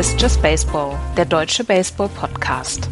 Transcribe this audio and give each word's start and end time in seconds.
Ist 0.00 0.18
Just 0.18 0.40
Baseball, 0.40 0.98
der 1.14 1.26
deutsche 1.26 1.62
Baseball-Podcast. 1.62 2.88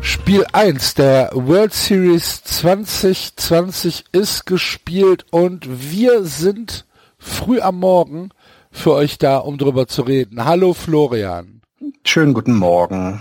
Spiel 0.00 0.46
1 0.54 0.94
der 0.94 1.28
World 1.34 1.74
Series 1.74 2.42
2020 2.42 4.04
ist 4.12 4.46
gespielt 4.46 5.26
und 5.30 5.92
wir 5.92 6.24
sind 6.24 6.86
früh 7.18 7.60
am 7.60 7.80
Morgen 7.80 8.30
für 8.70 8.94
euch 8.94 9.18
da, 9.18 9.36
um 9.36 9.58
drüber 9.58 9.86
zu 9.86 10.00
reden. 10.00 10.42
Hallo 10.46 10.72
Florian. 10.72 11.60
Schönen 12.02 12.32
guten 12.32 12.54
Morgen. 12.54 13.20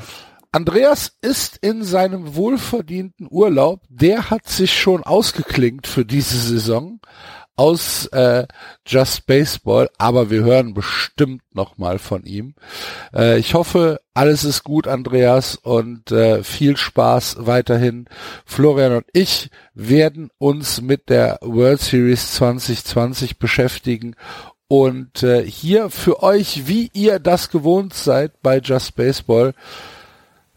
Andreas 0.54 1.14
ist 1.22 1.58
in 1.62 1.84
seinem 1.84 2.36
wohlverdienten 2.36 3.28
Urlaub. 3.28 3.82
Der 3.90 4.30
hat 4.30 4.48
sich 4.48 4.80
schon 4.80 5.02
ausgeklingt 5.02 5.88
für 5.88 6.06
diese 6.06 6.38
Saison 6.38 7.00
aus 7.56 8.06
äh, 8.08 8.46
Just 8.86 9.26
Baseball, 9.26 9.90
aber 9.98 10.30
wir 10.30 10.44
hören 10.44 10.76
bestimmt 10.76 11.42
noch 11.56 11.80
mal 11.80 11.98
von 11.98 12.24
ihm. 12.26 12.54
Äh, 13.16 13.40
ich 13.40 13.56
hoffe, 13.56 14.00
alles 14.14 14.44
ist 14.44 14.64
gut, 14.64 14.88
Andreas, 14.88 15.56
und 15.56 16.12
äh, 16.12 16.44
viel 16.44 16.78
Spaß 16.78 17.38
weiterhin. 17.40 18.06
Florian 18.46 18.98
und 18.98 19.06
ich 19.12 19.50
werden 19.74 20.30
uns 20.38 20.82
mit 20.82 21.10
der 21.10 21.40
World 21.42 21.82
Series 21.82 22.34
2020 22.34 23.40
beschäftigen 23.40 24.16
und 24.68 25.24
äh, 25.24 25.44
hier 25.44 25.90
für 25.90 26.22
euch, 26.22 26.68
wie 26.68 26.92
ihr 26.94 27.18
das 27.18 27.50
gewohnt 27.50 27.96
seid 27.96 28.42
bei 28.44 28.60
Just 28.60 28.96
Baseball, 28.96 29.56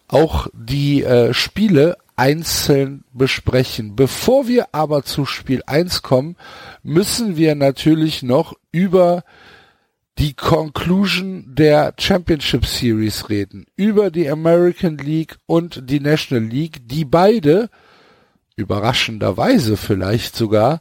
auch 0.09 0.49
die 0.53 1.03
äh, 1.03 1.35
Spiele 1.35 1.97
einzeln 2.17 3.05
besprechen. 3.13 3.95
Bevor 3.95 4.49
wir 4.49 4.69
aber 4.73 5.05
zu 5.05 5.27
Spiel 5.27 5.63
1 5.67 6.03
kommen, 6.03 6.37
müssen 6.83 7.37
wir 7.37 7.55
natürlich 7.55 8.23
noch 8.23 8.55
über 8.73 9.23
die 10.19 10.33
Conclusion 10.33 11.45
der 11.55 11.93
Championship 11.99 12.65
Series 12.65 13.29
reden, 13.29 13.67
über 13.77 14.11
die 14.11 14.31
American 14.31 14.97
League 14.97 15.37
und 15.45 15.91
die 15.91 16.01
National 16.01 16.45
League, 16.45 16.89
die 16.89 17.05
beide 17.05 17.69
überraschenderweise 18.57 19.77
vielleicht 19.77 20.35
sogar 20.35 20.81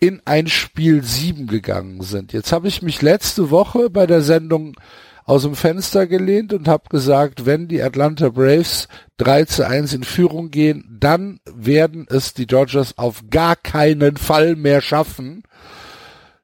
in 0.00 0.20
ein 0.26 0.48
Spiel 0.48 1.02
7 1.02 1.46
gegangen 1.46 2.02
sind. 2.02 2.34
Jetzt 2.34 2.52
habe 2.52 2.68
ich 2.68 2.82
mich 2.82 3.00
letzte 3.00 3.50
Woche 3.50 3.88
bei 3.88 4.06
der 4.06 4.20
Sendung 4.20 4.76
aus 5.24 5.42
dem 5.42 5.56
Fenster 5.56 6.06
gelehnt 6.06 6.52
und 6.52 6.68
habe 6.68 6.88
gesagt, 6.90 7.46
wenn 7.46 7.68
die 7.68 7.82
Atlanta 7.82 8.28
Braves 8.28 8.88
3 9.16 9.44
zu 9.46 9.66
1 9.66 9.94
in 9.94 10.04
Führung 10.04 10.50
gehen, 10.50 10.84
dann 11.00 11.40
werden 11.46 12.06
es 12.08 12.34
die 12.34 12.46
Dodgers 12.46 12.98
auf 12.98 13.22
gar 13.30 13.56
keinen 13.56 14.16
Fall 14.16 14.54
mehr 14.54 14.80
schaffen. 14.80 15.42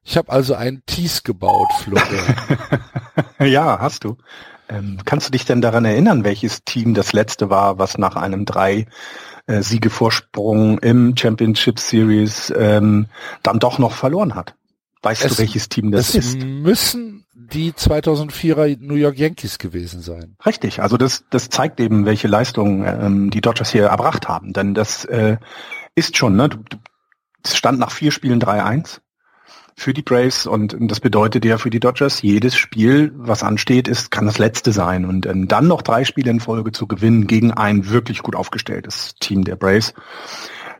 Ich 0.02 0.16
habe 0.16 0.32
also 0.32 0.54
einen 0.54 0.82
Tease 0.86 1.22
gebaut, 1.22 1.68
Florian. 1.82 2.36
ja, 3.40 3.78
hast 3.80 4.04
du. 4.04 4.16
Ähm, 4.70 4.98
kannst 5.04 5.28
du 5.28 5.32
dich 5.32 5.44
denn 5.44 5.60
daran 5.60 5.84
erinnern, 5.84 6.24
welches 6.24 6.64
Team 6.64 6.94
das 6.94 7.12
letzte 7.12 7.50
war, 7.50 7.78
was 7.78 7.98
nach 7.98 8.16
einem 8.16 8.46
drei 8.46 8.86
äh, 9.46 9.62
Siegevorsprung 9.62 10.78
im 10.78 11.16
Championship 11.16 11.78
Series 11.78 12.52
ähm, 12.56 13.06
dann 13.42 13.58
doch 13.58 13.78
noch 13.78 13.92
verloren 13.92 14.34
hat? 14.34 14.54
Weißt 15.02 15.24
es, 15.24 15.32
du, 15.32 15.38
welches 15.38 15.68
Team 15.68 15.90
das 15.90 16.14
es 16.14 16.34
ist? 16.34 16.38
müssen 16.38 17.19
die 17.52 17.72
2004er 17.72 18.78
New 18.80 18.94
York 18.94 19.19
Yankees 19.19 19.58
gewesen 19.58 20.00
sein. 20.00 20.36
Richtig, 20.44 20.82
also 20.82 20.97
das, 20.97 21.25
das 21.30 21.48
zeigt 21.48 21.80
eben, 21.80 22.06
welche 22.06 22.28
Leistung 22.28 22.84
ähm, 22.84 23.30
die 23.30 23.41
Dodgers 23.41 23.70
hier 23.70 23.86
erbracht 23.86 24.28
haben. 24.28 24.52
Denn 24.52 24.75
das 24.75 25.04
äh, 25.04 25.36
ist 25.94 26.16
schon, 26.16 26.36
ne, 26.36 26.50
es 27.44 27.56
stand 27.56 27.78
nach 27.78 27.91
vier 27.91 28.10
Spielen 28.10 28.41
3-1 28.41 29.00
für 29.76 29.94
die 29.94 30.02
Braves 30.02 30.47
und 30.47 30.76
das 30.78 31.00
bedeutet 31.00 31.44
ja 31.44 31.56
für 31.56 31.70
die 31.70 31.80
Dodgers, 31.80 32.20
jedes 32.20 32.54
Spiel, 32.54 33.12
was 33.16 33.42
ansteht, 33.42 33.88
ist, 33.88 34.10
kann 34.10 34.26
das 34.26 34.36
letzte 34.38 34.72
sein. 34.72 35.06
Und 35.06 35.25
ähm, 35.25 35.48
dann 35.48 35.69
noch 35.69 35.80
drei 35.80 36.04
Spiele 36.04 36.30
in 36.30 36.41
Folge 36.41 36.72
zu 36.72 36.86
gewinnen 36.86 37.26
gegen 37.26 37.52
ein 37.52 37.88
wirklich 37.88 38.22
gut 38.22 38.36
aufgestelltes 38.36 39.14
Team 39.20 39.44
der 39.44 39.56
Braves 39.56 39.94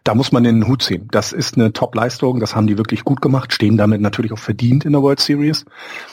da 0.05 0.15
muss 0.15 0.33
man 0.33 0.45
den 0.45 0.67
Hut 0.67 0.83
ziehen. 0.83 1.09
Das 1.11 1.33
ist 1.33 1.57
eine 1.57 1.73
Top-Leistung, 1.73 2.41
das 2.41 2.55
haben 2.55 2.67
die 2.67 2.79
wirklich 2.79 3.05
gut 3.05 3.21
gemacht, 3.21 3.53
stehen 3.53 3.77
damit 3.77 4.01
natürlich 4.01 4.33
auch 4.33 4.39
verdient 4.39 4.85
in 4.85 4.93
der 4.93 5.03
World 5.03 5.21
Series. 5.21 5.65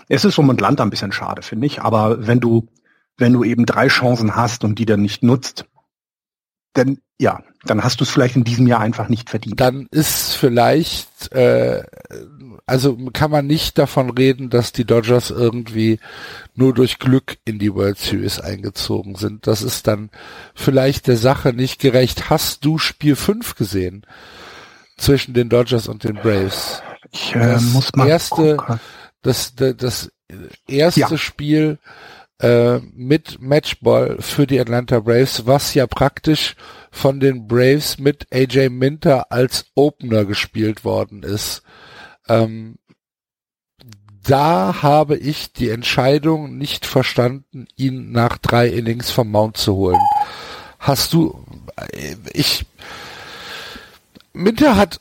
Es 0.09 0.25
ist 0.25 0.37
um 0.37 0.49
und 0.49 0.61
Land 0.61 0.81
ein 0.81 0.89
bisschen 0.89 1.11
schade, 1.11 1.41
finde 1.41 1.67
ich, 1.67 1.81
aber 1.81 2.27
wenn 2.27 2.39
du, 2.39 2.67
wenn 3.17 3.33
du 3.33 3.43
eben 3.43 3.65
drei 3.65 3.87
Chancen 3.87 4.35
hast 4.35 4.63
und 4.63 4.79
die 4.79 4.85
dann 4.85 5.01
nicht 5.01 5.23
nutzt, 5.23 5.65
dann 6.73 6.99
ja, 7.19 7.41
dann 7.69 7.83
hast 7.83 8.00
du 8.00 8.03
es 8.03 8.09
vielleicht 8.09 8.35
in 8.35 8.44
diesem 8.44 8.67
Jahr 8.67 8.79
einfach 8.79 9.09
nicht 9.09 9.29
verdient. 9.29 9.59
Dann 9.59 9.88
ist 9.91 10.33
vielleicht, 10.33 11.31
äh, 11.31 11.83
also 12.66 12.97
kann 13.13 13.31
man 13.31 13.47
nicht 13.47 13.78
davon 13.78 14.09
reden, 14.09 14.50
dass 14.50 14.72
die 14.72 14.85
Dodgers 14.85 15.29
irgendwie 15.29 16.00
nur 16.56 16.73
durch 16.73 17.00
Glück 17.00 17.38
in 17.45 17.59
die 17.59 17.73
World 17.73 17.97
Series 17.97 18.39
eingezogen 18.39 19.16
sind. 19.16 19.47
Das 19.47 19.61
ist 19.61 19.88
dann 19.88 20.09
vielleicht 20.56 21.07
der 21.07 21.17
Sache 21.17 21.53
nicht 21.53 21.79
gerecht. 21.79 22.29
Hast 22.29 22.66
du 22.66 22.77
Spiel 22.77 23.16
5 23.16 23.56
gesehen? 23.56 24.06
Zwischen 24.97 25.35
den 25.35 25.50
Dodgers 25.50 25.88
und 25.88 26.03
den 26.03 26.16
Braves? 26.16 26.81
Ich 27.11 27.35
äh, 27.35 27.39
das 27.39 27.63
muss 27.66 27.95
mal 27.95 28.07
erste, 28.07 28.57
das, 29.22 29.53
das, 29.56 29.75
das 29.77 30.11
erste 30.67 31.00
ja. 31.00 31.17
Spiel 31.17 31.77
äh, 32.39 32.79
mit 32.93 33.41
Matchball 33.41 34.17
für 34.19 34.45
die 34.47 34.59
Atlanta 34.59 34.99
Braves, 34.99 35.45
was 35.45 35.73
ja 35.73 35.87
praktisch 35.87 36.55
von 36.91 37.19
den 37.19 37.47
Braves 37.47 37.97
mit 37.97 38.27
AJ 38.31 38.69
Minter 38.69 39.31
als 39.31 39.65
Opener 39.75 40.25
gespielt 40.25 40.85
worden 40.85 41.23
ist. 41.23 41.63
Ähm, 42.27 42.77
da 44.23 44.81
habe 44.81 45.17
ich 45.17 45.53
die 45.53 45.69
Entscheidung 45.69 46.57
nicht 46.57 46.85
verstanden, 46.85 47.67
ihn 47.75 48.11
nach 48.11 48.37
drei 48.37 48.67
Innings 48.67 49.09
vom 49.09 49.31
Mount 49.31 49.57
zu 49.57 49.75
holen. 49.75 50.01
Hast 50.79 51.13
du, 51.13 51.43
äh, 51.93 52.15
ich, 52.33 52.65
Minter 54.33 54.75
hat 54.75 54.99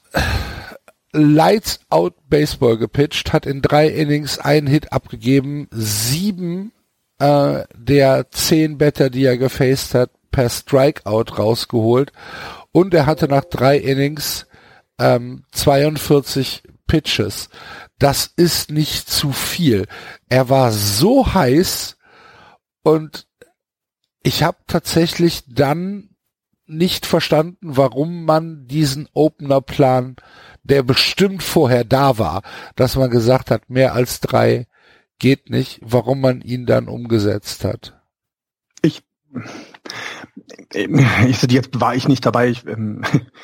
Lights 1.13 1.81
Out 1.89 2.15
Baseball 2.29 2.77
gepitcht, 2.77 3.33
hat 3.33 3.47
in 3.47 3.63
drei 3.63 3.89
Innings 3.89 4.39
einen 4.39 4.67
Hit 4.67 4.93
abgegeben, 4.93 5.67
sieben 5.71 6.73
äh, 7.19 7.65
der 7.75 8.31
zehn 8.31 8.79
Better, 8.79 9.11
die 9.11 9.25
er 9.25 9.39
gefaced 9.39 9.95
hat, 9.95 10.11
per 10.31 10.51
Strikeout 10.51 11.39
rausgeholt 11.39 12.13
und 12.73 12.93
er 12.93 13.07
hatte 13.07 13.27
nach 13.27 13.45
drei 13.45 13.79
Innings 13.79 14.47
ähm, 14.99 15.45
42 15.53 16.63
Pitches. 16.87 17.49
Das 17.99 18.31
ist 18.37 18.71
nicht 18.71 19.09
zu 19.09 19.33
viel. 19.33 19.87
Er 20.29 20.49
war 20.51 20.73
so 20.73 21.33
heiß 21.33 21.97
und 22.83 23.27
ich 24.23 24.43
habe 24.43 24.59
tatsächlich 24.67 25.45
dann 25.49 26.11
nicht 26.67 27.07
verstanden, 27.07 27.57
warum 27.63 28.25
man 28.25 28.67
diesen 28.67 29.09
Opener-Plan, 29.15 30.17
der 30.65 30.83
bestimmt 30.83 31.43
vorher 31.43 31.85
da 31.85 32.19
war, 32.19 32.43
dass 32.75 32.97
man 32.97 33.09
gesagt 33.09 33.51
hat, 33.51 33.71
mehr 33.71 33.95
als 33.95 34.21
drei 34.21 34.67
geht 35.19 35.51
nicht, 35.51 35.81
warum 35.83 36.21
man 36.21 36.41
ihn 36.41 36.67
dann 36.67 36.89
umgesetzt 36.89 37.65
hat. 37.65 38.01
Ich, 38.83 39.03
ich 40.73 41.43
jetzt 41.43 41.81
war 41.81 41.95
ich 41.95 42.09
nicht 42.09 42.25
dabei. 42.25 42.49
Ich, 42.49 42.67
ähm, 42.67 43.03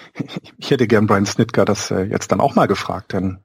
ich 0.58 0.70
hätte 0.70 0.87
gern 0.87 1.06
Brian 1.06 1.26
Snitker 1.26 1.64
das 1.64 1.91
äh, 1.91 2.02
jetzt 2.02 2.32
dann 2.32 2.41
auch 2.41 2.55
mal 2.55 2.67
gefragt, 2.67 3.12
denn 3.12 3.25
ähm, 3.25 3.38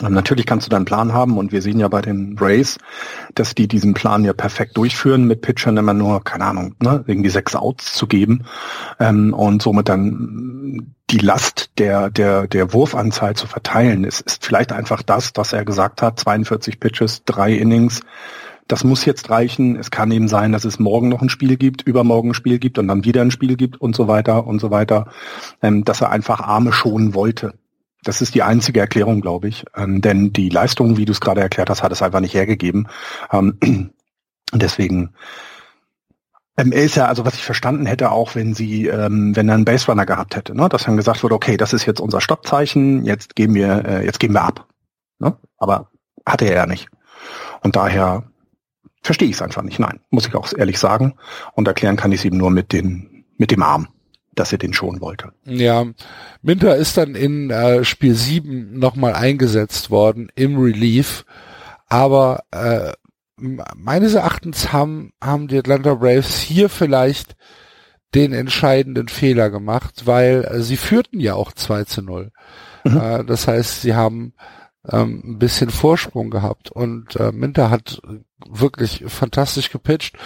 Natürlich 0.00 0.46
kannst 0.46 0.66
du 0.66 0.70
deinen 0.70 0.84
Plan 0.84 1.12
haben 1.12 1.36
und 1.36 1.50
wir 1.50 1.62
sehen 1.62 1.80
ja 1.80 1.88
bei 1.88 2.00
den 2.00 2.38
Rays, 2.38 2.78
dass 3.34 3.56
die 3.56 3.66
diesen 3.66 3.92
Plan 3.92 4.24
ja 4.24 4.32
perfekt 4.32 4.76
durchführen, 4.76 5.24
mit 5.24 5.42
Pitchern 5.42 5.76
immer 5.76 5.94
nur, 5.94 6.22
keine 6.22 6.44
Ahnung, 6.44 6.76
ne, 6.80 7.04
irgendwie 7.08 7.28
sechs 7.28 7.56
Outs 7.56 7.94
zu 7.94 8.06
geben 8.06 8.44
ähm, 9.00 9.34
und 9.34 9.62
somit 9.62 9.88
dann 9.88 10.94
die 11.10 11.18
Last 11.18 11.70
der, 11.78 12.08
der, 12.08 12.46
der 12.46 12.72
Wurfanzahl 12.72 13.34
zu 13.34 13.48
verteilen. 13.48 14.04
Es 14.04 14.20
ist 14.20 14.46
vielleicht 14.46 14.70
einfach 14.72 15.02
das, 15.02 15.32
was 15.34 15.52
er 15.52 15.64
gesagt 15.64 16.02
hat, 16.02 16.20
42 16.20 16.78
Pitches, 16.78 17.24
drei 17.24 17.52
Innings, 17.52 18.00
das 18.68 18.84
muss 18.84 19.04
jetzt 19.04 19.30
reichen. 19.30 19.74
Es 19.74 19.90
kann 19.90 20.12
eben 20.12 20.28
sein, 20.28 20.52
dass 20.52 20.64
es 20.64 20.78
morgen 20.78 21.08
noch 21.08 21.22
ein 21.22 21.28
Spiel 21.28 21.56
gibt, 21.56 21.82
übermorgen 21.82 22.30
ein 22.30 22.34
Spiel 22.34 22.60
gibt 22.60 22.78
und 22.78 22.86
dann 22.86 23.04
wieder 23.04 23.22
ein 23.22 23.32
Spiel 23.32 23.56
gibt 23.56 23.80
und 23.80 23.96
so 23.96 24.06
weiter 24.06 24.46
und 24.46 24.60
so 24.60 24.70
weiter, 24.70 25.08
ähm, 25.60 25.84
dass 25.84 26.00
er 26.00 26.10
einfach 26.10 26.40
Arme 26.40 26.72
schonen 26.72 27.14
wollte. 27.14 27.54
Das 28.02 28.22
ist 28.22 28.34
die 28.34 28.42
einzige 28.42 28.80
Erklärung, 28.80 29.20
glaube 29.20 29.48
ich. 29.48 29.64
Ähm, 29.76 30.00
denn 30.00 30.32
die 30.32 30.48
Leistung, 30.48 30.96
wie 30.96 31.04
du 31.04 31.12
es 31.12 31.20
gerade 31.20 31.40
erklärt 31.40 31.70
hast, 31.70 31.82
hat 31.82 31.92
es 31.92 32.02
einfach 32.02 32.20
nicht 32.20 32.34
hergegeben. 32.34 32.88
Ähm, 33.30 33.58
deswegen 34.52 35.14
ähm, 36.56 36.72
ist 36.72 36.96
ja, 36.96 37.06
also 37.06 37.24
was 37.24 37.34
ich 37.34 37.44
verstanden 37.44 37.86
hätte, 37.86 38.10
auch 38.10 38.34
wenn 38.34 38.54
sie, 38.54 38.86
ähm, 38.86 39.36
wenn 39.36 39.48
er 39.48 39.54
einen 39.54 39.64
Baserunner 39.64 40.06
gehabt 40.06 40.36
hätte, 40.36 40.54
ne? 40.54 40.68
dass 40.68 40.84
dann 40.84 40.96
gesagt 40.96 41.22
wurde, 41.22 41.34
okay, 41.34 41.56
das 41.56 41.72
ist 41.72 41.86
jetzt 41.86 42.00
unser 42.00 42.20
Stoppzeichen, 42.20 43.04
jetzt 43.04 43.36
gehen 43.36 43.54
wir, 43.54 43.84
äh, 43.84 44.04
jetzt 44.04 44.20
gehen 44.20 44.32
wir 44.32 44.42
ab. 44.42 44.66
Ne? 45.18 45.36
Aber 45.58 45.90
hatte 46.26 46.46
er 46.46 46.54
ja 46.54 46.66
nicht. 46.66 46.88
Und 47.62 47.76
daher 47.76 48.24
verstehe 49.02 49.28
ich 49.28 49.36
es 49.36 49.42
einfach 49.42 49.62
nicht. 49.62 49.78
Nein, 49.78 50.00
muss 50.10 50.26
ich 50.26 50.34
auch 50.34 50.52
ehrlich 50.56 50.78
sagen. 50.78 51.14
Und 51.52 51.68
erklären 51.68 51.96
kann 51.96 52.12
ich 52.12 52.20
es 52.20 52.24
eben 52.24 52.38
nur 52.38 52.50
mit 52.50 52.72
den, 52.72 53.24
mit 53.36 53.50
dem 53.50 53.62
Arm 53.62 53.88
dass 54.34 54.52
er 54.52 54.58
den 54.58 54.72
schon 54.72 55.00
wollte. 55.00 55.32
Ja, 55.44 55.86
Minter 56.42 56.76
ist 56.76 56.96
dann 56.96 57.14
in 57.14 57.50
äh, 57.50 57.84
Spiel 57.84 58.14
7 58.14 58.78
nochmal 58.78 59.14
eingesetzt 59.14 59.90
worden 59.90 60.30
im 60.34 60.58
Relief, 60.58 61.24
aber 61.88 62.44
äh, 62.52 62.92
meines 63.36 64.14
Erachtens 64.14 64.72
haben, 64.72 65.12
haben 65.22 65.48
die 65.48 65.58
Atlanta 65.58 65.94
Braves 65.94 66.38
hier 66.40 66.68
vielleicht 66.68 67.36
den 68.14 68.32
entscheidenden 68.32 69.08
Fehler 69.08 69.50
gemacht, 69.50 70.02
weil 70.06 70.44
äh, 70.44 70.60
sie 70.62 70.76
führten 70.76 71.20
ja 71.20 71.34
auch 71.34 71.52
2 71.52 71.84
zu 71.84 72.02
0. 72.02 72.32
Mhm. 72.84 72.96
Äh, 72.96 73.24
das 73.24 73.46
heißt, 73.46 73.82
sie 73.82 73.94
haben 73.94 74.34
ähm, 74.88 75.22
ein 75.24 75.38
bisschen 75.38 75.70
Vorsprung 75.70 76.30
gehabt 76.30 76.70
und 76.70 77.16
äh, 77.16 77.32
Minter 77.32 77.70
hat 77.70 78.00
wirklich 78.48 79.04
fantastisch 79.06 79.70
gepitcht. 79.70 80.16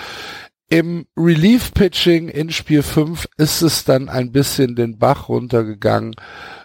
Im 0.68 1.06
Relief-Pitching 1.16 2.28
in 2.28 2.50
Spiel 2.50 2.82
5 2.82 3.28
ist 3.36 3.62
es 3.62 3.84
dann 3.84 4.08
ein 4.08 4.32
bisschen 4.32 4.74
den 4.74 4.98
Bach 4.98 5.28
runtergegangen. 5.28 6.14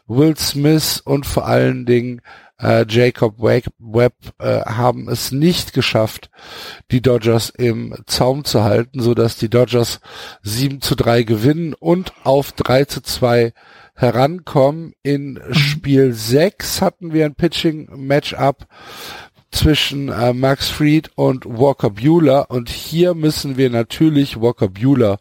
Will 0.07 0.35
Smith 0.37 1.01
und 1.03 1.25
vor 1.25 1.45
allen 1.45 1.85
Dingen 1.85 2.21
äh, 2.61 2.85
Jacob 2.87 3.39
Webb 3.39 4.15
äh, 4.39 4.61
haben 4.61 5.07
es 5.09 5.31
nicht 5.31 5.73
geschafft, 5.73 6.29
die 6.91 7.01
Dodgers 7.01 7.49
im 7.49 7.95
Zaum 8.05 8.43
zu 8.45 8.63
halten, 8.63 9.01
so 9.01 9.13
dass 9.13 9.37
die 9.37 9.49
Dodgers 9.49 9.99
7 10.43 10.81
zu 10.81 10.95
3 10.95 11.23
gewinnen 11.23 11.73
und 11.73 12.13
auf 12.23 12.51
3 12.53 12.85
zu 12.85 13.01
2 13.01 13.53
herankommen. 13.95 14.93
In 15.03 15.33
mhm. 15.33 15.53
Spiel 15.53 16.13
6 16.13 16.81
hatten 16.81 17.13
wir 17.13 17.25
ein 17.25 17.35
Pitching-Matchup 17.35 18.65
zwischen 19.51 20.09
äh, 20.09 20.33
Max 20.33 20.69
Fried 20.69 21.11
und 21.15 21.45
Walker 21.45 21.89
Bueller 21.89 22.49
und 22.49 22.69
hier 22.69 23.13
müssen 23.13 23.57
wir 23.57 23.69
natürlich 23.69 24.39
Walker 24.39 24.69
Bueller 24.69 25.19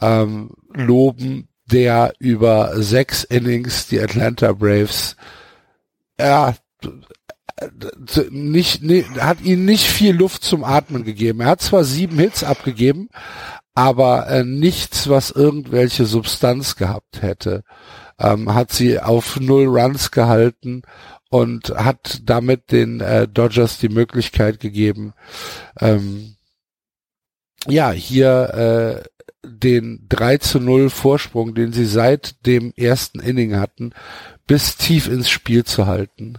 ähm, 0.00 0.50
loben, 0.72 1.48
der 1.66 2.12
über 2.18 2.82
sechs 2.82 3.24
Innings 3.24 3.86
die 3.88 4.00
Atlanta 4.00 4.52
Braves 4.52 5.16
ja, 6.18 6.54
nicht, 8.30 8.82
nicht, 8.82 9.20
hat 9.20 9.40
ihnen 9.42 9.64
nicht 9.64 9.86
viel 9.86 10.14
Luft 10.14 10.44
zum 10.44 10.64
Atmen 10.64 11.04
gegeben. 11.04 11.40
Er 11.40 11.48
hat 11.48 11.60
zwar 11.60 11.84
sieben 11.84 12.18
Hits 12.18 12.42
abgegeben, 12.44 13.08
aber 13.74 14.28
äh, 14.28 14.44
nichts, 14.44 15.08
was 15.08 15.30
irgendwelche 15.30 16.06
Substanz 16.06 16.76
gehabt 16.76 17.22
hätte. 17.22 17.62
Ähm, 18.18 18.54
hat 18.54 18.72
sie 18.72 19.00
auf 19.00 19.40
null 19.40 19.66
Runs 19.66 20.10
gehalten 20.10 20.82
und 21.30 21.70
hat 21.70 22.20
damit 22.24 22.72
den 22.72 23.00
äh, 23.00 23.26
Dodgers 23.26 23.78
die 23.78 23.88
Möglichkeit 23.88 24.60
gegeben, 24.60 25.14
ähm, 25.80 26.34
ja, 27.66 27.90
hier 27.92 29.02
äh, 29.04 29.08
den 29.42 30.06
3 30.08 30.38
zu 30.38 30.60
0 30.60 30.90
Vorsprung, 30.90 31.54
den 31.54 31.72
sie 31.72 31.86
seit 31.86 32.44
dem 32.46 32.72
ersten 32.76 33.20
Inning 33.20 33.56
hatten, 33.56 33.92
bis 34.46 34.76
tief 34.76 35.08
ins 35.08 35.30
Spiel 35.30 35.64
zu 35.64 35.86
halten. 35.86 36.38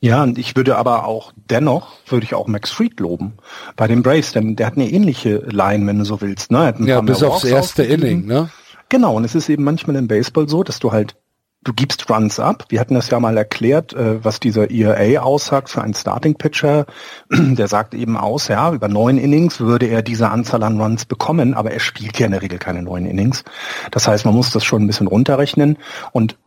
Ja, 0.00 0.22
und 0.22 0.38
ich 0.38 0.54
würde 0.54 0.76
aber 0.76 1.06
auch 1.06 1.32
dennoch, 1.36 1.92
würde 2.06 2.24
ich 2.24 2.34
auch 2.34 2.46
Max 2.46 2.70
Fried 2.70 3.00
loben 3.00 3.34
bei 3.76 3.88
den 3.88 4.02
Braves, 4.02 4.32
denn 4.32 4.54
der 4.54 4.68
hat 4.68 4.76
eine 4.76 4.88
ähnliche 4.88 5.38
Line, 5.38 5.86
wenn 5.86 5.98
du 5.98 6.04
so 6.04 6.20
willst. 6.20 6.52
Ne? 6.52 6.74
ja, 6.80 7.00
bis 7.00 7.22
aufs 7.22 7.44
erste 7.44 7.82
Inning, 7.82 8.24
ne? 8.26 8.48
Genau, 8.88 9.16
und 9.16 9.24
es 9.24 9.34
ist 9.34 9.48
eben 9.48 9.64
manchmal 9.64 9.96
im 9.96 10.08
Baseball 10.08 10.48
so, 10.48 10.62
dass 10.62 10.78
du 10.78 10.92
halt, 10.92 11.16
du 11.62 11.72
gibst 11.72 12.08
Runs 12.08 12.38
ab. 12.40 12.64
Wir 12.68 12.80
hatten 12.80 12.94
das 12.94 13.10
ja 13.10 13.20
mal 13.20 13.36
erklärt, 13.36 13.92
äh, 13.92 14.24
was 14.24 14.40
dieser 14.40 14.70
ERA 14.70 15.22
aussagt 15.22 15.68
für 15.68 15.82
einen 15.82 15.94
Starting 15.94 16.34
Pitcher. 16.34 16.86
Der 17.30 17.68
sagt 17.68 17.94
eben 17.94 18.16
aus, 18.16 18.48
ja, 18.48 18.72
über 18.72 18.88
neun 18.88 19.18
Innings 19.18 19.60
würde 19.60 19.86
er 19.86 20.02
diese 20.02 20.30
Anzahl 20.30 20.62
an 20.62 20.80
Runs 20.80 21.04
bekommen, 21.04 21.54
aber 21.54 21.72
er 21.72 21.80
spielt 21.80 22.18
ja 22.18 22.26
in 22.26 22.32
der 22.32 22.42
Regel 22.42 22.58
keine 22.58 22.82
neun 22.82 23.06
Innings. 23.06 23.44
Das 23.90 24.06
heißt, 24.06 24.24
man 24.24 24.34
muss 24.34 24.50
das 24.50 24.64
schon 24.64 24.82
ein 24.82 24.86
bisschen 24.86 25.08
runterrechnen. 25.08 25.78
Und 26.12 26.38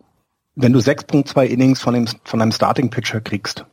wenn 0.56 0.74
du 0.74 0.80
6.2 0.80 1.44
Innings 1.46 1.82
von, 1.82 1.94
dem, 1.94 2.08
von 2.24 2.42
einem 2.42 2.52
Starting 2.52 2.90
Pitcher 2.90 3.22
kriegst 3.22 3.66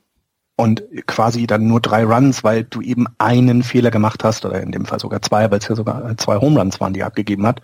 und 0.57 0.83
quasi 1.07 1.47
dann 1.47 1.67
nur 1.67 1.81
drei 1.81 2.05
Runs, 2.05 2.43
weil 2.45 2.65
du 2.65 2.81
eben 2.81 3.07
einen 3.19 3.63
Fehler 3.63 3.91
gemacht 3.91 4.25
hast, 4.25 4.45
oder 4.45 4.61
in 4.61 4.73
dem 4.73 4.87
Fall 4.87 4.99
sogar 4.99 5.23
zwei, 5.23 5.51
weil 5.51 5.59
es 5.59 5.69
ja 5.69 5.77
sogar 5.77 6.17
zwei 6.17 6.37
Home 6.37 6.59
Runs 6.59 6.81
waren, 6.81 6.93
die 6.93 7.01
er 7.01 7.07
abgegeben 7.07 7.47
hat, 7.47 7.63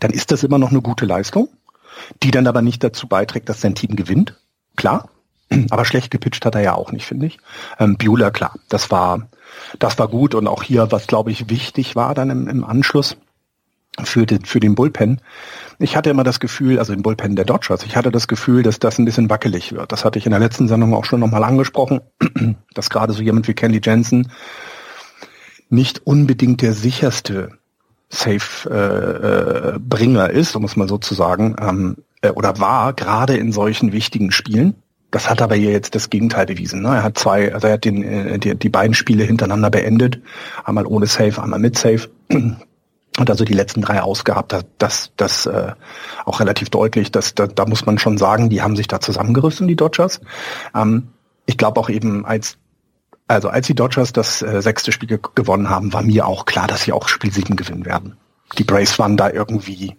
dann 0.00 0.12
ist 0.12 0.30
das 0.30 0.44
immer 0.44 0.58
noch 0.58 0.70
eine 0.70 0.80
gute 0.80 1.06
Leistung, 1.06 1.48
die 2.22 2.30
dann 2.30 2.46
aber 2.46 2.62
nicht 2.62 2.82
dazu 2.82 3.08
beiträgt, 3.08 3.48
dass 3.48 3.60
dein 3.60 3.74
Team 3.74 3.96
gewinnt. 3.96 4.40
Klar. 4.76 5.10
Aber 5.70 5.84
schlecht 5.84 6.10
gepitcht 6.10 6.44
hat 6.44 6.56
er 6.56 6.60
ja 6.62 6.74
auch 6.74 6.90
nicht, 6.90 7.06
finde 7.06 7.26
ich. 7.26 7.38
Ähm, 7.78 7.96
Bueller, 7.96 8.32
klar, 8.32 8.56
das 8.68 8.90
war, 8.90 9.28
das 9.78 9.98
war 9.98 10.08
gut 10.08 10.34
und 10.34 10.48
auch 10.48 10.64
hier, 10.64 10.90
was 10.90 11.06
glaube 11.06 11.30
ich 11.30 11.48
wichtig 11.48 11.94
war 11.94 12.14
dann 12.14 12.30
im, 12.30 12.48
im 12.48 12.64
Anschluss, 12.64 13.16
für 14.04 14.26
den, 14.26 14.44
für 14.44 14.60
den 14.60 14.74
Bullpen. 14.74 15.20
Ich 15.78 15.96
hatte 15.96 16.10
immer 16.10 16.24
das 16.24 16.40
Gefühl, 16.40 16.78
also 16.78 16.92
den 16.92 17.02
Bullpen 17.02 17.36
der 17.36 17.44
Dodgers, 17.44 17.84
ich 17.84 17.96
hatte 17.96 18.10
das 18.10 18.28
Gefühl, 18.28 18.62
dass 18.62 18.78
das 18.78 18.98
ein 18.98 19.04
bisschen 19.04 19.30
wackelig 19.30 19.72
wird. 19.72 19.92
Das 19.92 20.04
hatte 20.04 20.18
ich 20.18 20.26
in 20.26 20.30
der 20.30 20.40
letzten 20.40 20.68
Sendung 20.68 20.94
auch 20.94 21.04
schon 21.04 21.20
nochmal 21.20 21.44
angesprochen, 21.44 22.00
dass 22.74 22.90
gerade 22.90 23.12
so 23.12 23.22
jemand 23.22 23.48
wie 23.48 23.54
Candy 23.54 23.80
Jensen 23.82 24.30
nicht 25.68 26.06
unbedingt 26.06 26.62
der 26.62 26.74
sicherste 26.74 27.58
Safe-Bringer 28.08 29.80
äh, 30.30 30.38
ist, 30.38 30.54
um 30.56 30.64
es 30.64 30.76
mal 30.76 30.88
so 30.88 30.98
zu 30.98 31.14
sagen, 31.14 31.56
ähm, 31.60 31.96
äh, 32.22 32.30
oder 32.30 32.58
war, 32.58 32.92
gerade 32.92 33.36
in 33.36 33.52
solchen 33.52 33.92
wichtigen 33.92 34.30
Spielen. 34.32 34.74
Das 35.10 35.30
hat 35.30 35.40
aber 35.40 35.54
hier 35.54 35.70
jetzt 35.70 35.94
das 35.94 36.10
Gegenteil 36.10 36.46
bewiesen. 36.46 36.82
Ne? 36.82 36.88
Er 36.88 37.02
hat 37.02 37.16
zwei, 37.18 37.54
also 37.54 37.66
er 37.68 37.74
hat 37.74 37.84
den, 37.84 38.02
äh, 38.02 38.38
die, 38.38 38.54
die 38.56 38.68
beiden 38.68 38.94
Spiele 38.94 39.24
hintereinander 39.24 39.70
beendet, 39.70 40.20
einmal 40.64 40.86
ohne 40.86 41.06
Safe, 41.06 41.42
einmal 41.42 41.58
mit 41.58 41.78
Safe 41.78 42.08
und 42.30 43.30
also 43.30 43.44
die 43.44 43.54
letzten 43.54 43.82
drei 43.82 44.02
ausgehabt 44.02 44.54
das, 44.78 45.12
das 45.16 45.46
äh, 45.46 45.72
auch 46.24 46.40
relativ 46.40 46.70
deutlich, 46.70 47.10
dass 47.12 47.34
da, 47.34 47.46
da 47.46 47.66
muss 47.66 47.86
man 47.86 47.98
schon 47.98 48.18
sagen, 48.18 48.50
die 48.50 48.62
haben 48.62 48.76
sich 48.76 48.88
da 48.88 49.00
zusammengerissen, 49.00 49.68
die 49.68 49.76
Dodgers. 49.76 50.20
Ähm, 50.74 51.08
ich 51.46 51.56
glaube 51.56 51.80
auch 51.80 51.88
eben, 51.88 52.26
als 52.26 52.58
also 53.28 53.48
als 53.48 53.66
die 53.66 53.74
Dodgers 53.74 54.12
das 54.12 54.42
äh, 54.42 54.62
sechste 54.62 54.92
Spiel 54.92 55.08
ge 55.08 55.18
gewonnen 55.34 55.68
haben, 55.68 55.92
war 55.92 56.02
mir 56.02 56.26
auch 56.26 56.46
klar, 56.46 56.66
dass 56.66 56.82
sie 56.82 56.92
auch 56.92 57.08
Spiel 57.08 57.32
sieben 57.32 57.56
gewinnen 57.56 57.84
werden. 57.84 58.16
Die 58.58 58.64
Braves 58.64 58.98
waren 58.98 59.16
da 59.16 59.30
irgendwie 59.30 59.96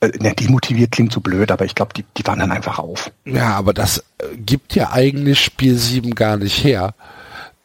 äh, 0.00 0.08
ne, 0.18 0.34
demotiviert 0.34 0.92
klingt 0.92 1.12
so 1.12 1.20
blöd, 1.20 1.50
aber 1.50 1.64
ich 1.64 1.74
glaube, 1.74 1.94
die, 1.94 2.04
die 2.16 2.26
waren 2.26 2.38
dann 2.38 2.52
einfach 2.52 2.78
auf. 2.78 3.10
Ja, 3.24 3.54
aber 3.56 3.72
das 3.72 3.98
äh, 4.18 4.36
gibt 4.36 4.74
ja 4.74 4.92
eigentlich 4.92 5.40
Spiel 5.40 5.76
sieben 5.76 6.14
gar 6.14 6.36
nicht 6.36 6.62
her 6.62 6.94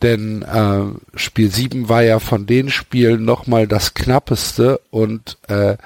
denn 0.04 0.42
äh, 0.42 1.18
Spiel 1.18 1.50
7 1.50 1.90
war 1.90 2.04
ja 2.04 2.20
von 2.20 2.46
den 2.46 2.70
Spielen 2.70 3.26
nochmal 3.26 3.68
das 3.68 3.94
knappeste 3.94 4.80
und 4.92 5.38
äh, 5.48 5.78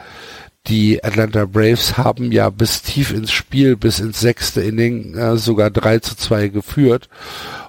die 0.66 1.02
Atlanta 1.04 1.46
Braves 1.46 1.98
haben 1.98 2.32
ja 2.32 2.50
bis 2.50 2.82
tief 2.82 3.12
ins 3.12 3.32
Spiel, 3.32 3.78
bis 3.78 4.00
ins 4.00 4.20
sechste 4.20 4.62
Inning 4.62 5.16
äh, 5.16 5.38
sogar 5.38 5.70
3 5.70 6.00
zu 6.00 6.18
2 6.18 6.50
geführt 6.50 7.08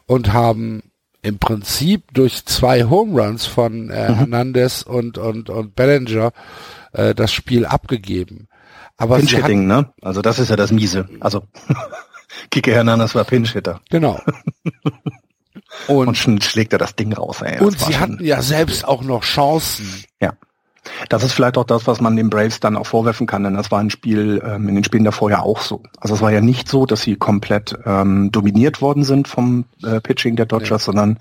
und 0.06 0.32
haben 0.32 0.82
im 1.22 1.38
Prinzip 1.38 2.12
durch 2.12 2.44
zwei 2.44 2.84
Home 2.84 3.20
Runs 3.20 3.46
von 3.46 3.90
äh, 3.90 4.10
mhm. 4.10 4.14
Hernandez 4.14 4.82
und, 4.82 5.18
und, 5.18 5.50
und 5.50 5.74
Bellinger 5.74 6.32
äh, 6.92 7.14
das 7.14 7.32
Spiel 7.32 7.66
abgegeben. 7.66 8.48
Aber 8.96 9.16
Pinch-Hitting, 9.18 9.66
ne? 9.66 9.92
Also 10.02 10.22
das 10.22 10.38
ist 10.38 10.50
ja 10.50 10.56
das 10.56 10.72
Miese. 10.72 11.08
Also 11.20 11.44
Kike 12.50 12.72
Hernandez 12.72 13.14
war 13.14 13.24
Pinch-Hitter. 13.24 13.80
Genau. 13.90 14.20
Und, 15.86 16.08
und 16.08 16.16
schon 16.16 16.40
schlägt 16.40 16.72
er 16.72 16.78
das 16.78 16.96
Ding 16.96 17.12
raus. 17.12 17.42
Ey. 17.42 17.60
Und 17.60 17.78
sie 17.78 17.98
hatten 17.98 18.24
ja 18.24 18.40
selbst 18.42 18.86
auch 18.86 19.02
noch 19.02 19.22
Chancen. 19.22 20.04
Das 21.08 21.22
ist 21.22 21.32
vielleicht 21.32 21.58
auch 21.58 21.64
das, 21.64 21.86
was 21.86 22.00
man 22.00 22.16
den 22.16 22.30
Braves 22.30 22.60
dann 22.60 22.76
auch 22.76 22.86
vorwerfen 22.86 23.26
kann, 23.26 23.44
denn 23.44 23.54
das 23.54 23.70
war 23.70 23.80
ein 23.80 23.90
Spiel 23.90 24.42
ähm, 24.44 24.68
in 24.68 24.74
den 24.74 24.84
Spielen 24.84 25.04
davor 25.04 25.30
ja 25.30 25.40
auch 25.40 25.60
so. 25.60 25.82
Also 25.98 26.14
es 26.14 26.20
war 26.20 26.32
ja 26.32 26.40
nicht 26.40 26.68
so, 26.68 26.86
dass 26.86 27.02
sie 27.02 27.16
komplett 27.16 27.78
ähm, 27.84 28.30
dominiert 28.32 28.80
worden 28.80 29.04
sind 29.04 29.28
vom 29.28 29.64
äh, 29.82 30.00
Pitching 30.00 30.36
der 30.36 30.46
Dodgers, 30.46 30.82
ja. 30.82 30.92
sondern 30.92 31.18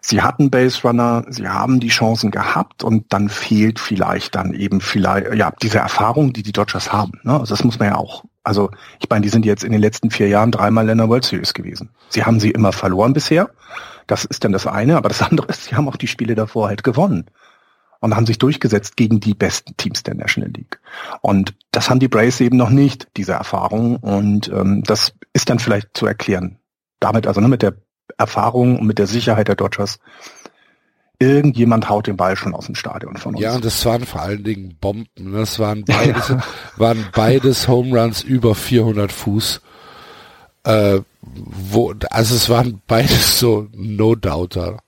sie 0.00 0.22
hatten 0.22 0.50
Base 0.50 0.80
Runner, 0.82 1.24
sie 1.28 1.48
haben 1.48 1.80
die 1.80 1.88
Chancen 1.88 2.30
gehabt 2.30 2.84
und 2.84 3.12
dann 3.12 3.28
fehlt 3.28 3.78
vielleicht 3.78 4.34
dann 4.34 4.54
eben 4.54 4.80
vielleicht 4.80 5.34
ja 5.34 5.52
diese 5.62 5.78
Erfahrung, 5.78 6.32
die 6.32 6.42
die 6.42 6.52
Dodgers 6.52 6.92
haben. 6.92 7.20
Ne? 7.22 7.32
Also 7.38 7.54
das 7.54 7.64
muss 7.64 7.78
man 7.78 7.88
ja 7.88 7.96
auch 7.96 8.24
also 8.42 8.70
ich 8.98 9.08
meine, 9.10 9.22
die 9.22 9.28
sind 9.28 9.44
jetzt 9.44 9.64
in 9.64 9.72
den 9.72 9.82
letzten 9.82 10.10
vier 10.10 10.28
Jahren 10.28 10.50
dreimal 10.50 10.88
in 10.88 10.96
der 10.96 11.08
World 11.08 11.24
Series 11.24 11.52
gewesen. 11.52 11.90
Sie 12.08 12.24
haben 12.24 12.40
sie 12.40 12.50
immer 12.50 12.72
verloren 12.72 13.12
bisher. 13.12 13.50
Das 14.06 14.24
ist 14.24 14.44
dann 14.44 14.52
das 14.52 14.66
eine, 14.66 14.96
aber 14.96 15.08
das 15.08 15.22
andere 15.22 15.48
ist, 15.48 15.64
sie 15.64 15.76
haben 15.76 15.88
auch 15.88 15.96
die 15.96 16.06
Spiele 16.06 16.34
davor 16.34 16.68
halt 16.68 16.82
gewonnen 16.82 17.26
und 18.00 18.16
haben 18.16 18.26
sich 18.26 18.38
durchgesetzt 18.38 18.96
gegen 18.96 19.20
die 19.20 19.34
besten 19.34 19.76
Teams 19.76 20.02
der 20.02 20.14
National 20.14 20.50
League. 20.50 20.80
Und 21.20 21.54
das 21.70 21.90
haben 21.90 22.00
die 22.00 22.08
Braves 22.08 22.40
eben 22.40 22.56
noch 22.56 22.70
nicht, 22.70 23.08
diese 23.16 23.32
Erfahrung. 23.32 23.96
Und 23.96 24.48
ähm, 24.48 24.82
das 24.84 25.12
ist 25.32 25.50
dann 25.50 25.58
vielleicht 25.58 25.96
zu 25.96 26.06
erklären. 26.06 26.58
Damit, 26.98 27.26
also 27.26 27.40
ne, 27.40 27.48
mit 27.48 27.62
der 27.62 27.74
Erfahrung 28.18 28.78
und 28.78 28.86
mit 28.86 28.98
der 28.98 29.06
Sicherheit 29.06 29.48
der 29.48 29.56
Dodgers 29.56 29.98
irgendjemand 31.20 31.88
haut 31.90 32.06
den 32.06 32.16
Ball 32.16 32.34
schon 32.34 32.54
aus 32.54 32.66
dem 32.66 32.74
Stadion 32.74 33.16
von 33.18 33.34
uns. 33.34 33.42
Ja, 33.42 33.54
und 33.54 33.64
das 33.64 33.84
waren 33.84 34.06
vor 34.06 34.22
allen 34.22 34.42
Dingen 34.42 34.76
Bomben. 34.80 35.06
Das 35.16 35.58
waren 35.58 35.84
beides, 35.86 36.28
ja. 36.28 36.42
waren 36.76 37.06
beides 37.12 37.68
Home 37.68 38.00
Runs 38.00 38.22
über 38.22 38.54
400 38.54 39.12
Fuß. 39.12 39.60
Äh, 40.64 41.00
wo, 41.22 41.94
also 42.10 42.34
es 42.34 42.48
waren 42.48 42.82
beides 42.86 43.38
so 43.38 43.68
No-Doubter. 43.72 44.78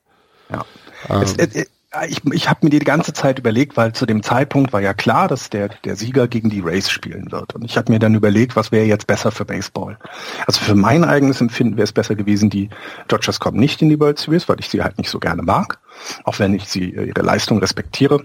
Ja. 0.50 0.64
Ähm. 1.10 1.22
Es, 1.22 1.36
es, 1.36 1.66
ich, 2.08 2.24
ich 2.32 2.48
habe 2.48 2.60
mir 2.62 2.70
die 2.70 2.78
ganze 2.78 3.12
Zeit 3.12 3.38
überlegt, 3.38 3.76
weil 3.76 3.92
zu 3.92 4.06
dem 4.06 4.22
Zeitpunkt 4.22 4.72
war 4.72 4.80
ja 4.80 4.94
klar, 4.94 5.28
dass 5.28 5.50
der, 5.50 5.68
der 5.84 5.96
Sieger 5.96 6.26
gegen 6.26 6.48
die 6.48 6.60
Rays 6.60 6.90
spielen 6.90 7.30
wird. 7.30 7.54
Und 7.54 7.64
ich 7.64 7.76
habe 7.76 7.92
mir 7.92 7.98
dann 7.98 8.14
überlegt, 8.14 8.56
was 8.56 8.72
wäre 8.72 8.86
jetzt 8.86 9.06
besser 9.06 9.30
für 9.30 9.44
Baseball. 9.44 9.98
Also 10.46 10.60
für 10.60 10.74
mein 10.74 11.04
eigenes 11.04 11.40
Empfinden 11.40 11.76
wäre 11.76 11.84
es 11.84 11.92
besser 11.92 12.14
gewesen, 12.14 12.48
die 12.48 12.70
Dodgers 13.08 13.40
kommen 13.40 13.58
nicht 13.58 13.82
in 13.82 13.90
die 13.90 14.00
World 14.00 14.18
Series, 14.18 14.48
weil 14.48 14.60
ich 14.60 14.68
sie 14.68 14.82
halt 14.82 14.96
nicht 14.96 15.10
so 15.10 15.18
gerne 15.18 15.42
mag, 15.42 15.78
auch 16.24 16.38
wenn 16.38 16.54
ich 16.54 16.64
sie 16.68 16.90
ihre 16.90 17.22
Leistung 17.22 17.58
respektiere. 17.58 18.22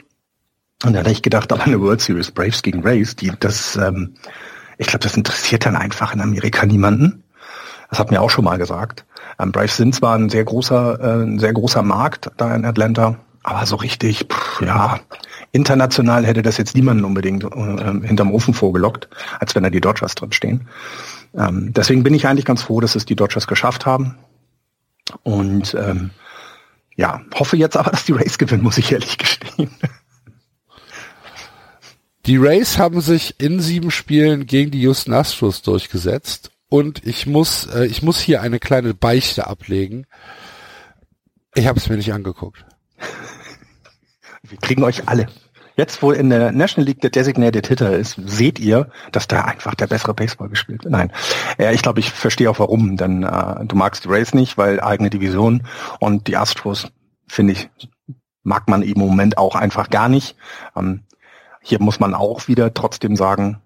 Und 0.84 0.94
dann 0.94 1.00
habe 1.04 1.12
ich 1.12 1.22
gedacht, 1.22 1.52
aber 1.52 1.64
eine 1.64 1.82
World 1.82 2.02
Series 2.02 2.32
Braves 2.32 2.62
gegen 2.62 2.84
Rays, 2.84 3.16
die 3.16 3.34
das, 3.38 3.76
ähm, 3.76 4.16
ich 4.78 4.88
glaube, 4.88 5.04
das 5.04 5.18
interessiert 5.18 5.66
dann 5.66 5.76
einfach 5.76 6.14
in 6.14 6.22
Amerika 6.22 6.66
niemanden. 6.66 7.24
Das 7.90 8.00
hat 8.00 8.12
mir 8.12 8.22
auch 8.22 8.30
schon 8.30 8.46
mal 8.46 8.58
gesagt. 8.58 9.06
Ähm, 9.40 9.52
Braves 9.52 9.76
sind 9.76 9.94
zwar 9.94 10.16
ein 10.16 10.30
sehr 10.30 10.44
großer, 10.46 11.00
äh, 11.02 11.24
ein 11.24 11.40
sehr 11.40 11.54
großer 11.54 11.82
Markt 11.82 12.32
da 12.38 12.56
in 12.56 12.64
Atlanta, 12.64 13.18
aber 13.48 13.66
so 13.66 13.78
richtig, 13.78 14.26
pff, 14.30 14.62
ja, 14.62 15.00
international 15.54 16.26
hätte 16.26 16.42
das 16.42 16.58
jetzt 16.58 16.76
niemanden 16.76 17.06
unbedingt 17.06 17.46
äh, 17.46 18.06
hinterm 18.06 18.34
Ofen 18.34 18.54
vorgelockt, 18.54 19.08
als 19.40 19.56
wenn 19.56 19.64
da 19.64 19.70
die 19.70 19.80
Dodgers 19.80 20.16
drin 20.16 20.34
stehen. 20.34 20.68
Ähm, 21.34 21.72
deswegen 21.72 22.04
bin 22.04 22.14
ich 22.14 22.28
eigentlich 22.28 22.44
ganz 22.44 22.64
froh, 22.64 22.82
dass 22.82 22.96
es 22.96 23.06
die 23.06 23.16
Dodgers 23.16 23.48
geschafft 23.48 23.86
haben. 23.86 24.18
Und 25.24 25.74
ähm, 25.76 26.10
ja, 26.98 27.22
hoffe 27.36 27.56
jetzt 27.56 27.78
aber, 27.78 27.92
dass 27.92 28.04
die 28.04 28.12
Race 28.12 28.38
gewinnen, 28.38 28.64
muss 28.64 28.78
ich 28.78 28.92
ehrlich 28.92 29.18
gestehen. 29.18 29.72
Die 32.26 32.36
Rays 32.36 32.78
haben 32.78 33.00
sich 33.00 33.40
in 33.40 33.62
sieben 33.62 33.92
Spielen 33.92 34.46
gegen 34.46 34.72
die 34.72 34.82
Houston 34.82 35.14
Astros 35.14 35.62
durchgesetzt 35.62 36.52
und 36.68 37.08
ich 37.08 37.28
muss, 37.28 37.66
äh, 37.68 37.86
ich 37.86 38.02
muss 38.02 38.20
hier 38.20 38.42
eine 38.42 38.60
kleine 38.60 38.94
Beichte 38.94 39.48
ablegen. 39.48 40.06
Ich 41.56 41.66
habe 41.66 41.80
es 41.80 41.88
mir 41.88 41.96
nicht 41.96 42.12
angeguckt. 42.12 42.66
Wir 44.50 44.58
kriegen 44.60 44.84
euch 44.84 45.08
alle. 45.08 45.28
Jetzt, 45.76 46.02
wo 46.02 46.12
in 46.12 46.32
der 46.32 46.52
National 46.52 46.88
League 46.88 47.02
der 47.02 47.12
Designated 47.12 47.68
Hitter 47.68 47.96
ist, 47.96 48.20
seht 48.26 48.58
ihr, 48.58 48.90
dass 49.12 49.28
da 49.28 49.42
einfach 49.42 49.76
der 49.76 49.86
bessere 49.86 50.16
Baseball 50.16 50.50
gespielt 50.50 50.84
wird. 50.84 50.92
Nein, 50.92 51.12
ja, 51.60 51.72
ich 51.72 51.84
glaube, 51.84 52.00
ich 52.00 52.10
verstehe 52.12 52.50
auch 52.50 52.58
warum. 52.58 52.98
Denn 52.98 53.22
äh, 53.22 53.66
du 53.66 53.76
magst 53.76 54.04
die 54.04 54.10
Rays 54.10 54.34
nicht, 54.34 54.58
weil 54.58 54.80
eigene 54.80 55.12
Division 55.12 55.68
und 56.00 56.28
die 56.28 56.36
Astros, 56.36 56.88
finde 57.28 57.54
ich, 57.54 57.70
mag 58.42 58.68
man 58.68 58.82
im 58.82 58.98
Moment 58.98 59.38
auch 59.38 59.56
einfach 59.56 59.92
gar 59.92 60.10
nicht. 60.10 60.36
Ähm, 60.76 61.02
hier 61.62 61.80
muss 61.80 62.00
man 62.00 62.16
auch 62.16 62.48
wieder 62.48 62.74
trotzdem 62.74 63.16
sagen, 63.16 63.62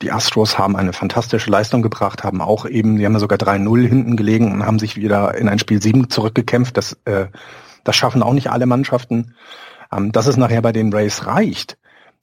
die 0.00 0.12
Astros 0.12 0.58
haben 0.58 0.76
eine 0.76 0.94
fantastische 0.94 1.50
Leistung 1.50 1.82
gebracht, 1.82 2.24
haben 2.24 2.40
auch 2.40 2.64
eben, 2.64 2.96
die 2.96 3.04
haben 3.04 3.12
ja 3.12 3.18
sogar 3.18 3.38
3-0 3.38 3.86
hinten 3.86 4.16
gelegen 4.16 4.50
und 4.50 4.64
haben 4.64 4.78
sich 4.78 4.96
wieder 4.96 5.34
in 5.34 5.46
ein 5.46 5.58
Spiel 5.58 5.82
7 5.82 6.08
zurückgekämpft. 6.08 6.78
Das, 6.78 6.96
äh, 7.04 7.26
das 7.84 7.96
schaffen 7.96 8.22
auch 8.22 8.32
nicht 8.32 8.50
alle 8.50 8.64
Mannschaften. 8.64 9.34
Ähm, 9.92 10.12
dass 10.12 10.26
es 10.26 10.36
nachher 10.36 10.62
bei 10.62 10.72
den 10.72 10.92
Rays 10.92 11.26
reicht, 11.26 11.78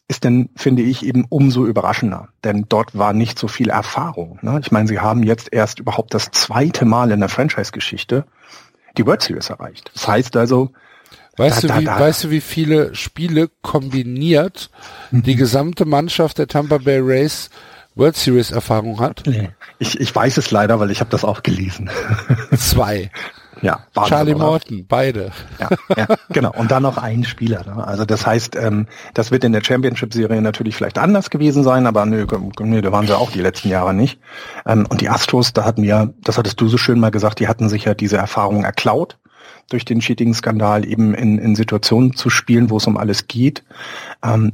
ist 0.07 0.24
dann, 0.24 0.50
finde 0.55 0.83
ich, 0.83 1.05
eben 1.05 1.25
umso 1.27 1.65
überraschender. 1.65 2.29
Denn 2.43 2.65
dort 2.69 2.97
war 2.97 3.13
nicht 3.13 3.38
so 3.38 3.47
viel 3.47 3.69
Erfahrung. 3.69 4.39
Ne? 4.41 4.59
Ich 4.62 4.71
meine, 4.71 4.88
sie 4.88 5.00
haben 5.00 5.24
jetzt 5.24 5.51
erst 5.51 5.79
überhaupt 5.79 6.13
das 6.13 6.31
zweite 6.31 6.86
Mal 6.86 7.12
in 7.12 7.19
der 7.19 7.29
Franchise-Geschichte 7.29 8.25
die 8.97 9.05
World 9.05 9.21
Series 9.21 9.50
erreicht. 9.50 9.91
Das 9.93 10.07
heißt 10.07 10.36
also, 10.38 10.71
Weißt, 11.38 11.65
da, 11.65 11.67
du, 11.67 11.79
wie, 11.81 11.86
da, 11.86 12.00
weißt 12.00 12.24
du, 12.24 12.29
wie 12.31 12.41
viele 12.41 12.95
Spiele 12.95 13.50
kombiniert 13.62 14.71
die 15.12 15.36
gesamte 15.36 15.86
Mannschaft 15.86 16.39
der 16.39 16.47
Tampa 16.47 16.79
Bay 16.79 17.00
Rays 17.00 17.51
World 17.93 18.15
Series 18.15 18.50
Erfahrung 18.51 19.00
hat? 19.00 19.24
Ich, 19.77 20.00
ich 20.00 20.15
weiß 20.15 20.38
es 20.38 20.50
leider, 20.50 20.79
weil 20.79 20.89
ich 20.89 21.00
habe 21.00 21.12
das 21.12 21.24
auch 21.24 21.43
gelesen. 21.43 21.91
Zwei. 22.57 23.12
Ja, 23.61 23.79
Charlie? 24.05 24.35
Morton, 24.35 24.85
beide. 24.87 25.31
Ja, 25.59 25.69
ja, 25.95 26.07
genau. 26.29 26.51
Und 26.55 26.71
dann 26.71 26.83
noch 26.83 26.97
ein 26.97 27.23
Spieler. 27.23 27.63
Ne? 27.65 27.85
Also 27.85 28.05
das 28.05 28.25
heißt, 28.25 28.55
ähm, 28.55 28.87
das 29.13 29.31
wird 29.31 29.43
in 29.43 29.51
der 29.51 29.63
Championship-Serie 29.63 30.41
natürlich 30.41 30.75
vielleicht 30.75 30.97
anders 30.97 31.29
gewesen 31.29 31.63
sein, 31.63 31.87
aber 31.87 32.05
nö, 32.05 32.25
nö, 32.59 32.81
da 32.81 32.91
waren 32.91 33.07
sie 33.07 33.17
auch 33.17 33.31
die 33.31 33.41
letzten 33.41 33.69
Jahre 33.69 33.93
nicht. 33.93 34.19
Ähm, 34.65 34.85
und 34.89 35.01
die 35.01 35.09
Astros, 35.09 35.53
da 35.53 35.65
hatten 35.65 35.83
wir, 35.83 36.13
das 36.21 36.37
hattest 36.37 36.59
du 36.61 36.67
so 36.67 36.77
schön 36.77 36.99
mal 36.99 37.11
gesagt, 37.11 37.39
die 37.39 37.47
hatten 37.47 37.69
sich 37.69 37.85
ja 37.85 37.93
diese 37.93 38.17
Erfahrung 38.17 38.63
erklaut 38.63 39.17
durch 39.69 39.85
den 39.85 39.99
Cheating-Skandal 39.99 40.85
eben 40.85 41.13
in, 41.13 41.37
in 41.39 41.55
Situationen 41.55 42.15
zu 42.15 42.29
spielen, 42.29 42.69
wo 42.69 42.77
es 42.77 42.87
um 42.87 42.97
alles 42.97 43.27
geht. 43.27 43.63
Ähm, 44.23 44.51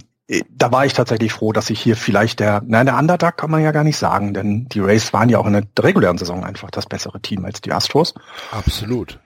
da 0.49 0.71
war 0.71 0.85
ich 0.85 0.93
tatsächlich 0.93 1.33
froh, 1.33 1.51
dass 1.51 1.69
ich 1.69 1.81
hier 1.81 1.97
vielleicht 1.97 2.39
der, 2.39 2.61
nein, 2.65 2.85
der 2.85 2.97
Underdog 2.97 3.37
kann 3.37 3.51
man 3.51 3.61
ja 3.61 3.71
gar 3.71 3.83
nicht 3.83 3.97
sagen, 3.97 4.33
denn 4.33 4.67
die 4.69 4.79
Rays 4.79 5.11
waren 5.11 5.29
ja 5.29 5.37
auch 5.37 5.45
in 5.45 5.53
der 5.53 5.65
regulären 5.79 6.17
Saison 6.17 6.45
einfach 6.45 6.71
das 6.71 6.85
bessere 6.85 7.19
Team 7.21 7.43
als 7.43 7.59
die 7.61 7.73
Astros. 7.73 8.13
Absolut. 8.51 9.19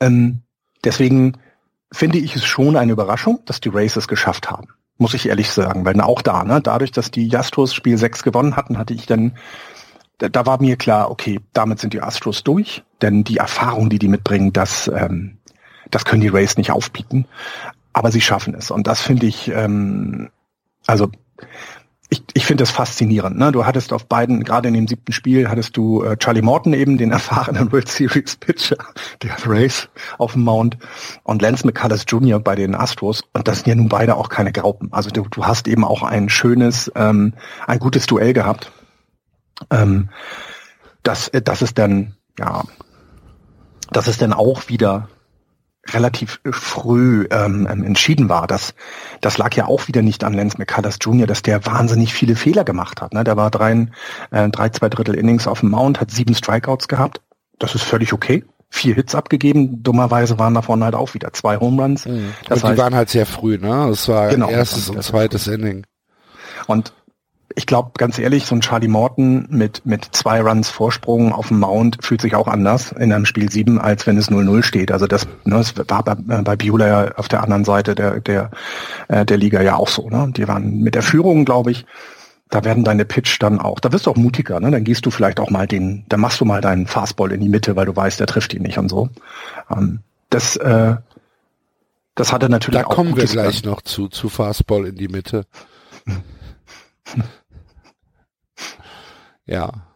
Ähm, 0.00 0.42
deswegen 0.84 1.38
finde 1.90 2.18
ich 2.18 2.36
es 2.36 2.44
schon 2.44 2.76
eine 2.76 2.92
Überraschung, 2.92 3.40
dass 3.46 3.60
die 3.60 3.70
Rays 3.70 3.96
es 3.96 4.08
geschafft 4.08 4.50
haben. 4.50 4.68
Muss 4.98 5.14
ich 5.14 5.28
ehrlich 5.28 5.50
sagen, 5.50 5.84
weil 5.86 5.98
auch 6.00 6.20
da, 6.20 6.44
ne, 6.44 6.60
dadurch, 6.60 6.92
dass 6.92 7.10
die 7.10 7.34
Astros 7.34 7.72
Spiel 7.72 7.96
6 7.96 8.22
gewonnen 8.22 8.56
hatten, 8.56 8.76
hatte 8.76 8.92
ich 8.92 9.06
dann, 9.06 9.36
da, 10.18 10.28
da 10.28 10.44
war 10.44 10.60
mir 10.60 10.76
klar, 10.76 11.10
okay, 11.10 11.40
damit 11.54 11.78
sind 11.78 11.94
die 11.94 12.02
Astros 12.02 12.44
durch, 12.44 12.84
denn 13.00 13.24
die 13.24 13.38
Erfahrung, 13.38 13.88
die 13.88 13.98
die 13.98 14.08
mitbringen, 14.08 14.52
das, 14.52 14.88
ähm, 14.88 15.38
das 15.90 16.04
können 16.04 16.20
die 16.20 16.28
Rays 16.28 16.58
nicht 16.58 16.70
aufbieten. 16.70 17.26
Aber 17.94 18.10
sie 18.10 18.20
schaffen 18.20 18.54
es. 18.54 18.70
Und 18.70 18.86
das 18.86 19.00
finde 19.00 19.26
ich, 19.26 19.48
ähm, 19.48 20.30
also 20.86 21.10
ich, 22.12 22.22
ich 22.34 22.44
finde 22.44 22.62
das 22.62 22.70
faszinierend. 22.70 23.38
Ne? 23.38 23.52
Du 23.52 23.64
hattest 23.64 23.90
auf 23.94 24.06
beiden, 24.06 24.44
gerade 24.44 24.68
in 24.68 24.74
dem 24.74 24.86
siebten 24.86 25.12
Spiel, 25.12 25.48
hattest 25.48 25.78
du 25.78 26.02
äh, 26.02 26.18
Charlie 26.18 26.42
Morton 26.42 26.74
eben, 26.74 26.98
den 26.98 27.10
erfahrenen 27.12 27.72
World 27.72 27.88
Series 27.88 28.36
Pitcher, 28.36 28.76
der 29.22 29.34
Race 29.46 29.88
auf 30.18 30.34
dem 30.34 30.42
Mount, 30.44 30.76
und 31.22 31.40
Lance 31.40 31.66
McCullers 31.66 32.04
Jr. 32.06 32.38
bei 32.38 32.54
den 32.54 32.74
Astros. 32.74 33.22
Und 33.32 33.48
das 33.48 33.58
sind 33.58 33.68
ja 33.68 33.74
nun 33.76 33.88
beide 33.88 34.16
auch 34.16 34.28
keine 34.28 34.52
Graupen. 34.52 34.92
Also 34.92 35.08
du, 35.08 35.22
du 35.22 35.46
hast 35.46 35.66
eben 35.66 35.84
auch 35.84 36.02
ein 36.02 36.28
schönes, 36.28 36.92
ähm, 36.94 37.32
ein 37.66 37.78
gutes 37.78 38.04
Duell 38.06 38.34
gehabt. 38.34 38.70
Ähm, 39.70 40.10
das, 41.02 41.30
das 41.32 41.62
ist 41.62 41.78
dann, 41.78 42.14
ja, 42.38 42.64
das 43.90 44.06
ist 44.06 44.20
dann 44.20 44.34
auch 44.34 44.68
wieder 44.68 45.08
relativ 45.90 46.40
früh 46.50 47.26
ähm, 47.30 47.66
ähm, 47.70 47.84
entschieden 47.84 48.28
war. 48.28 48.46
Das, 48.46 48.74
das 49.20 49.38
lag 49.38 49.54
ja 49.54 49.66
auch 49.66 49.88
wieder 49.88 50.02
nicht 50.02 50.22
an 50.24 50.32
Lance 50.32 50.58
McCullers 50.58 50.98
Jr., 51.00 51.26
dass 51.26 51.42
der 51.42 51.66
wahnsinnig 51.66 52.14
viele 52.14 52.36
Fehler 52.36 52.64
gemacht 52.64 53.00
hat. 53.00 53.12
Ne? 53.12 53.24
Der 53.24 53.36
war 53.36 53.50
drei, 53.50 53.88
äh, 54.30 54.48
drei, 54.48 54.68
zwei 54.68 54.88
Drittel 54.88 55.14
Innings 55.14 55.46
auf 55.46 55.60
dem 55.60 55.70
Mount, 55.70 56.00
hat 56.00 56.10
sieben 56.10 56.34
Strikeouts 56.34 56.88
gehabt. 56.88 57.20
Das 57.58 57.74
ist 57.74 57.82
völlig 57.82 58.12
okay. 58.12 58.44
Vier 58.70 58.94
Hits 58.94 59.14
abgegeben. 59.14 59.82
Dummerweise 59.82 60.38
waren 60.38 60.54
davon 60.54 60.82
halt 60.82 60.94
auch 60.94 61.14
wieder 61.14 61.32
zwei 61.32 61.58
Home 61.58 61.82
Runs. 61.82 62.06
Mhm. 62.06 62.32
Das 62.48 62.58
und 62.58 62.62
die 62.62 62.68
heißt, 62.70 62.78
waren 62.78 62.94
halt 62.94 63.10
sehr 63.10 63.26
früh, 63.26 63.58
ne? 63.58 63.86
Das 63.88 64.08
war 64.08 64.28
genau, 64.28 64.48
erstes 64.48 64.88
und 64.88 65.02
zweites 65.02 65.46
Inning. 65.46 65.84
Und 66.66 66.94
ich 67.54 67.66
glaube, 67.66 67.92
ganz 67.98 68.18
ehrlich, 68.18 68.46
so 68.46 68.54
ein 68.54 68.60
Charlie 68.60 68.88
Morton 68.88 69.46
mit, 69.50 69.84
mit 69.84 70.04
zwei 70.12 70.40
Runs 70.40 70.68
Vorsprung 70.68 71.32
auf 71.32 71.48
dem 71.48 71.60
Mount 71.60 71.98
fühlt 72.04 72.20
sich 72.20 72.34
auch 72.34 72.48
anders 72.48 72.92
in 72.92 73.12
einem 73.12 73.26
Spiel 73.26 73.50
7, 73.50 73.78
als 73.78 74.06
wenn 74.06 74.16
es 74.16 74.30
0-0 74.30 74.62
steht. 74.62 74.92
Also 74.92 75.06
das, 75.06 75.26
ne, 75.44 75.56
das 75.56 75.74
war 75.76 76.04
bei, 76.04 76.14
bei 76.14 76.56
Biula 76.56 76.86
ja 76.86 77.12
auf 77.16 77.28
der 77.28 77.42
anderen 77.42 77.64
Seite 77.64 77.94
der, 77.94 78.20
der, 78.20 78.50
äh, 79.08 79.24
der 79.24 79.36
Liga 79.36 79.62
ja 79.62 79.76
auch 79.76 79.88
so. 79.88 80.08
Ne? 80.08 80.32
Die 80.36 80.46
waren 80.48 80.80
mit 80.80 80.94
der 80.94 81.02
Führung, 81.02 81.44
glaube 81.44 81.70
ich, 81.70 81.86
da 82.48 82.64
werden 82.64 82.84
deine 82.84 83.06
Pitch 83.06 83.40
dann 83.40 83.58
auch, 83.58 83.80
da 83.80 83.92
wirst 83.92 84.06
du 84.06 84.10
auch 84.10 84.16
mutiger, 84.16 84.60
ne? 84.60 84.70
Dann 84.70 84.84
gehst 84.84 85.06
du 85.06 85.10
vielleicht 85.10 85.40
auch 85.40 85.48
mal 85.48 85.66
den, 85.66 86.04
dann 86.10 86.20
machst 86.20 86.38
du 86.38 86.44
mal 86.44 86.60
deinen 86.60 86.86
Fastball 86.86 87.32
in 87.32 87.40
die 87.40 87.48
Mitte, 87.48 87.76
weil 87.76 87.86
du 87.86 87.96
weißt, 87.96 88.20
der 88.20 88.26
trifft 88.26 88.52
ihn 88.52 88.60
nicht 88.60 88.76
und 88.76 88.90
so. 88.90 89.08
Ähm, 89.70 90.00
das, 90.28 90.56
äh, 90.56 90.96
das 92.14 92.30
hatte 92.30 92.50
natürlich 92.50 92.78
da 92.78 92.86
auch. 92.86 92.90
Da 92.90 92.94
kommen 92.94 93.16
wir 93.16 93.24
gleich 93.24 93.64
noch 93.64 93.80
zu, 93.80 94.08
zu 94.08 94.28
Fastball 94.28 94.86
in 94.86 94.96
die 94.96 95.08
Mitte. 95.08 95.46
Ja. 99.46 99.92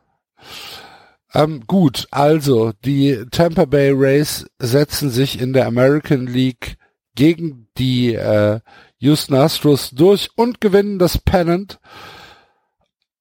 Ähm, 1.35 1.65
gut, 1.67 2.07
also 2.11 2.73
die 2.85 3.25
Tampa 3.31 3.65
Bay 3.67 3.91
Rays 3.91 4.47
setzen 4.59 5.11
sich 5.11 5.41
in 5.41 5.53
der 5.53 5.67
American 5.67 6.27
League 6.27 6.77
gegen 7.15 7.69
die 7.77 8.15
äh, 8.15 8.61
Houston 8.99 9.35
Astros 9.35 9.91
durch 9.91 10.31
und 10.37 10.61
gewinnen 10.61 10.99
das 10.99 11.19
Pennant. 11.19 11.79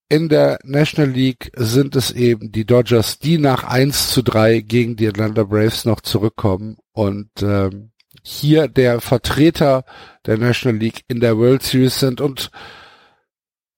In 0.07 0.29
der 0.29 0.59
National 0.63 1.11
League 1.11 1.51
sind 1.55 1.95
es 1.95 2.11
eben 2.11 2.51
die 2.51 2.65
Dodgers, 2.65 3.17
die 3.17 3.37
nach 3.39 3.63
1 3.63 4.11
zu 4.11 4.21
3 4.21 4.61
gegen 4.61 4.95
die 4.95 5.07
Atlanta 5.07 5.43
Braves 5.43 5.83
noch 5.85 5.99
zurückkommen 6.01 6.77
und 6.93 7.29
ähm, 7.41 7.91
hier 8.23 8.67
der 8.67 9.01
Vertreter 9.01 9.83
der 10.25 10.37
National 10.37 10.77
League 10.77 11.01
in 11.07 11.19
der 11.19 11.37
World 11.37 11.63
Series 11.63 11.99
sind 11.99 12.21
und 12.21 12.51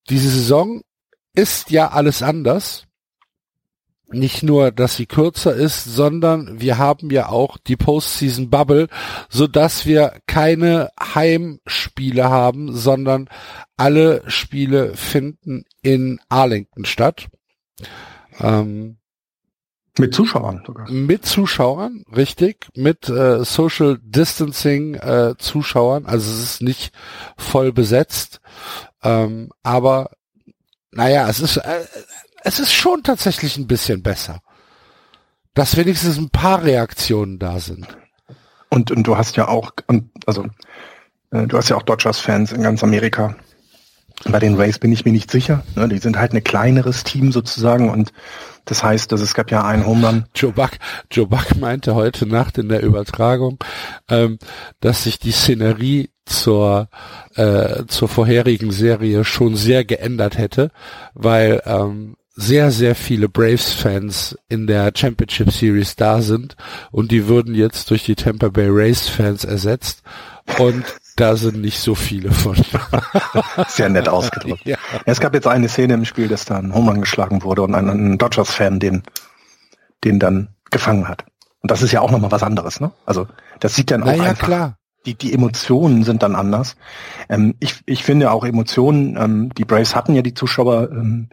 diese 0.10 0.30
Saison 0.30 0.82
ist 1.38 1.70
ja 1.70 1.90
alles 1.90 2.24
anders. 2.24 2.84
Nicht 4.10 4.42
nur, 4.42 4.72
dass 4.72 4.96
sie 4.96 5.06
kürzer 5.06 5.54
ist, 5.54 5.84
sondern 5.84 6.62
wir 6.62 6.78
haben 6.78 7.12
ja 7.12 7.28
auch 7.28 7.58
die 7.58 7.76
Postseason 7.76 8.50
Bubble, 8.50 8.88
so 9.28 9.48
dass 9.48 9.86
wir 9.86 10.22
keine 10.28 10.90
Heimspiele 11.00 12.30
haben, 12.30 12.74
sondern 12.74 13.30
alle 13.76 14.24
Spiele 14.28 14.96
finden 14.96 15.66
in 15.82 16.20
Arlington 16.30 16.86
statt. 16.86 17.28
Ähm, 18.40 18.98
Mit 20.00 20.16
Zuschauern 20.16 20.64
sogar. 20.66 20.90
Mit 20.90 21.26
Zuschauern, 21.26 22.06
richtig, 22.16 22.70
mit 22.76 23.10
äh, 23.10 23.44
Social 23.44 24.00
Distancing 24.02 24.96
äh, 24.96 25.36
Zuschauern. 25.38 26.06
Also 26.06 26.32
es 26.32 26.44
ist 26.44 26.62
nicht 26.62 26.94
voll 27.36 27.74
besetzt, 27.74 28.40
ähm, 29.04 29.50
aber 29.64 30.12
naja, 30.92 31.30
es 31.30 31.40
ist 31.40 31.58
äh, 31.58 31.86
es 32.44 32.60
ist 32.60 32.74
schon 32.74 33.04
tatsächlich 33.04 33.58
ein 33.58 33.68
bisschen 33.68 34.02
besser, 34.04 34.42
dass 35.54 35.76
wenigstens 35.76 36.18
ein 36.18 36.30
paar 36.30 36.64
Reaktionen 36.64 37.40
da 37.40 37.60
sind. 37.60 37.88
Und, 38.70 38.92
und 38.92 39.04
du 39.04 39.18
hast 39.18 39.36
ja 39.38 39.48
auch, 39.48 39.72
also 40.26 40.46
äh, 41.32 41.48
du 41.48 41.58
hast 41.58 41.70
ja 41.70 41.76
auch 41.76 41.84
Dodgers-Fans 41.84 42.52
in 42.54 42.64
ganz 42.64 42.84
Amerika. 42.84 43.36
Bei 44.26 44.40
den 44.40 44.56
Rays 44.56 44.80
bin 44.80 44.92
ich 44.92 45.06
mir 45.06 45.12
nicht 45.12 45.30
sicher. 45.32 45.64
Ne? 45.76 45.88
Die 45.88 46.00
sind 46.00 46.18
halt 46.18 46.34
ein 46.34 46.44
kleineres 46.44 47.04
Team 47.04 47.32
sozusagen 47.32 47.90
und 47.90 48.12
das 48.66 48.84
heißt, 48.84 49.12
dass 49.12 49.22
es 49.22 49.34
gab 49.34 49.50
ja 49.52 49.64
einen 49.64 49.86
Home 49.86 50.06
Run. 50.06 50.26
Joe 50.36 50.52
Buck, 50.52 50.72
Joe 51.10 51.28
Buck 51.28 51.56
meinte 51.58 51.96
heute 51.96 52.26
Nacht 52.26 52.58
in 52.58 52.68
der 52.68 52.84
Übertragung, 52.84 53.60
ähm, 54.10 54.40
dass 54.82 55.04
sich 55.04 55.20
die 55.20 55.32
Szenerie 55.32 56.10
zur 56.26 56.90
äh, 57.36 57.86
zur 57.88 58.10
vorherigen 58.10 58.72
Serie 58.72 59.24
schon 59.24 59.56
sehr 59.56 59.86
geändert 59.86 60.38
hätte, 60.38 60.72
weil 61.14 61.62
ähm, 61.66 62.18
sehr, 62.38 62.72
sehr 62.72 62.94
viele 62.94 63.30
Braves-Fans 63.30 64.38
in 64.48 64.68
der 64.68 64.92
Championship 64.96 65.52
Series 65.52 65.96
da 65.96 66.22
sind 66.22 66.56
und 66.92 67.12
die 67.12 67.28
würden 67.28 67.56
jetzt 67.56 67.90
durch 67.90 68.04
die 68.04 68.16
Tampa 68.16 68.50
Bay 68.50 68.68
Rays-Fans 68.70 69.44
ersetzt 69.44 70.04
und 70.60 70.86
da 71.18 71.36
sind 71.36 71.60
nicht 71.60 71.80
so 71.80 71.96
viele 71.96 72.32
von. 72.32 72.56
Sehr 73.68 73.90
nett 73.90 74.08
ausgedrückt. 74.08 74.66
Ja. 74.66 74.78
Es 75.06 75.20
gab 75.20 75.34
jetzt 75.34 75.48
eine 75.48 75.68
Szene 75.68 75.96
im 75.96 76.06
Spiel, 76.06 76.28
dass 76.28 76.46
da 76.46 76.58
ein 76.58 76.74
Home 76.74 76.92
Run 76.92 77.02
geschlagen 77.02 77.44
wurde 77.44 77.64
und 77.64 77.76
ein, 77.76 77.90
ein 77.90 78.18
Dodgers-Fan 78.18 78.80
den, 78.80 79.04
den 80.04 80.20
dann 80.20 80.50
gefangen 80.72 81.08
hat. 81.08 81.26
Und 81.62 81.72
das 81.72 81.82
ist 81.82 81.92
ja 81.92 82.02
auch 82.02 82.12
nochmal 82.12 82.32
was 82.32 82.44
anderes, 82.44 82.80
ne? 82.80 82.92
Also 83.06 83.28
das 83.60 83.76
sieht 83.76 83.92
dann 83.92 84.04
auch 84.04 84.08
naja, 84.08 84.24
einfach. 84.24 84.46
klar. 84.46 84.78
Die, 85.06 85.16
die 85.16 85.34
Emotionen 85.34 86.04
sind 86.04 86.22
dann 86.22 86.36
anders. 86.36 86.76
Ähm, 87.30 87.56
ich, 87.60 87.82
ich 87.86 88.04
finde 88.04 88.32
auch 88.32 88.46
Emotionen, 88.46 89.18
ähm, 89.18 89.54
die 89.56 89.66
Braves 89.66 89.96
hatten 89.96 90.14
ja 90.14 90.22
die 90.22 90.34
Zuschauer 90.34 90.92
ähm, 90.92 91.30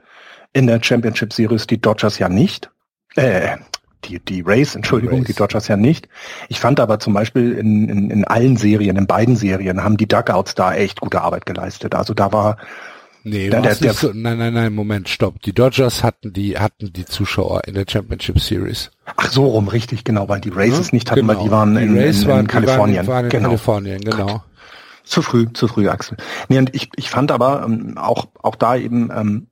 in 0.53 0.67
der 0.67 0.83
Championship 0.83 1.33
Series, 1.33 1.67
die 1.67 1.81
Dodgers 1.81 2.19
ja 2.19 2.29
nicht. 2.29 2.71
Äh, 3.17 3.59
die, 4.09 4.21
die 4.21 4.41
Rays, 4.43 4.75
Entschuldigung, 4.75 5.21
Race. 5.21 5.27
die 5.27 5.35
Dodgers 5.35 5.69
ja 5.69 5.77
nicht. 5.77 6.09
Ich 6.49 6.61
fand 6.61 6.81
aber 6.81 6.99
zum 7.01 7.15
Beispiel 7.15 7.53
in, 7.53 7.89
in, 7.89 8.11
in 8.11 8.25
allen 8.25 8.57
Serien, 8.57 8.97
in 8.97 9.07
beiden 9.07 9.37
Serien, 9.37 9.83
haben 9.83 9.97
die 9.97 10.07
Dugouts 10.07 10.55
da 10.55 10.75
echt 10.75 11.01
gute 11.01 11.23
Arbeit 11.23 11.47
geleistet. 11.47 11.95
Also 11.95 12.15
da 12.15 12.33
war 12.33 12.57
Nee, 13.27 13.49
da, 13.49 13.63
der, 13.63 13.75
der, 13.75 13.95
so, 13.95 14.11
nein, 14.13 14.37
nein, 14.37 14.53
nein, 14.53 14.75
Moment, 14.75 15.09
stopp. 15.09 15.41
Die 15.41 15.55
Dodgers 15.55 16.05
hatten 16.05 16.35
die, 16.35 16.59
hatten 16.59 16.93
die 16.93 17.07
Zuschauer 17.07 17.63
in 17.67 17.73
der 17.73 17.87
Championship 17.89 18.39
Series. 18.39 18.91
Ach 19.17 19.31
so 19.31 19.47
rum, 19.47 19.69
richtig, 19.69 20.05
genau, 20.05 20.29
weil 20.29 20.43
die 20.43 20.51
Rays 20.51 20.79
es 20.79 20.93
nicht 20.93 21.11
hatten, 21.11 21.27
genau. 21.27 21.39
weil 21.39 21.45
die 21.45 21.51
waren 21.51 21.77
in, 21.79 21.97
Rays 21.97 22.23
in, 22.23 22.29
in, 22.29 22.41
in 22.41 22.47
Kalifornien. 22.47 23.07
Waren, 23.07 23.15
waren 23.15 23.25
in 23.25 23.31
genau. 23.31 23.49
Kalifornien, 23.49 24.01
genau. 24.03 24.45
Zu 25.05 25.23
früh, 25.23 25.51
zu 25.55 25.69
früh, 25.69 25.89
Axel. 25.89 26.19
Nee, 26.49 26.59
und 26.59 26.75
ich, 26.75 26.91
ich 26.97 27.09
fand 27.09 27.31
aber 27.31 27.65
ähm, 27.65 27.97
auch, 27.97 28.29
auch 28.43 28.57
da 28.57 28.77
eben 28.77 29.11
ähm, 29.11 29.47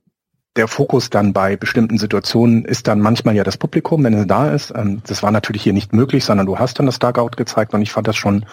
der 0.55 0.67
Fokus 0.67 1.09
dann 1.09 1.33
bei 1.33 1.55
bestimmten 1.55 1.97
Situationen 1.97 2.65
ist 2.65 2.87
dann 2.87 2.99
manchmal 2.99 3.35
ja 3.35 3.43
das 3.43 3.57
Publikum, 3.57 4.03
wenn 4.03 4.13
es 4.13 4.27
da 4.27 4.51
ist. 4.51 4.71
Ähm, 4.75 5.01
das 5.07 5.23
war 5.23 5.31
natürlich 5.31 5.63
hier 5.63 5.73
nicht 5.73 5.93
möglich, 5.93 6.23
sondern 6.25 6.45
du 6.45 6.59
hast 6.59 6.79
dann 6.79 6.85
das 6.85 6.99
Dugout 6.99 7.31
gezeigt 7.37 7.73
und 7.73 7.81
ich 7.81 7.91
fand 7.91 8.07
das 8.07 8.15
schon 8.15 8.45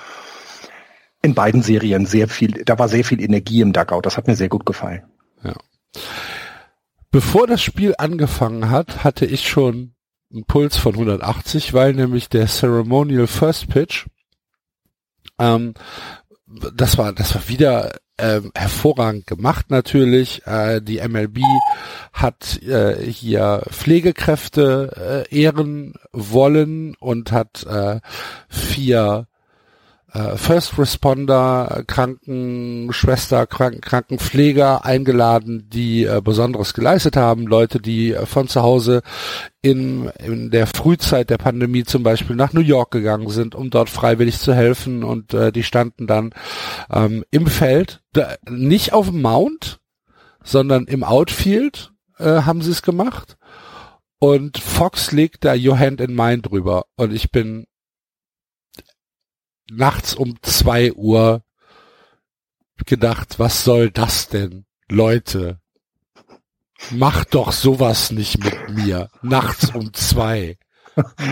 in 1.22 1.34
beiden 1.34 1.62
Serien 1.62 2.06
sehr 2.06 2.28
viel, 2.28 2.64
da 2.64 2.78
war 2.78 2.88
sehr 2.88 3.04
viel 3.04 3.20
Energie 3.22 3.60
im 3.60 3.72
Dugout. 3.72 4.02
Das 4.02 4.16
hat 4.16 4.26
mir 4.26 4.36
sehr 4.36 4.48
gut 4.48 4.64
gefallen. 4.64 5.02
Ja. 5.44 5.54
Bevor 7.10 7.46
das 7.46 7.60
Spiel 7.60 7.94
angefangen 7.98 8.70
hat, 8.70 9.04
hatte 9.04 9.26
ich 9.26 9.48
schon 9.48 9.94
einen 10.32 10.44
Puls 10.44 10.76
von 10.76 10.94
180, 10.94 11.74
weil 11.74 11.92
nämlich 11.92 12.28
der 12.28 12.46
Ceremonial 12.46 13.26
First 13.26 13.68
Pitch, 13.68 14.06
ähm, 15.38 15.74
das 16.74 16.96
war, 16.98 17.12
das 17.12 17.34
war 17.34 17.48
wieder 17.48 17.92
ähm, 18.20 18.52
hervorragend 18.54 19.26
gemacht 19.26 19.70
natürlich. 19.70 20.46
Äh, 20.46 20.80
die 20.80 21.00
MLB 21.06 21.40
hat 22.12 22.62
äh, 22.62 22.96
hier 23.10 23.62
Pflegekräfte 23.70 25.26
äh, 25.30 25.36
ehren 25.36 25.94
wollen 26.12 26.94
und 27.00 27.32
hat 27.32 27.64
äh, 27.64 28.00
vier 28.48 29.26
äh, 30.12 30.36
First 30.36 30.78
Responder, 30.78 31.84
Krankenschwester, 31.86 33.46
Kranken, 33.46 33.80
Krankenpfleger 33.80 34.84
eingeladen, 34.84 35.68
die 35.68 36.04
äh, 36.04 36.20
Besonderes 36.22 36.74
geleistet 36.74 37.16
haben. 37.16 37.46
Leute, 37.46 37.80
die 37.80 38.12
äh, 38.12 38.26
von 38.26 38.48
zu 38.48 38.62
Hause 38.62 39.02
in, 39.62 40.10
in 40.24 40.50
der 40.50 40.66
Frühzeit 40.66 41.30
der 41.30 41.38
Pandemie 41.38 41.84
zum 41.84 42.02
Beispiel 42.02 42.36
nach 42.36 42.52
New 42.52 42.60
York 42.60 42.90
gegangen 42.90 43.28
sind, 43.28 43.54
um 43.54 43.70
dort 43.70 43.90
freiwillig 43.90 44.38
zu 44.38 44.54
helfen 44.54 45.04
und 45.04 45.34
äh, 45.34 45.52
die 45.52 45.62
standen 45.62 46.06
dann 46.06 46.32
ähm, 46.90 47.24
im 47.30 47.46
Feld, 47.46 48.02
da, 48.12 48.34
nicht 48.48 48.92
auf 48.92 49.06
dem 49.10 49.22
Mount, 49.22 49.80
sondern 50.42 50.86
im 50.86 51.04
Outfield 51.04 51.92
äh, 52.18 52.42
haben 52.42 52.62
sie 52.62 52.70
es 52.70 52.82
gemacht. 52.82 53.36
Und 54.18 54.58
Fox 54.58 55.12
legt 55.12 55.44
da 55.46 55.54
Your 55.56 55.78
Hand 55.78 56.00
in 56.00 56.14
Mine 56.14 56.42
drüber. 56.42 56.84
Und 56.96 57.12
ich 57.12 57.30
bin 57.30 57.66
nachts 59.70 60.14
um 60.14 60.34
zwei 60.42 60.92
Uhr 60.92 61.42
gedacht, 62.86 63.38
was 63.38 63.64
soll 63.64 63.90
das 63.90 64.28
denn? 64.28 64.64
Leute, 64.90 65.58
macht 66.90 67.34
doch 67.34 67.52
sowas 67.52 68.10
nicht 68.10 68.42
mit 68.42 68.70
mir. 68.70 69.08
Nachts 69.22 69.70
um 69.74 69.92
zwei. 69.94 70.56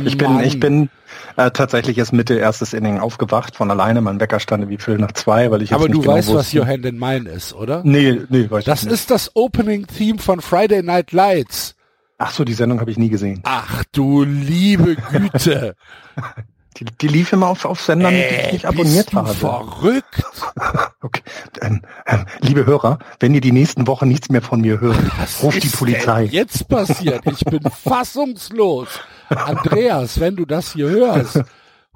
Ich 0.04 0.16
bin, 0.16 0.38
ich 0.40 0.60
bin 0.60 0.88
äh, 1.36 1.50
tatsächlich 1.50 1.98
erst 1.98 2.12
Mitte 2.14 2.34
erstes 2.38 2.72
Inning 2.72 3.00
aufgewacht 3.00 3.54
von 3.56 3.70
alleine. 3.70 4.00
Mein 4.00 4.18
Wecker 4.20 4.38
stand 4.40 4.66
wie 4.70 4.78
Viertel 4.78 5.00
nach 5.00 5.12
zwei, 5.12 5.50
weil 5.50 5.60
ich 5.60 5.72
Aber 5.74 5.88
du 5.88 5.94
nicht 5.94 6.02
genau 6.04 6.14
weißt, 6.14 6.28
wusste. 6.28 6.38
was 6.38 6.54
Your 6.54 6.66
Hand 6.66 6.86
in 6.86 6.98
Mine 6.98 7.28
ist, 7.28 7.52
oder? 7.52 7.82
Nee, 7.84 8.20
nee, 8.30 8.48
weiß 8.48 8.64
Das 8.64 8.78
ich 8.80 8.84
nicht. 8.86 8.94
ist 8.94 9.10
das 9.10 9.34
Opening-Theme 9.34 10.20
von 10.20 10.40
Friday 10.40 10.82
Night 10.82 11.12
Lights. 11.12 11.74
Ach 12.18 12.30
so, 12.30 12.44
die 12.44 12.54
Sendung 12.54 12.80
habe 12.80 12.90
ich 12.92 12.98
nie 12.98 13.10
gesehen. 13.10 13.40
Ach 13.42 13.82
du 13.92 14.22
liebe 14.22 14.96
Güte. 14.96 15.74
Die, 16.78 16.84
die 16.84 17.08
lief 17.08 17.32
immer 17.32 17.48
auf, 17.48 17.64
auf 17.64 17.80
Sendern, 17.80 18.12
die 18.14 18.20
ich 18.20 18.52
nicht 18.52 18.66
abonniert 18.66 19.06
bist 19.06 19.12
du 19.12 19.16
habe. 19.18 19.34
verrückt. 19.34 20.22
Okay. 21.00 21.22
Ähm, 21.62 21.82
ähm, 22.06 22.26
liebe 22.40 22.66
Hörer, 22.66 22.98
wenn 23.20 23.32
ihr 23.32 23.40
die 23.40 23.52
nächsten 23.52 23.86
Wochen 23.86 24.08
nichts 24.08 24.30
mehr 24.30 24.42
von 24.42 24.60
mir 24.60 24.80
hört, 24.80 24.98
Was 25.20 25.40
ruft 25.44 25.62
die 25.62 25.68
Polizei. 25.68 26.24
denn 26.24 26.32
jetzt 26.32 26.68
passiert? 26.68 27.22
Ich 27.26 27.44
bin 27.44 27.60
fassungslos. 27.84 28.88
Andreas, 29.28 30.18
wenn 30.18 30.34
du 30.34 30.44
das 30.44 30.72
hier 30.72 30.88
hörst, 30.88 31.40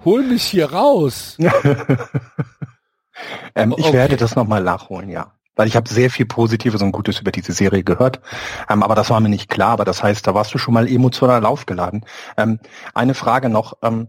hol 0.05 0.23
mich 0.23 0.45
hier 0.45 0.73
raus. 0.73 1.37
Ähm, 3.55 3.75
ich 3.77 3.85
Okay. 3.87 3.93
werde 3.93 4.17
das 4.17 4.37
nochmal 4.37 4.63
nachholen, 4.63 5.11
ja. 5.11 5.33
Weil 5.55 5.69
ich 5.69 5.77
habe 5.77 5.89
sehr 5.89 6.11
viel 6.11 6.25
Positives 6.27 6.81
und 6.81 6.93
Gutes 6.93 7.21
über 7.21 7.31
diese 7.31 7.53
Serie 7.53 7.85
gehört. 7.85 8.21
Ähm, 8.71 8.83
aber 8.83 8.95
das 8.95 9.11
war 9.11 9.21
mir 9.21 9.29
nicht 9.29 9.51
klar. 9.51 9.71
Aber 9.73 9.85
das 9.85 10.03
heißt, 10.03 10.27
da 10.27 10.35
warst 10.35 10.55
du 10.55 10.59
schon 10.59 10.73
mal 10.75 10.89
emotional 10.89 11.45
aufgeladen. 11.45 12.05
Ähm, 12.39 12.59
eine 12.95 13.15
Frage 13.15 13.49
noch. 13.51 13.75
Ähm, 13.83 14.09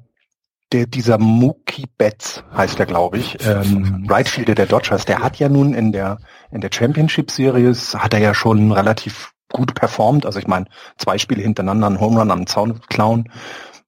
der, 0.73 0.85
dieser 0.87 1.17
Mookie 1.17 1.85
Betts 1.97 2.43
heißt 2.55 2.79
er, 2.79 2.85
glaube 2.85 3.17
ich, 3.19 3.37
ähm, 3.45 4.07
Rightfielder 4.09 4.55
der 4.55 4.65
Dodgers, 4.65 5.05
der 5.05 5.19
hat 5.19 5.37
ja 5.37 5.49
nun 5.49 5.73
in 5.73 5.91
der 5.91 6.17
in 6.51 6.61
der 6.61 6.69
Championship 6.73 7.31
Series 7.31 7.95
hat 7.95 8.13
er 8.13 8.19
ja 8.19 8.33
schon 8.33 8.71
relativ 8.71 9.31
gut 9.51 9.75
performt. 9.75 10.25
Also 10.25 10.39
ich 10.39 10.47
meine, 10.47 10.65
zwei 10.97 11.17
Spiele 11.17 11.41
hintereinander 11.43 11.87
einen 11.87 11.99
Home 11.99 12.19
Run 12.19 12.31
am 12.31 12.47
Zaun 12.47 12.79
klauen 12.89 13.29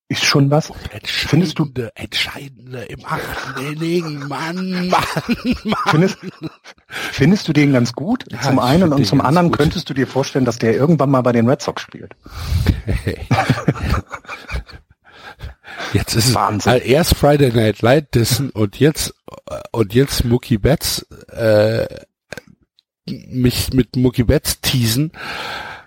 ist 0.08 0.24
schon 0.24 0.52
was. 0.52 0.71
Findest 1.04 1.58
du- 1.58 1.65
Entscheidende, 1.95 2.84
im 2.84 3.00
achten 3.06 3.65
Inning, 3.74 4.28
Mann, 4.28 4.89
Mann, 4.89 5.56
Mann. 5.63 5.76
Findest, 5.88 6.17
findest 6.91 7.48
du 7.48 7.54
den 7.54 7.74
ganz 7.74 7.93
gut? 7.93 8.24
Ja, 8.32 8.39
zum 8.41 8.60
einen 8.60 8.93
und 8.93 9.04
zum 9.08 9.19
anderen 9.19 9.48
gut. 9.50 9.58
könntest 9.58 9.89
du 9.89 9.95
dir 9.95 10.06
vorstellen, 10.06 10.45
dass 10.45 10.60
der 10.60 10.76
irgendwann 10.76 11.10
mal 11.10 11.21
bei 11.21 11.32
den 11.32 11.50
Red 11.50 11.63
Sox 11.63 11.82
spielt. 11.82 12.15
Jetzt 15.93 16.15
ist 16.15 16.29
es 16.29 16.35
Wahnsinn. 16.35 16.73
äh, 16.73 16.88
erst 16.88 17.15
Friday 17.15 17.51
Night 17.51 17.81
Light 17.81 18.13
Dissen 18.15 18.49
und 18.51 18.79
jetzt 18.79 19.13
und 19.71 19.93
jetzt 19.93 20.25
Mookie 20.25 20.57
Betts 20.57 21.05
äh, 21.31 21.85
mich 23.07 23.73
mit 23.73 23.95
Mookie 23.95 24.23
Betts 24.23 24.61
teasen. 24.61 25.11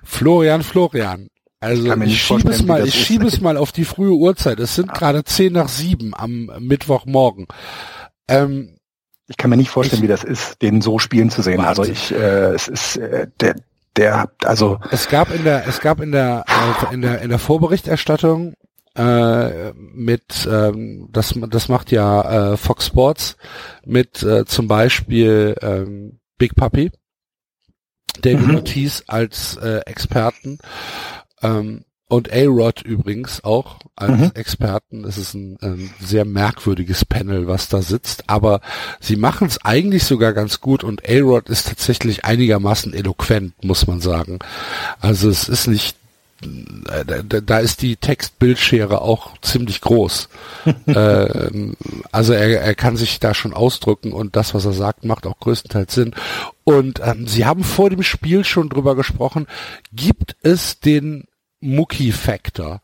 Florian, 0.05 0.63
Florian. 0.63 1.29
Also 1.61 1.93
ich 2.03 2.23
schiebe 2.23 2.51
es 2.53 2.63
mal, 2.65 2.87
ich 2.87 2.95
schiebe 2.95 3.27
es 3.27 3.41
mal 3.41 3.57
auf 3.57 3.73
die 3.73 3.85
frühe 3.85 4.13
Uhrzeit. 4.13 4.61
Es 4.61 4.77
sind 4.77 4.95
gerade 4.95 5.25
zehn 5.25 5.53
nach 5.53 5.69
sieben 5.69 6.15
am 6.15 6.51
Mittwochmorgen. 6.61 7.47
Ähm, 8.29 8.77
Ich 9.27 9.37
kann 9.37 9.51
mir 9.51 9.57
nicht 9.57 9.69
vorstellen, 9.71 9.99
Ich- 10.03 10.05
wie 10.05 10.13
das 10.13 10.23
ist, 10.23 10.63
den 10.63 10.81
so 10.81 10.99
spielen 11.01 11.31
zu 11.31 11.43
sehen. 11.43 11.61
Also 11.61 11.83
Wahnsinn. 11.83 11.95
ich, 11.95 12.13
äh, 12.15 12.53
es 12.55 12.69
ist 12.69 12.97
äh, 12.99 13.27
der, 13.41 13.57
der, 13.97 14.31
also 14.45 14.79
Es 14.93 15.09
gab 15.09 15.35
in 15.35 15.43
der, 15.43 15.67
es 15.67 15.81
gab 15.81 16.01
in 16.01 16.13
der, 16.13 16.45
äh, 16.91 16.95
in 16.95 17.03
der, 17.03 17.21
in 17.23 17.29
der 17.29 17.41
Vorberichterstattung 17.41 18.55
äh, 18.99 19.73
mit, 19.75 20.49
ähm, 20.51 21.09
das, 21.13 21.35
das 21.49 21.69
macht 21.69 21.93
ja 21.93 22.53
äh, 22.53 22.57
Fox 22.57 22.87
Sports 22.87 23.37
mit 23.85 24.23
äh, 24.23 24.45
zum 24.45 24.69
Beispiel 24.69 25.55
ähm, 25.63 26.19
Big 26.37 26.55
Puppy, 26.57 26.91
David 28.21 28.49
Mhm. 28.49 28.57
Ortiz 28.57 29.05
als 29.07 29.57
äh, 29.57 29.81
Experten. 29.87 30.59
Ähm, 31.43 31.85
und 32.11 32.33
A-Rod 32.33 32.83
übrigens 32.83 33.45
auch 33.45 33.81
als 33.95 34.19
mhm. 34.19 34.31
Experten. 34.35 35.05
Es 35.05 35.19
ist 35.19 35.35
ein, 35.35 35.59
ein, 35.61 35.91
sehr 36.01 36.25
merkwürdiges 36.25 37.05
Panel, 37.05 37.47
was 37.47 37.69
da 37.69 37.83
sitzt, 37.83 38.25
aber 38.29 38.63
sie 38.99 39.17
machen 39.17 39.47
es 39.47 39.63
eigentlich 39.63 40.05
sogar 40.05 40.33
ganz 40.33 40.63
gut 40.63 40.85
und 40.85 41.07
A-Rod 41.07 41.51
ist 41.51 41.69
tatsächlich 41.69 42.25
einigermaßen 42.25 42.95
eloquent, 42.95 43.63
muss 43.63 43.87
man 43.87 44.01
sagen. 44.01 44.39
Also 45.01 45.29
es 45.29 45.51
ist 45.51 45.67
nicht 45.67 45.99
da, 46.41 47.23
da 47.23 47.59
ist 47.59 47.83
die 47.83 47.97
Textbildschere 47.97 49.01
auch 49.01 49.39
ziemlich 49.41 49.81
groß. 49.81 50.29
äh, 50.87 51.73
also 52.13 52.33
er, 52.33 52.61
er 52.61 52.75
kann 52.75 52.97
sich 52.97 53.19
da 53.19 53.35
schon 53.35 53.55
ausdrücken 53.55 54.13
und 54.13 54.37
das, 54.37 54.55
was 54.55 54.65
er 54.65 54.73
sagt, 54.73 55.05
macht 55.05 55.27
auch 55.27 55.39
größtenteils 55.41 55.95
Sinn. 55.95 56.15
Und 56.65 57.01
ähm, 57.05 57.27
Sie 57.27 57.45
haben 57.45 57.65
vor 57.65 57.91
dem 57.91 58.03
Spiel 58.03 58.45
schon 58.45 58.69
drüber 58.69 58.95
gesprochen, 58.95 59.47
gibt 59.93 60.37
es 60.43 60.81
den 60.81 61.25
Mookie-Factor? 61.61 62.83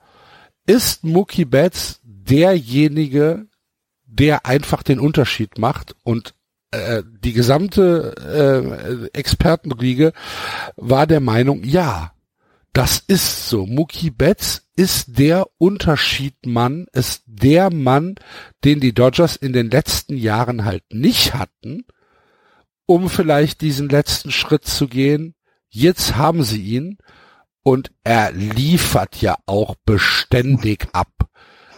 Ist 0.67 1.05
Mookie 1.05 1.45
Betts 1.45 2.01
derjenige, 2.03 3.47
der 4.07 4.47
einfach 4.47 4.83
den 4.83 4.99
Unterschied 4.99 5.59
macht 5.59 5.95
und 6.03 6.35
äh, 6.71 7.03
die 7.23 7.33
gesamte 7.33 9.09
äh, 9.13 9.17
Expertenriege 9.17 10.13
war 10.77 11.07
der 11.07 11.21
Meinung, 11.21 11.63
ja, 11.63 12.14
das 12.75 12.99
ist 12.99 13.49
so. 13.49 13.67
Mookie 13.67 14.11
Betts 14.11 14.67
ist 14.75 15.17
der 15.19 15.47
Unterschiedmann, 15.59 16.87
ist 16.93 17.23
der 17.27 17.73
Mann, 17.73 18.17
den 18.65 18.81
die 18.81 18.93
Dodgers 18.93 19.37
in 19.37 19.53
den 19.53 19.71
letzten 19.71 20.17
Jahren 20.17 20.65
halt 20.65 20.83
nicht 20.93 21.35
hatten, 21.35 21.85
um 22.85 23.09
vielleicht 23.09 23.61
diesen 23.61 23.89
letzten 23.89 24.33
Schritt 24.33 24.67
zu 24.67 24.89
gehen. 24.89 25.37
Jetzt 25.69 26.17
haben 26.17 26.43
sie 26.43 26.63
ihn 26.63 26.99
und 27.63 27.93
er 28.03 28.33
liefert 28.33 29.21
ja 29.23 29.37
auch 29.47 29.77
beständig 29.87 30.89
ab. 30.93 31.13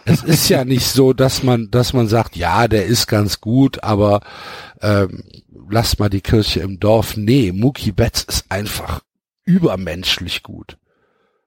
Es 0.03 0.23
ist 0.23 0.49
ja 0.49 0.65
nicht 0.65 0.87
so, 0.87 1.13
dass 1.13 1.43
man, 1.43 1.69
dass 1.69 1.93
man 1.93 2.07
sagt, 2.07 2.35
ja, 2.35 2.67
der 2.67 2.87
ist 2.87 3.05
ganz 3.05 3.39
gut, 3.39 3.83
aber 3.83 4.21
ähm, 4.81 5.23
lass 5.69 5.99
mal 5.99 6.09
die 6.09 6.21
Kirche 6.21 6.61
im 6.61 6.79
Dorf. 6.79 7.17
Nee, 7.17 7.51
Mookie 7.51 7.91
Betts 7.91 8.23
ist 8.23 8.45
einfach 8.49 9.01
übermenschlich 9.45 10.41
gut. 10.41 10.77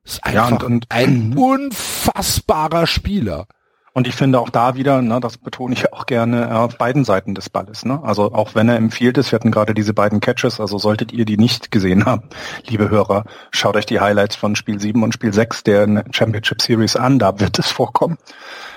Ist 0.04 0.24
einfach 0.24 0.50
ja, 0.50 0.56
und, 0.56 0.64
und, 0.64 0.86
ein 0.88 1.34
unfassbarer 1.36 2.86
Spieler. 2.86 3.46
Und 3.92 4.06
ich 4.06 4.14
finde 4.14 4.38
auch 4.38 4.50
da 4.50 4.76
wieder, 4.76 5.02
ne, 5.02 5.18
das 5.20 5.38
betone 5.38 5.74
ich 5.74 5.92
auch 5.92 6.06
gerne, 6.06 6.48
äh, 6.48 6.52
auf 6.52 6.78
beiden 6.78 7.04
Seiten 7.04 7.34
des 7.34 7.50
Balles. 7.50 7.84
Ne? 7.84 8.00
Also 8.02 8.32
auch 8.32 8.54
wenn 8.54 8.68
er 8.68 8.76
im 8.76 8.90
Field 8.90 9.18
ist, 9.18 9.32
wir 9.32 9.38
hatten 9.38 9.50
gerade 9.50 9.74
diese 9.74 9.94
beiden 9.94 10.20
Catches, 10.20 10.60
also 10.60 10.78
solltet 10.78 11.12
ihr 11.12 11.24
die 11.24 11.36
nicht 11.36 11.70
gesehen 11.70 12.06
haben, 12.06 12.28
liebe 12.66 12.90
Hörer, 12.90 13.24
schaut 13.50 13.76
euch 13.76 13.86
die 13.86 14.00
Highlights 14.00 14.36
von 14.36 14.56
Spiel 14.56 14.80
7 14.80 15.02
und 15.02 15.14
Spiel 15.14 15.32
6 15.32 15.64
der 15.64 16.04
Championship 16.12 16.62
Series 16.62 16.96
an, 16.96 17.18
da 17.18 17.40
wird 17.40 17.58
es 17.58 17.70
vorkommen. 17.70 18.18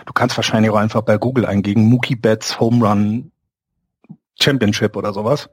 Du 0.05 0.13
kannst 0.13 0.37
wahrscheinlich 0.37 0.71
auch 0.71 0.77
einfach 0.77 1.01
bei 1.01 1.17
Google 1.17 1.45
eingeben, 1.45 1.83
Mookie 1.83 2.15
Betts 2.15 2.59
Home 2.59 2.85
Run 2.85 3.31
Championship 4.39 4.95
oder 4.95 5.13
sowas. 5.13 5.49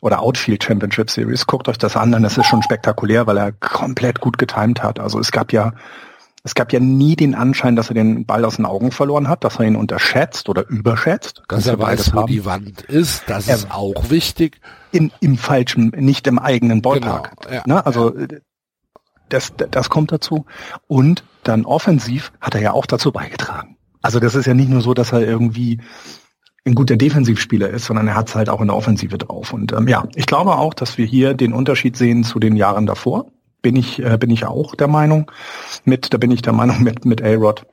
Oder 0.00 0.20
Outfield 0.20 0.62
Championship 0.64 1.10
Series. 1.10 1.46
Guckt 1.46 1.68
euch 1.68 1.78
das 1.78 1.96
an, 1.96 2.12
dann 2.12 2.24
ist 2.24 2.38
es 2.38 2.46
schon 2.46 2.62
spektakulär, 2.62 3.26
weil 3.26 3.38
er 3.38 3.52
komplett 3.52 4.20
gut 4.20 4.38
getimed 4.38 4.82
hat. 4.82 5.00
Also 5.00 5.18
es 5.18 5.32
gab 5.32 5.52
ja, 5.52 5.72
es 6.42 6.54
gab 6.54 6.72
ja 6.72 6.80
nie 6.80 7.16
den 7.16 7.34
Anschein, 7.34 7.76
dass 7.76 7.88
er 7.88 7.94
den 7.94 8.24
Ball 8.24 8.44
aus 8.44 8.56
den 8.56 8.66
Augen 8.66 8.92
verloren 8.92 9.28
hat, 9.28 9.44
dass 9.44 9.58
er 9.58 9.66
ihn 9.66 9.76
unterschätzt 9.76 10.48
oder 10.48 10.68
überschätzt. 10.68 11.42
Dass 11.48 11.66
er 11.66 11.78
weiß, 11.78 12.14
wo 12.14 12.20
haben. 12.20 12.26
die 12.28 12.44
Wand 12.44 12.82
ist, 12.82 13.24
das 13.26 13.48
er 13.48 13.56
ist 13.56 13.70
auch 13.70 14.10
wichtig. 14.10 14.60
In, 14.92 15.12
Im 15.20 15.38
falschen, 15.38 15.92
nicht 15.96 16.26
im 16.26 16.38
eigenen 16.38 16.82
Ballpark. 16.82 17.42
Genau, 17.42 17.54
ja, 17.54 17.62
ne? 17.66 17.86
Also 17.86 18.16
ja. 18.18 18.26
das, 19.28 19.52
das 19.70 19.88
kommt 19.88 20.10
dazu. 20.12 20.46
Und 20.88 21.24
dann 21.44 21.64
offensiv 21.64 22.32
hat 22.40 22.54
er 22.54 22.60
ja 22.60 22.72
auch 22.72 22.86
dazu 22.86 23.12
beigetragen. 23.12 23.76
Also 24.02 24.18
das 24.18 24.34
ist 24.34 24.46
ja 24.46 24.54
nicht 24.54 24.70
nur 24.70 24.80
so, 24.80 24.94
dass 24.94 25.12
er 25.12 25.20
irgendwie 25.20 25.80
ein 26.64 26.74
guter 26.74 26.96
Defensivspieler 26.96 27.68
ist, 27.68 27.86
sondern 27.86 28.08
er 28.08 28.14
hat 28.14 28.28
es 28.28 28.34
halt 28.34 28.48
auch 28.48 28.60
in 28.60 28.68
der 28.68 28.76
Offensive 28.76 29.18
drauf. 29.18 29.52
Und 29.52 29.72
ähm, 29.72 29.88
ja, 29.88 30.06
ich 30.14 30.26
glaube 30.26 30.56
auch, 30.56 30.74
dass 30.74 30.98
wir 30.98 31.06
hier 31.06 31.34
den 31.34 31.52
Unterschied 31.52 31.96
sehen 31.96 32.24
zu 32.24 32.38
den 32.38 32.56
Jahren 32.56 32.86
davor. 32.86 33.26
Bin 33.62 33.76
ich, 33.76 34.02
äh, 34.02 34.16
bin 34.18 34.30
ich 34.30 34.46
auch 34.46 34.74
der 34.74 34.88
Meinung. 34.88 35.30
Mit, 35.84 36.12
da 36.12 36.18
bin 36.18 36.30
ich 36.30 36.42
der 36.42 36.52
Meinung 36.52 36.82
mit, 36.82 37.04
mit 37.04 37.22
A-Rod 37.22 37.66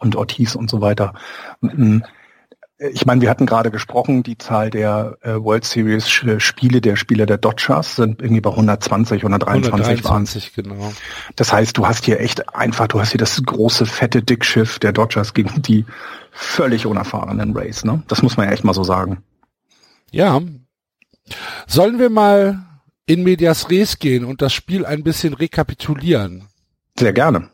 und 0.00 0.16
Ortiz 0.16 0.54
und 0.54 0.70
so 0.70 0.80
weiter. 0.80 1.14
Mm, 1.60 2.00
ich 2.78 3.06
meine, 3.06 3.20
wir 3.20 3.28
hatten 3.28 3.46
gerade 3.46 3.72
gesprochen, 3.72 4.22
die 4.22 4.38
Zahl 4.38 4.70
der 4.70 5.16
äh, 5.22 5.34
World 5.34 5.64
Series 5.64 6.08
Spiele 6.08 6.80
der 6.80 6.94
Spieler 6.94 7.26
der 7.26 7.36
Dodgers 7.36 7.96
sind 7.96 8.22
irgendwie 8.22 8.40
bei 8.40 8.50
120, 8.50 9.22
123, 9.24 9.72
123 9.72 10.54
genau. 10.54 10.92
Das 11.34 11.52
heißt, 11.52 11.76
du 11.76 11.88
hast 11.88 12.04
hier 12.04 12.20
echt 12.20 12.54
einfach, 12.54 12.86
du 12.86 13.00
hast 13.00 13.10
hier 13.10 13.18
das 13.18 13.42
große, 13.44 13.84
fette 13.84 14.22
Dickschiff 14.22 14.78
der 14.78 14.92
Dodgers 14.92 15.34
gegen 15.34 15.60
die 15.62 15.86
völlig 16.38 16.86
unerfahrenen 16.86 17.56
Race, 17.56 17.84
ne? 17.84 18.02
Das 18.06 18.22
muss 18.22 18.36
man 18.36 18.46
ja 18.46 18.52
echt 18.52 18.62
mal 18.62 18.72
so 18.72 18.84
sagen. 18.84 19.24
Ja. 20.12 20.40
Sollen 21.66 21.98
wir 21.98 22.10
mal 22.10 22.64
in 23.06 23.24
Medias 23.24 23.68
Res 23.70 23.98
gehen 23.98 24.24
und 24.24 24.40
das 24.40 24.52
Spiel 24.52 24.86
ein 24.86 25.02
bisschen 25.02 25.34
rekapitulieren? 25.34 26.48
Sehr 26.96 27.12
gerne. 27.12 27.50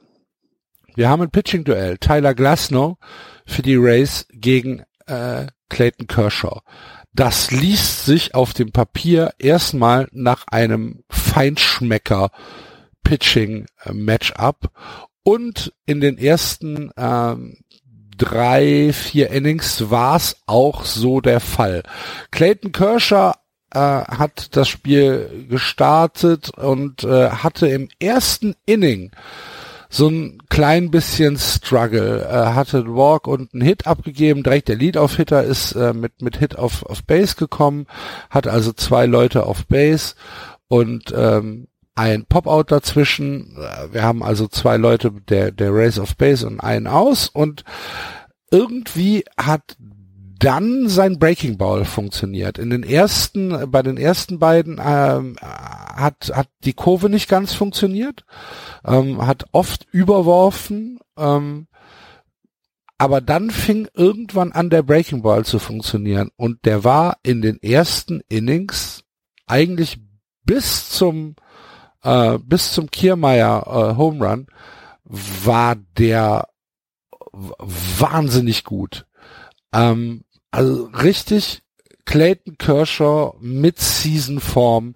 Wir 0.94 1.08
haben 1.08 1.22
ein 1.22 1.30
Pitching-Duell. 1.30 1.98
Tyler 1.98 2.34
Glasnow 2.34 2.98
für 3.46 3.62
die 3.62 3.76
Race 3.76 4.26
gegen 4.30 4.84
äh, 5.06 5.46
Clayton 5.70 6.06
Kershaw. 6.06 6.60
Das 7.14 7.50
liest 7.50 8.04
sich 8.04 8.34
auf 8.34 8.52
dem 8.52 8.70
Papier 8.70 9.32
erstmal 9.38 10.08
nach 10.12 10.46
einem 10.48 11.04
Feinschmecker 11.08 12.30
Pitching 13.02 13.66
Matchup 13.90 14.70
und 15.22 15.72
in 15.86 16.00
den 16.00 16.18
ersten 16.18 16.90
ähm, 16.96 17.56
drei, 18.16 18.92
vier 18.92 19.30
Innings 19.30 19.90
war 19.90 20.16
es 20.16 20.36
auch 20.46 20.84
so 20.84 21.20
der 21.20 21.40
Fall. 21.40 21.82
Clayton 22.30 22.72
Kershaw 22.72 23.32
äh, 23.72 23.78
hat 23.78 24.56
das 24.56 24.68
Spiel 24.68 25.46
gestartet 25.48 26.50
und 26.50 27.04
äh, 27.04 27.30
hatte 27.30 27.68
im 27.68 27.88
ersten 27.98 28.54
Inning 28.66 29.10
so 29.94 30.08
ein 30.08 30.38
klein 30.48 30.90
bisschen 30.90 31.38
Struggle. 31.38 32.22
Er 32.22 32.54
hatte 32.54 32.78
einen 32.78 32.96
Walk 32.96 33.28
und 33.28 33.54
einen 33.54 33.62
Hit 33.62 33.86
abgegeben. 33.86 34.42
Direkt 34.42 34.68
der 34.68 34.76
Lead-Off-Hitter 34.76 35.44
ist 35.44 35.72
äh, 35.72 35.92
mit, 35.92 36.20
mit 36.20 36.38
Hit 36.38 36.58
auf, 36.58 36.84
auf 36.84 37.04
Base 37.04 37.36
gekommen, 37.36 37.86
hat 38.28 38.48
also 38.48 38.72
zwei 38.72 39.06
Leute 39.06 39.46
auf 39.46 39.66
Base 39.66 40.14
und 40.66 41.14
ähm, 41.16 41.68
ein 41.94 42.24
Pop-Out 42.26 42.72
dazwischen. 42.72 43.56
Wir 43.90 44.02
haben 44.02 44.22
also 44.22 44.48
zwei 44.48 44.76
Leute, 44.76 45.12
der, 45.28 45.52
der 45.52 45.72
Race 45.72 45.98
of 45.98 46.16
Base 46.16 46.46
und 46.46 46.60
einen 46.60 46.86
aus 46.86 47.28
und 47.28 47.64
irgendwie 48.50 49.24
hat 49.36 49.76
dann 50.38 50.88
sein 50.88 51.18
Breaking 51.18 51.56
Ball 51.56 51.84
funktioniert. 51.84 52.58
In 52.58 52.70
den 52.70 52.82
ersten, 52.82 53.70
bei 53.70 53.82
den 53.82 53.96
ersten 53.96 54.38
beiden 54.38 54.80
ähm, 54.84 55.36
hat, 55.40 56.32
hat 56.34 56.48
die 56.64 56.72
Kurve 56.72 57.08
nicht 57.08 57.28
ganz 57.28 57.54
funktioniert, 57.54 58.24
ähm, 58.84 59.24
hat 59.26 59.46
oft 59.52 59.86
überworfen, 59.92 60.98
ähm, 61.16 61.66
aber 62.98 63.20
dann 63.20 63.50
fing 63.50 63.88
irgendwann 63.94 64.52
an 64.52 64.70
der 64.70 64.82
Breaking 64.82 65.22
Ball 65.22 65.44
zu 65.44 65.58
funktionieren 65.58 66.30
und 66.36 66.64
der 66.64 66.84
war 66.84 67.18
in 67.22 67.40
den 67.40 67.62
ersten 67.62 68.20
Innings 68.28 69.04
eigentlich 69.46 69.98
bis 70.44 70.90
zum 70.90 71.36
äh, 72.04 72.38
bis 72.38 72.72
zum 72.72 72.90
Kiermeier 72.90 73.64
äh, 73.66 73.96
Home 73.96 74.24
Run 74.24 74.46
war 75.04 75.76
der 75.98 76.48
wahnsinnig 77.32 78.64
gut. 78.64 79.06
Ähm, 79.72 80.24
also 80.50 80.84
richtig 80.84 81.62
Clayton 82.04 82.58
Kershaw 82.58 83.34
mit 83.40 83.80
Season-Form. 83.80 84.94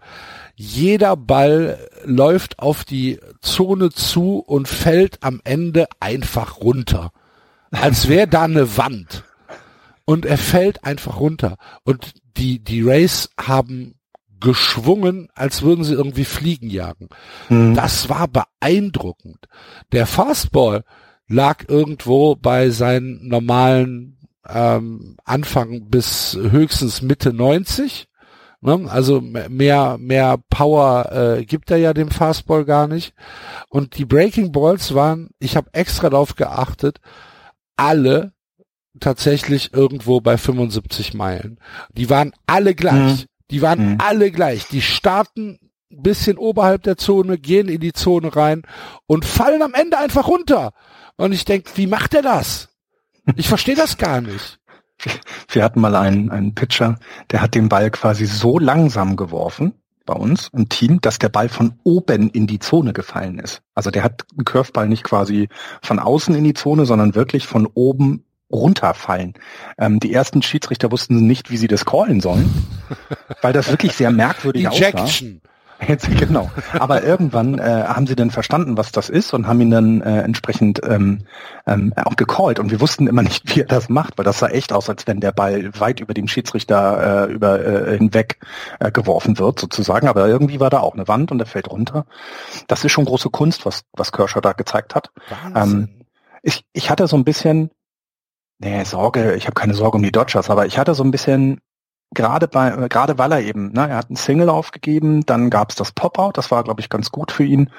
Jeder 0.55 1.17
Ball 1.17 1.79
läuft 2.05 2.59
auf 2.59 2.85
die 2.85 3.19
Zone 3.41 3.91
zu 3.91 4.39
und 4.39 4.69
fällt 4.69 5.23
am 5.23 5.41
Ende 5.45 5.89
einfach 6.01 6.61
runter. 6.61 7.13
Als 7.71 8.09
wäre 8.09 8.29
da 8.29 8.43
eine 8.43 8.77
Wand. 8.77 9.25
Und 10.05 10.27
er 10.27 10.39
fällt 10.39 10.85
einfach 10.85 11.21
runter. 11.21 11.57
Und 11.85 12.15
die, 12.37 12.63
die 12.63 12.83
Rays 12.83 13.31
haben 13.39 13.98
geschwungen, 14.41 15.29
als 15.35 15.63
würden 15.63 15.85
sie 15.85 15.95
irgendwie 15.95 16.25
Fliegen 16.25 16.71
jagen. 16.71 17.09
Mhm. 17.49 17.75
Das 17.75 18.09
war 18.09 18.29
beeindruckend. 18.29 19.47
Der 19.93 20.07
Fastball 20.07 20.85
lag 21.29 21.69
irgendwo 21.69 22.37
bei 22.37 22.71
seinen 22.71 23.29
normalen 23.29 24.19
ähm, 24.49 25.17
Anfang 25.25 25.89
bis 25.89 26.39
höchstens 26.41 27.03
Mitte 27.03 27.33
90. 27.33 28.09
Ne? 28.61 28.87
Also 28.91 29.21
mehr, 29.21 29.99
mehr 29.99 30.39
Power 30.51 31.13
äh, 31.13 31.45
gibt 31.45 31.71
er 31.71 31.77
ja 31.77 31.93
dem 31.93 32.11
Fastball 32.11 32.65
gar 32.65 32.89
nicht. 32.89 33.15
Und 33.69 33.99
die 33.99 34.05
Breaking 34.05 34.53
Balls 34.53 34.95
waren, 34.95 35.31
ich 35.39 35.57
habe 35.57 35.69
extra 35.73 36.11
darauf 36.11 36.35
geachtet, 36.35 36.99
alle 37.77 38.33
tatsächlich 39.01 39.73
irgendwo 39.73 40.21
bei 40.21 40.37
75 40.37 41.15
Meilen. 41.15 41.61
Die 41.93 42.11
waren 42.11 42.33
alle 42.47 42.75
gleich. 42.75 43.23
Mhm. 43.23 43.29
Die 43.51 43.63
waren 43.63 43.93
mhm. 43.93 43.99
alle 43.99 44.31
gleich. 44.31 44.69
Die 44.69 44.83
starten 44.83 45.59
ein 45.91 46.03
bisschen 46.03 46.37
oberhalb 46.37 46.83
der 46.83 46.97
Zone, 46.97 47.39
gehen 47.39 47.69
in 47.69 47.81
die 47.81 47.93
Zone 47.93 48.35
rein 48.35 48.63
und 49.07 49.25
fallen 49.25 49.63
am 49.63 49.75
Ende 49.75 49.99
einfach 49.99 50.29
runter. 50.29 50.73
Und 51.17 51.33
ich 51.33 51.45
denke, 51.45 51.71
wie 51.77 51.87
macht 51.87 52.15
er 52.15 52.23
das? 52.23 52.69
Ich 53.37 53.49
verstehe 53.49 53.75
das 53.75 53.99
gar 53.99 54.21
nicht. 54.21 54.59
Wir 55.49 55.65
hatten 55.65 55.81
mal 55.81 55.95
einen, 55.95 56.31
einen 56.31 56.55
Pitcher, 56.55 56.99
der 57.31 57.41
hat 57.41 57.55
den 57.55 57.69
Ball 57.69 57.91
quasi 57.91 58.27
so 58.27 58.59
langsam 58.59 59.17
geworfen 59.17 59.75
bei 60.07 60.15
uns 60.15 60.51
im 60.55 60.69
Team, 60.69 61.01
dass 61.01 61.19
der 61.19 61.29
Ball 61.29 61.49
von 61.49 61.75
oben 61.85 62.31
in 62.31 62.47
die 62.47 62.59
Zone 62.59 62.93
gefallen 62.93 63.39
ist. 63.39 63.63
Also 63.75 63.91
der 63.91 64.03
hat 64.03 64.25
einen 64.33 64.45
Curveball 64.45 64.89
nicht 64.89 65.05
quasi 65.05 65.49
von 65.83 65.99
außen 65.99 66.35
in 66.35 66.45
die 66.45 66.55
Zone, 66.55 66.87
sondern 66.87 67.15
wirklich 67.15 67.47
von 67.47 67.67
oben 67.67 68.25
runterfallen. 68.51 69.35
Ähm, 69.79 70.01
die 70.01 70.13
ersten 70.13 70.43
Schiedsrichter 70.43 70.91
wussten 70.91 71.27
nicht, 71.27 71.51
wie 71.51 71.57
sie 71.57 71.69
das 71.69 71.85
callen 71.85 72.21
sollen, 72.21 72.53
weil 73.43 73.53
das 73.53 73.71
wirklich 73.71 73.93
sehr 73.93 74.11
merkwürdig 74.11 74.67
Ejection. 74.67 75.03
aussah. 75.03 75.49
Jetzt, 75.87 76.11
genau. 76.19 76.51
Aber 76.73 77.05
irgendwann 77.05 77.59
äh, 77.59 77.85
haben 77.87 78.07
sie 78.09 78.17
dann 78.17 78.31
verstanden, 78.31 78.77
was 78.77 78.91
das 78.91 79.09
ist 79.09 79.33
und 79.33 79.47
haben 79.47 79.61
ihn 79.61 79.71
dann 79.71 80.01
äh, 80.01 80.23
entsprechend 80.23 80.81
ähm, 80.85 81.21
ähm, 81.67 81.93
auch 81.97 82.17
gecallt. 82.17 82.59
Und 82.59 82.71
wir 82.73 82.81
wussten 82.81 83.07
immer 83.07 83.23
nicht, 83.23 83.55
wie 83.55 83.61
er 83.61 83.67
das 83.67 83.89
macht, 83.89 84.19
weil 84.19 84.25
das 84.25 84.41
sah 84.41 84.49
echt 84.49 84.73
aus, 84.73 84.89
als 84.89 85.07
wenn 85.07 85.21
der 85.21 85.31
Ball 85.31 85.71
weit 85.79 86.01
über 86.01 86.15
dem 86.15 86.27
Schiedsrichter 86.27 87.29
äh, 87.29 87.33
über 87.33 87.65
äh, 87.65 87.97
hinweg 87.97 88.41
äh, 88.81 88.91
geworfen 88.91 89.39
wird, 89.39 89.61
sozusagen. 89.61 90.09
Aber 90.09 90.27
irgendwie 90.27 90.59
war 90.59 90.71
da 90.71 90.81
auch 90.81 90.95
eine 90.95 91.07
Wand 91.07 91.31
und 91.31 91.39
er 91.39 91.47
fällt 91.47 91.71
runter. 91.71 92.07
Das 92.67 92.85
ist 92.85 92.91
schon 92.91 93.05
große 93.05 93.31
Kunst, 93.31 93.65
was, 93.65 93.85
was 93.93 94.11
Kershaw 94.11 94.41
da 94.41 94.53
gezeigt 94.55 94.97
hat. 94.97 95.13
Ähm, 95.55 95.89
ich, 96.43 96.65
ich 96.73 96.91
hatte 96.91 97.07
so 97.07 97.17
ein 97.17 97.25
bisschen, 97.25 97.71
nee, 98.59 98.85
Sorge, 98.85 99.35
ich 99.35 99.45
habe 99.45 99.55
keine 99.55 99.75
Sorge 99.75 99.97
um 99.97 100.03
die 100.03 100.13
Dodgers, 100.13 100.51
aber 100.51 100.67
ich 100.67 100.79
hatte 100.79 100.95
so 100.95 101.03
ein 101.03 101.11
bisschen 101.11 101.61
gerade 102.15 102.49
bei 102.49 102.71
gerade 102.89 103.19
weil 103.19 103.33
er 103.33 103.41
eben, 103.41 103.73
ne, 103.73 103.89
er 103.89 103.97
hat 103.97 104.09
einen 104.09 104.17
Single 104.17 104.49
aufgegeben, 104.49 105.27
dann 105.27 105.51
gab 105.51 105.71
es 105.71 105.77
das 105.77 105.93
Pop-out, 105.93 106.39
das 106.39 106.51
war 106.51 106.65
glaube 106.65 106.81
ich 106.81 106.89
ganz 106.89 107.11
gut 107.11 107.33
für 107.33 107.45
ihn. 107.45 107.71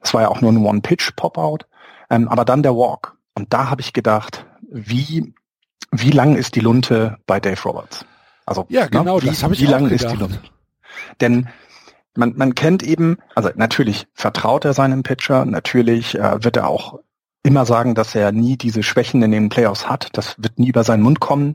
Das 0.00 0.14
war 0.14 0.22
ja 0.22 0.28
auch 0.28 0.40
nur 0.40 0.52
ein 0.52 0.64
One-Pitch-Pop-out, 0.64 1.66
ähm, 2.10 2.28
aber 2.28 2.44
dann 2.44 2.62
der 2.62 2.74
Walk. 2.74 3.16
Und 3.34 3.52
da 3.52 3.70
habe 3.70 3.80
ich 3.80 3.92
gedacht, 3.92 4.46
wie 4.70 5.34
wie 5.90 6.10
lang 6.10 6.36
ist 6.36 6.54
die 6.54 6.60
Lunte 6.60 7.18
bei 7.26 7.40
Dave 7.40 7.60
Roberts? 7.62 8.04
Also 8.46 8.66
ja, 8.68 8.84
ne, 8.84 8.90
genau, 8.90 9.16
ne, 9.16 9.22
wie, 9.22 9.26
das 9.26 9.42
habe 9.42 9.54
ich 9.54 9.60
Wie 9.60 9.66
lang 9.66 9.88
ist 9.88 10.10
die 10.10 10.16
Lunte? 10.16 10.40
Denn 11.20 11.48
man, 12.16 12.34
man 12.36 12.54
kennt 12.54 12.82
eben, 12.82 13.18
also 13.34 13.50
natürlich 13.56 14.06
vertraut 14.14 14.64
er 14.64 14.72
seinem 14.72 15.02
Pitcher, 15.02 15.44
natürlich 15.44 16.16
äh, 16.16 16.44
wird 16.44 16.56
er 16.56 16.68
auch 16.68 17.00
immer 17.44 17.66
sagen, 17.66 17.94
dass 17.94 18.14
er 18.14 18.32
nie 18.32 18.56
diese 18.56 18.82
Schwächen 18.82 19.22
in 19.22 19.30
den 19.30 19.50
Playoffs 19.50 19.88
hat. 19.88 20.08
Das 20.14 20.34
wird 20.38 20.58
nie 20.58 20.68
über 20.68 20.82
seinen 20.82 21.02
Mund 21.02 21.20
kommen. 21.20 21.54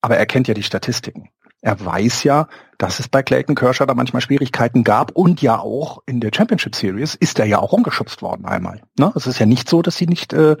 Aber 0.00 0.16
er 0.16 0.26
kennt 0.26 0.48
ja 0.48 0.54
die 0.54 0.62
Statistiken. 0.62 1.28
Er 1.60 1.82
weiß 1.82 2.24
ja, 2.24 2.48
dass 2.78 3.00
es 3.00 3.08
bei 3.08 3.22
Clayton 3.22 3.54
Kershaw 3.54 3.86
da 3.86 3.94
manchmal 3.94 4.20
Schwierigkeiten 4.20 4.84
gab 4.84 5.12
und 5.12 5.40
ja 5.40 5.58
auch 5.58 6.02
in 6.04 6.20
der 6.20 6.30
Championship 6.34 6.74
Series 6.74 7.14
ist 7.14 7.38
er 7.38 7.46
ja 7.46 7.58
auch 7.58 7.72
umgeschubst 7.72 8.20
worden 8.20 8.44
einmal. 8.44 8.82
Ne? 8.98 9.12
Es 9.14 9.26
ist 9.26 9.38
ja 9.38 9.46
nicht 9.46 9.68
so, 9.68 9.80
dass 9.80 9.96
sie 9.96 10.06
nicht, 10.06 10.34
äh, 10.34 10.56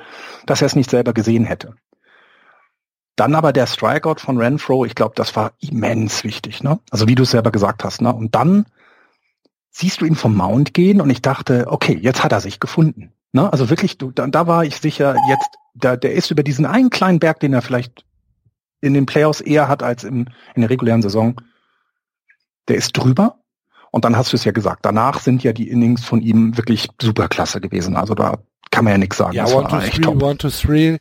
dass 0.46 0.62
er 0.62 0.66
es 0.66 0.76
nicht 0.76 0.88
selber 0.88 1.12
gesehen 1.12 1.44
hätte. 1.44 1.74
Dann 3.16 3.34
aber 3.34 3.52
der 3.52 3.66
Strikeout 3.66 4.16
von 4.18 4.38
Renfro, 4.38 4.84
ich 4.84 4.94
glaube, 4.94 5.12
das 5.14 5.36
war 5.36 5.52
immens 5.60 6.24
wichtig. 6.24 6.62
Ne? 6.62 6.80
Also 6.90 7.06
wie 7.06 7.14
du 7.14 7.24
es 7.24 7.30
selber 7.30 7.50
gesagt 7.50 7.84
hast. 7.84 8.00
Ne? 8.00 8.14
Und 8.14 8.34
dann 8.34 8.64
siehst 9.70 10.00
du 10.00 10.06
ihn 10.06 10.16
vom 10.16 10.34
Mount 10.34 10.72
gehen 10.72 11.00
und 11.00 11.10
ich 11.10 11.20
dachte, 11.20 11.66
okay, 11.68 11.98
jetzt 12.00 12.24
hat 12.24 12.32
er 12.32 12.40
sich 12.40 12.60
gefunden. 12.60 13.12
Ne? 13.34 13.52
Also 13.52 13.68
wirklich, 13.68 13.98
du, 13.98 14.12
da, 14.12 14.28
da 14.28 14.46
war 14.46 14.64
ich 14.64 14.76
sicher, 14.76 15.16
jetzt, 15.28 15.48
da, 15.74 15.96
der 15.96 16.12
ist 16.12 16.30
über 16.30 16.44
diesen 16.44 16.66
einen 16.66 16.88
kleinen 16.88 17.18
Berg, 17.18 17.40
den 17.40 17.52
er 17.52 17.62
vielleicht 17.62 18.04
in 18.80 18.94
den 18.94 19.06
Playoffs 19.06 19.40
eher 19.40 19.66
hat 19.66 19.82
als 19.82 20.04
im, 20.04 20.28
in 20.54 20.60
der 20.60 20.70
regulären 20.70 21.02
Saison, 21.02 21.34
der 22.68 22.76
ist 22.76 22.92
drüber. 22.92 23.40
Und 23.90 24.04
dann 24.04 24.16
hast 24.16 24.32
du 24.32 24.36
es 24.36 24.44
ja 24.44 24.52
gesagt, 24.52 24.86
danach 24.86 25.18
sind 25.18 25.42
ja 25.42 25.52
die 25.52 25.68
Innings 25.68 26.04
von 26.04 26.20
ihm 26.20 26.56
wirklich 26.56 26.88
superklasse 27.00 27.60
gewesen. 27.60 27.96
Also 27.96 28.14
da 28.14 28.38
kann 28.70 28.84
man 28.84 28.92
ja 28.92 28.98
nichts 28.98 29.16
sagen. 29.16 29.32
Ja, 29.32 29.44
das 29.44 29.54
one, 29.54 29.68
to 29.68 29.80
three, 29.80 30.06
one, 30.06 30.38
to 30.38 30.48
three, 30.50 30.98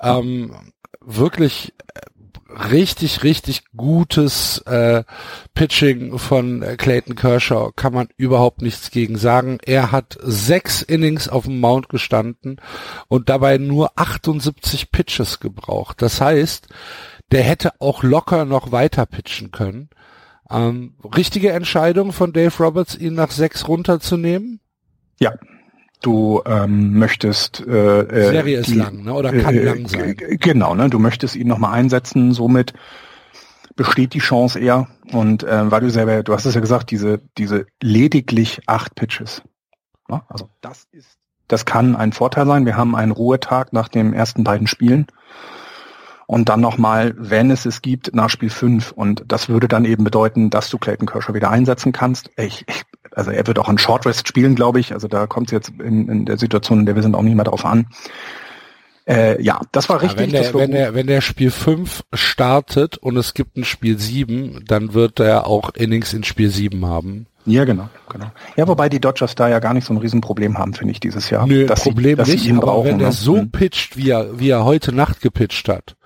ähm, 0.00 0.54
wirklich 1.00 1.74
richtig, 2.48 3.22
richtig 3.22 3.64
gutes 3.76 4.58
äh, 4.66 5.04
Pitching 5.54 6.18
von 6.18 6.62
äh, 6.62 6.76
Clayton 6.76 7.14
Kershaw, 7.14 7.72
kann 7.74 7.92
man 7.92 8.08
überhaupt 8.16 8.62
nichts 8.62 8.90
gegen 8.90 9.18
sagen. 9.18 9.58
Er 9.64 9.92
hat 9.92 10.18
sechs 10.22 10.82
Innings 10.82 11.28
auf 11.28 11.44
dem 11.44 11.60
Mount 11.60 11.88
gestanden 11.88 12.60
und 13.08 13.28
dabei 13.28 13.58
nur 13.58 13.92
78 13.96 14.90
Pitches 14.90 15.40
gebraucht. 15.40 16.00
Das 16.02 16.20
heißt, 16.20 16.68
der 17.30 17.42
hätte 17.42 17.72
auch 17.80 18.02
locker 18.02 18.44
noch 18.44 18.72
weiter 18.72 19.04
pitchen 19.06 19.50
können. 19.50 19.90
Ähm, 20.50 20.94
richtige 21.16 21.52
Entscheidung 21.52 22.12
von 22.12 22.32
Dave 22.32 22.62
Roberts, 22.62 22.96
ihn 22.96 23.14
nach 23.14 23.30
sechs 23.30 23.68
runterzunehmen? 23.68 24.60
Ja, 25.20 25.34
du 26.00 26.42
ähm, 26.46 26.98
möchtest 26.98 27.60
äh, 27.66 28.00
äh 28.00 28.30
Serie 28.30 28.58
ist 28.58 28.70
die, 28.70 28.74
lang, 28.74 29.02
ne? 29.02 29.14
Oder 29.14 29.32
kann 29.32 29.54
äh, 29.54 29.64
lang 29.64 29.88
sein. 29.88 30.16
Genau, 30.16 30.74
ne? 30.74 30.88
Du 30.88 30.98
möchtest 30.98 31.36
ihn 31.36 31.48
nochmal 31.48 31.74
einsetzen, 31.74 32.32
somit 32.32 32.72
besteht 33.76 34.14
die 34.14 34.18
Chance 34.18 34.58
eher. 34.58 34.88
Und 35.12 35.44
äh, 35.44 35.70
weil 35.70 35.80
du 35.80 35.90
selber, 35.90 36.22
du 36.22 36.32
hast 36.34 36.44
es 36.44 36.54
ja 36.54 36.60
gesagt, 36.60 36.90
diese, 36.90 37.20
diese 37.38 37.66
lediglich 37.80 38.60
acht 38.66 38.94
Pitches. 38.94 39.42
Ne? 40.08 40.22
Also 40.28 40.50
das 40.60 40.86
ist, 40.92 41.18
das 41.46 41.64
kann 41.64 41.96
ein 41.96 42.12
Vorteil 42.12 42.46
sein. 42.46 42.66
Wir 42.66 42.76
haben 42.76 42.94
einen 42.94 43.12
Ruhetag 43.12 43.72
nach 43.72 43.88
den 43.88 44.12
ersten 44.12 44.44
beiden 44.44 44.66
Spielen 44.66 45.06
und 46.30 46.50
dann 46.50 46.60
nochmal, 46.60 47.14
wenn 47.16 47.50
es 47.50 47.64
es 47.64 47.80
gibt, 47.80 48.14
nach 48.14 48.28
Spiel 48.28 48.50
5. 48.50 48.92
Und 48.92 49.24
das 49.26 49.48
würde 49.48 49.66
dann 49.66 49.86
eben 49.86 50.04
bedeuten, 50.04 50.50
dass 50.50 50.68
du 50.68 50.76
Clayton 50.76 51.06
Kershaw 51.06 51.32
wieder 51.32 51.48
einsetzen 51.48 51.90
kannst. 51.92 52.30
Ich, 52.36 52.66
ich, 52.68 52.82
also 53.18 53.30
er 53.30 53.46
wird 53.46 53.58
auch 53.58 53.68
einen 53.68 53.78
Short 53.78 54.06
Rest 54.06 54.28
spielen, 54.28 54.54
glaube 54.54 54.80
ich. 54.80 54.92
Also 54.92 55.08
da 55.08 55.26
kommt 55.26 55.48
es 55.48 55.52
jetzt 55.52 55.72
in, 55.80 56.08
in 56.08 56.24
der 56.24 56.38
Situation, 56.38 56.80
in 56.80 56.86
der 56.86 56.94
wir 56.94 57.02
sind, 57.02 57.14
auch 57.14 57.22
nicht 57.22 57.34
mehr 57.34 57.44
drauf 57.44 57.64
an. 57.64 57.88
Äh, 59.06 59.42
ja, 59.42 59.60
das 59.72 59.88
war 59.88 60.02
richtig. 60.02 60.20
Ja, 60.20 60.24
wenn, 60.24 60.30
der, 60.30 60.54
wenn, 60.54 60.70
der, 60.70 60.94
wenn 60.94 61.06
der 61.06 61.20
Spiel 61.20 61.50
5 61.50 62.04
startet 62.12 62.96
und 62.96 63.16
es 63.16 63.34
gibt 63.34 63.56
ein 63.56 63.64
Spiel 63.64 63.98
7, 63.98 64.64
dann 64.66 64.94
wird 64.94 65.18
er 65.18 65.46
auch 65.46 65.70
Innings 65.74 66.12
in 66.12 66.24
Spiel 66.24 66.50
7 66.50 66.86
haben. 66.86 67.26
Ja, 67.46 67.64
genau, 67.64 67.88
genau. 68.10 68.30
Ja, 68.56 68.68
wobei 68.68 68.90
die 68.90 69.00
Dodgers 69.00 69.34
da 69.34 69.48
ja 69.48 69.58
gar 69.58 69.72
nicht 69.72 69.86
so 69.86 69.94
ein 69.94 69.96
Riesenproblem 69.96 70.58
haben, 70.58 70.74
finde 70.74 70.92
ich, 70.92 71.00
dieses 71.00 71.30
Jahr. 71.30 71.46
Nö, 71.46 71.66
dass 71.66 71.82
Problem 71.82 72.10
sie, 72.10 72.16
dass 72.16 72.28
nicht, 72.28 72.50
aber 72.50 72.60
brauchen, 72.60 72.86
wenn 72.86 73.00
er 73.00 73.06
ne? 73.06 73.12
so 73.12 73.38
hm. 73.38 73.50
pitcht, 73.50 73.96
wie 73.96 74.10
er, 74.10 74.38
wie 74.38 74.50
er 74.50 74.64
heute 74.64 74.92
Nacht 74.92 75.22
gepitcht 75.22 75.68
hat, 75.68 75.96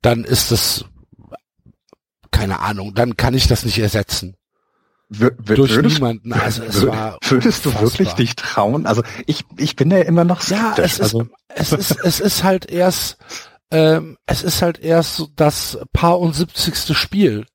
dann 0.00 0.24
ist 0.24 0.52
es 0.52 0.84
keine 2.30 2.60
Ahnung, 2.60 2.94
dann 2.94 3.16
kann 3.16 3.34
ich 3.34 3.48
das 3.48 3.64
nicht 3.64 3.80
ersetzen. 3.80 4.36
W 5.10 5.30
durch 5.42 5.74
würdest, 5.74 5.96
niemanden. 5.96 6.32
Also 6.32 6.62
es 6.62 6.86
war 6.86 7.18
würdest 7.28 7.66
du 7.66 7.80
wirklich 7.80 8.12
dich 8.12 8.36
trauen? 8.36 8.86
Also 8.86 9.02
ich, 9.26 9.44
ich 9.56 9.74
bin 9.74 9.90
ja 9.90 9.98
immer 9.98 10.24
noch 10.24 10.40
skeptisch. 10.40 10.78
Ja, 10.78 10.84
es 10.84 10.92
ist, 10.98 11.00
also. 11.00 11.26
es 11.48 11.72
ist, 11.72 12.04
es 12.04 12.20
ist 12.20 12.44
halt 12.44 12.70
erst, 12.70 13.18
ähm, 13.72 14.16
es 14.26 14.44
ist 14.44 14.62
halt 14.62 14.78
erst 14.78 15.26
das 15.34 15.78
paar 15.92 16.20
und 16.20 16.34
siebzigste 16.34 16.94
Spiel 16.94 17.46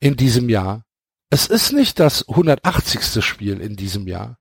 in 0.00 0.16
diesem 0.16 0.48
Jahr. 0.48 0.82
Es 1.30 1.46
ist 1.46 1.72
nicht 1.72 2.00
das 2.00 2.28
180. 2.28 3.24
Spiel 3.24 3.60
in 3.60 3.76
diesem 3.76 4.08
Jahr. 4.08 4.38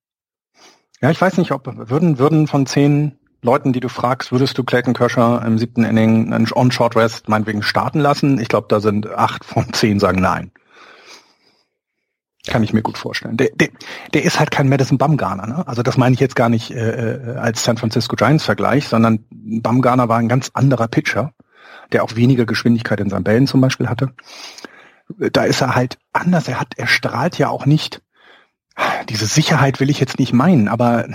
Ja, 1.01 1.11
ich 1.11 1.21
weiß 1.21 1.37
nicht, 1.37 1.51
ob 1.51 1.67
würden, 1.67 2.17
würden 2.17 2.47
von 2.47 2.65
zehn 2.65 3.19
Leuten, 3.43 3.73
die 3.73 3.79
du 3.79 3.89
fragst, 3.89 4.31
würdest 4.31 4.57
du 4.57 4.63
Clayton 4.63 4.95
Kershaw 4.95 5.45
im 5.45 5.59
siebten 5.59 5.83
Inning 5.83 6.33
einen 6.33 6.47
On-Short 6.51 6.95
Rest 6.95 7.29
meinetwegen 7.29 7.61
starten 7.61 7.99
lassen? 7.99 8.39
Ich 8.39 8.47
glaube, 8.47 8.67
da 8.69 8.79
sind 8.79 9.07
acht 9.07 9.45
von 9.45 9.71
zehn 9.73 9.99
sagen 9.99 10.21
nein. 10.21 10.51
Kann 12.47 12.63
ich 12.63 12.73
mir 12.73 12.81
gut 12.81 12.97
vorstellen. 12.97 13.37
Der, 13.37 13.49
der, 13.53 13.69
der 14.13 14.23
ist 14.23 14.39
halt 14.39 14.51
kein 14.51 14.69
Madison 14.69 14.97
Bumgarner. 14.97 15.47
Ne? 15.47 15.67
Also 15.67 15.83
das 15.83 15.97
meine 15.97 16.13
ich 16.13 16.19
jetzt 16.19 16.35
gar 16.35 16.49
nicht 16.49 16.71
äh, 16.71 17.13
äh, 17.13 17.37
als 17.37 17.63
San 17.63 17.77
Francisco 17.77 18.15
Giants 18.15 18.43
Vergleich, 18.43 18.87
sondern 18.87 19.25
Bumgarner 19.29 20.09
war 20.09 20.17
ein 20.17 20.27
ganz 20.27 20.51
anderer 20.53 20.87
Pitcher, 20.87 21.33
der 21.91 22.03
auch 22.03 22.15
weniger 22.15 22.45
Geschwindigkeit 22.45 22.99
in 22.99 23.09
seinen 23.09 23.23
Bällen 23.23 23.47
zum 23.47 23.61
Beispiel 23.61 23.89
hatte. 23.89 24.13
Da 25.31 25.43
ist 25.43 25.61
er 25.61 25.75
halt 25.75 25.97
anders. 26.13 26.47
Er 26.47 26.59
hat, 26.59 26.73
er 26.77 26.87
strahlt 26.87 27.37
ja 27.37 27.49
auch 27.49 27.65
nicht. 27.65 28.01
Diese 29.09 29.25
Sicherheit 29.25 29.79
will 29.79 29.89
ich 29.89 29.99
jetzt 29.99 30.19
nicht 30.19 30.33
meinen, 30.33 30.67
aber 30.67 31.07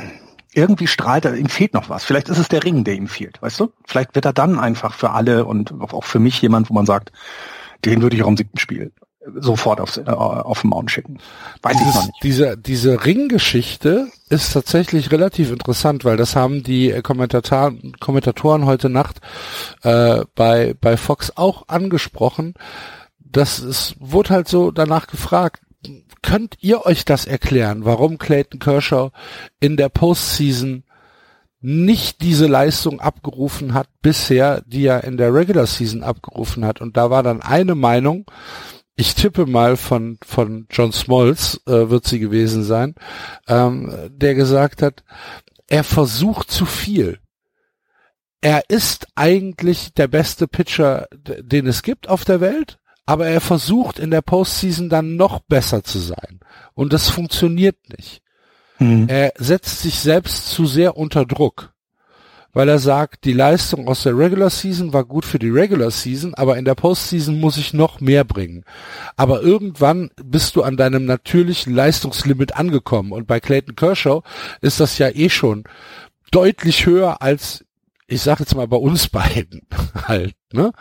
irgendwie 0.54 0.86
strahlt 0.86 1.24
er, 1.24 1.34
ihm 1.34 1.48
fehlt 1.48 1.74
noch 1.74 1.88
was. 1.88 2.04
Vielleicht 2.04 2.28
ist 2.28 2.38
es 2.38 2.48
der 2.48 2.64
Ring, 2.64 2.84
der 2.84 2.94
ihm 2.94 3.08
fehlt, 3.08 3.40
weißt 3.40 3.60
du? 3.60 3.72
Vielleicht 3.86 4.14
wird 4.14 4.24
er 4.24 4.32
dann 4.32 4.58
einfach 4.58 4.94
für 4.94 5.10
alle 5.10 5.44
und 5.44 5.72
auch 5.80 6.04
für 6.04 6.18
mich 6.18 6.40
jemand, 6.42 6.68
wo 6.68 6.74
man 6.74 6.86
sagt, 6.86 7.12
den 7.84 8.02
würde 8.02 8.16
ich 8.16 8.22
auch 8.22 8.28
im 8.28 8.36
siebten 8.36 8.58
Spiel 8.58 8.92
sofort 9.36 9.80
aufs, 9.80 9.98
äh, 9.98 10.02
auf 10.02 10.62
den 10.62 10.70
Mount 10.70 10.90
schicken. 10.90 11.18
Weiß 11.62 11.76
Dieses, 11.76 11.88
ich 11.88 11.94
noch 11.94 12.06
nicht. 12.06 12.22
Diese, 12.22 12.56
diese 12.56 13.04
Ringgeschichte 13.04 14.08
ist 14.28 14.52
tatsächlich 14.52 15.10
relativ 15.10 15.50
interessant, 15.50 16.04
weil 16.04 16.16
das 16.16 16.36
haben 16.36 16.62
die 16.62 17.00
Kommentatoren, 17.02 17.92
Kommentatoren 18.00 18.66
heute 18.66 18.88
Nacht 18.88 19.20
äh, 19.82 20.24
bei, 20.34 20.74
bei 20.80 20.96
Fox 20.96 21.36
auch 21.36 21.68
angesprochen. 21.68 22.54
Das 23.18 23.60
ist, 23.60 23.96
wurde 23.98 24.30
halt 24.30 24.48
so 24.48 24.70
danach 24.70 25.06
gefragt, 25.06 25.62
könnt 26.22 26.56
ihr 26.60 26.86
euch 26.86 27.04
das 27.04 27.26
erklären, 27.26 27.84
warum 27.84 28.18
Clayton 28.18 28.60
Kershaw 28.60 29.10
in 29.60 29.76
der 29.76 29.88
Postseason 29.88 30.84
nicht 31.60 32.22
diese 32.22 32.46
Leistung 32.46 33.00
abgerufen 33.00 33.74
hat 33.74 33.88
bisher, 34.02 34.62
die 34.66 34.86
er 34.86 35.04
in 35.04 35.16
der 35.16 35.32
Regular 35.32 35.66
Season 35.66 36.02
abgerufen 36.02 36.64
hat? 36.64 36.80
Und 36.80 36.96
da 36.96 37.10
war 37.10 37.22
dann 37.22 37.40
eine 37.40 37.74
Meinung, 37.74 38.26
ich 38.94 39.14
tippe 39.14 39.46
mal 39.46 39.76
von, 39.76 40.18
von 40.24 40.66
John 40.70 40.92
Smalls 40.92 41.60
äh, 41.66 41.88
wird 41.90 42.06
sie 42.06 42.18
gewesen 42.18 42.62
sein, 42.62 42.94
ähm, 43.48 43.92
der 44.10 44.34
gesagt 44.34 44.82
hat, 44.82 45.02
er 45.68 45.84
versucht 45.84 46.50
zu 46.50 46.66
viel. 46.66 47.18
Er 48.40 48.68
ist 48.68 49.06
eigentlich 49.14 49.94
der 49.94 50.08
beste 50.08 50.48
Pitcher, 50.48 51.06
den 51.12 51.66
es 51.66 51.82
gibt 51.82 52.08
auf 52.08 52.24
der 52.24 52.40
Welt, 52.40 52.78
aber 53.06 53.26
er 53.26 53.40
versucht 53.40 53.98
in 53.98 54.10
der 54.10 54.22
Postseason 54.22 54.88
dann 54.88 55.16
noch 55.16 55.40
besser 55.40 55.84
zu 55.84 55.98
sein. 55.98 56.40
Und 56.74 56.92
das 56.92 57.08
funktioniert 57.08 57.76
nicht. 57.96 58.20
Mhm. 58.78 59.08
Er 59.08 59.32
setzt 59.36 59.80
sich 59.80 60.00
selbst 60.00 60.48
zu 60.48 60.66
sehr 60.66 60.96
unter 60.96 61.24
Druck 61.24 61.71
weil 62.52 62.68
er 62.68 62.78
sagt, 62.78 63.24
die 63.24 63.32
Leistung 63.32 63.88
aus 63.88 64.02
der 64.02 64.16
Regular 64.16 64.50
Season 64.50 64.92
war 64.92 65.04
gut 65.04 65.24
für 65.24 65.38
die 65.38 65.48
Regular 65.48 65.90
Season, 65.90 66.34
aber 66.34 66.58
in 66.58 66.64
der 66.64 66.74
Postseason 66.74 67.40
muss 67.40 67.56
ich 67.56 67.72
noch 67.72 68.00
mehr 68.00 68.24
bringen. 68.24 68.64
Aber 69.16 69.42
irgendwann 69.42 70.10
bist 70.22 70.56
du 70.56 70.62
an 70.62 70.76
deinem 70.76 71.06
natürlichen 71.06 71.74
Leistungslimit 71.74 72.56
angekommen 72.56 73.12
und 73.12 73.26
bei 73.26 73.40
Clayton 73.40 73.74
Kershaw 73.74 74.22
ist 74.60 74.80
das 74.80 74.98
ja 74.98 75.08
eh 75.08 75.30
schon 75.30 75.64
deutlich 76.30 76.86
höher 76.86 77.22
als, 77.22 77.64
ich 78.06 78.20
sag 78.20 78.40
jetzt 78.40 78.54
mal 78.54 78.68
bei 78.68 78.76
uns 78.76 79.08
beiden 79.08 79.62
halt, 80.06 80.34
ne? 80.52 80.72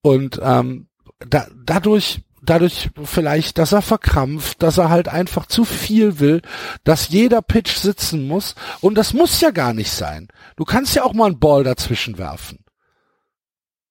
Und 0.00 0.40
ähm, 0.42 0.88
da, 1.18 1.46
dadurch 1.64 2.22
dadurch 2.42 2.90
vielleicht, 3.04 3.58
dass 3.58 3.72
er 3.72 3.82
verkrampft, 3.82 4.62
dass 4.62 4.78
er 4.78 4.90
halt 4.90 5.08
einfach 5.08 5.46
zu 5.46 5.64
viel 5.64 6.18
will, 6.18 6.42
dass 6.84 7.08
jeder 7.08 7.40
Pitch 7.40 7.74
sitzen 7.76 8.26
muss. 8.26 8.54
Und 8.80 8.96
das 8.96 9.14
muss 9.14 9.40
ja 9.40 9.50
gar 9.50 9.72
nicht 9.72 9.92
sein. 9.92 10.28
Du 10.56 10.64
kannst 10.64 10.94
ja 10.94 11.04
auch 11.04 11.14
mal 11.14 11.26
einen 11.26 11.38
Ball 11.38 11.64
dazwischen 11.64 12.18
werfen. 12.18 12.64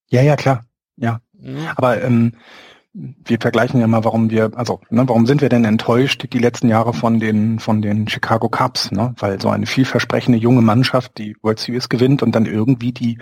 Ja, 0.10 0.22
ja, 0.22 0.36
klar. 0.36 0.66
Ja. 0.98 1.22
Mhm. 1.34 1.68
Aber 1.76 2.02
ähm, 2.04 2.34
wir 2.94 3.40
vergleichen 3.40 3.80
ja 3.80 3.88
mal, 3.88 4.04
warum 4.04 4.30
wir, 4.30 4.52
also, 4.56 4.82
ne, 4.90 5.08
warum 5.08 5.26
sind 5.26 5.42
wir 5.42 5.48
denn 5.48 5.64
enttäuscht 5.64 6.28
die 6.32 6.40
letzten 6.40 6.68
Jahre 6.68 6.94
von 6.94 7.22
den, 7.22 7.60
von 7.60 7.82
den 7.82 8.10
Chicago 8.10 8.50
Cubs, 8.50 8.92
ne? 8.92 9.16
Weil 9.18 9.40
so 9.40 9.50
eine 9.50 9.66
vielversprechende 9.66 10.38
junge 10.38 10.62
Mannschaft 10.62 11.18
die 11.18 11.38
World 11.42 11.60
Series 11.60 11.88
gewinnt 11.88 12.22
und 12.22 12.34
dann 12.34 12.46
irgendwie 12.46 12.92
die 12.92 13.18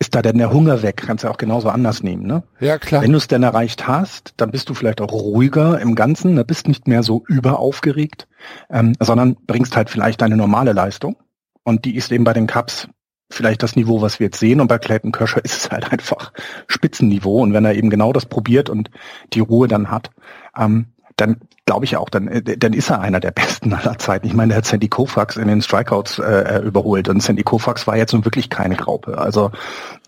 ist 0.00 0.14
da 0.14 0.22
denn 0.22 0.38
der 0.38 0.50
Hunger 0.50 0.82
weg? 0.82 1.02
Kannst 1.06 1.22
du 1.22 1.28
ja 1.28 1.32
auch 1.32 1.38
genauso 1.38 1.68
anders 1.68 2.02
nehmen, 2.02 2.26
ne? 2.26 2.42
Ja, 2.58 2.78
klar. 2.78 3.02
Wenn 3.02 3.12
du 3.12 3.18
es 3.18 3.28
denn 3.28 3.42
erreicht 3.42 3.86
hast, 3.86 4.32
dann 4.38 4.50
bist 4.50 4.70
du 4.70 4.74
vielleicht 4.74 5.02
auch 5.02 5.12
ruhiger 5.12 5.78
im 5.78 5.94
Ganzen, 5.94 6.36
da 6.36 6.42
bist 6.42 6.66
nicht 6.66 6.88
mehr 6.88 7.02
so 7.02 7.22
überaufgeregt, 7.28 8.26
ähm, 8.70 8.94
sondern 8.98 9.36
bringst 9.46 9.76
halt 9.76 9.90
vielleicht 9.90 10.22
deine 10.22 10.38
normale 10.38 10.72
Leistung. 10.72 11.16
Und 11.64 11.84
die 11.84 11.96
ist 11.96 12.10
eben 12.12 12.24
bei 12.24 12.32
den 12.32 12.46
Cups 12.46 12.88
vielleicht 13.30 13.62
das 13.62 13.76
Niveau, 13.76 14.00
was 14.00 14.18
wir 14.18 14.28
jetzt 14.28 14.40
sehen. 14.40 14.62
Und 14.62 14.68
bei 14.68 14.78
Clayton 14.78 15.12
Kershaw 15.12 15.40
ist 15.44 15.56
es 15.56 15.70
halt 15.70 15.92
einfach 15.92 16.32
Spitzenniveau. 16.66 17.42
Und 17.42 17.52
wenn 17.52 17.66
er 17.66 17.74
eben 17.74 17.90
genau 17.90 18.14
das 18.14 18.24
probiert 18.24 18.70
und 18.70 18.90
die 19.34 19.40
Ruhe 19.40 19.68
dann 19.68 19.90
hat, 19.90 20.10
ähm, 20.56 20.86
dann 21.20 21.36
glaube 21.66 21.84
ich 21.84 21.96
auch, 21.96 22.08
dann, 22.08 22.28
äh, 22.28 22.42
dann 22.56 22.72
ist 22.72 22.90
er 22.90 23.00
einer 23.00 23.20
der 23.20 23.30
besten 23.30 23.72
aller 23.72 23.98
Zeiten. 23.98 24.26
Ich 24.26 24.34
meine, 24.34 24.48
der 24.48 24.58
hat 24.58 24.66
Sandy 24.66 24.88
Koufax 24.88 25.36
in 25.36 25.48
den 25.48 25.62
Strikeouts 25.62 26.18
äh, 26.18 26.22
äh, 26.22 26.58
überholt 26.62 27.08
und 27.08 27.22
Sandy 27.22 27.42
Koufax 27.42 27.86
war 27.86 27.96
jetzt 27.96 28.12
nun 28.12 28.24
wirklich 28.24 28.50
keine 28.50 28.76
Graupe. 28.76 29.18
Also 29.18 29.50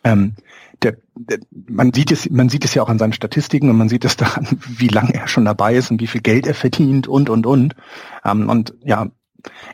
ähm, 0.05 0.35
der, 0.83 0.97
der, 1.15 1.39
man 1.69 1.93
sieht 1.93 2.11
es, 2.11 2.29
man 2.31 2.49
sieht 2.49 2.65
es 2.65 2.75
ja 2.75 2.83
auch 2.83 2.89
an 2.89 2.99
seinen 2.99 3.13
Statistiken 3.13 3.71
und 3.71 3.77
man 3.77 3.89
sieht 3.89 4.05
es 4.05 4.17
daran, 4.17 4.47
wie 4.67 4.89
lange 4.89 5.15
er 5.15 5.29
schon 5.29 5.45
dabei 5.45 5.77
ist 5.77 5.91
und 5.91 6.01
wie 6.01 6.07
viel 6.07 6.23
Geld 6.23 6.47
er 6.47 6.55
verdient 6.55 7.07
und 7.07 7.31
und 7.31 7.47
und. 7.47 7.77
Ähm, 8.25 8.49
und 8.49 8.75
ja, 8.83 9.09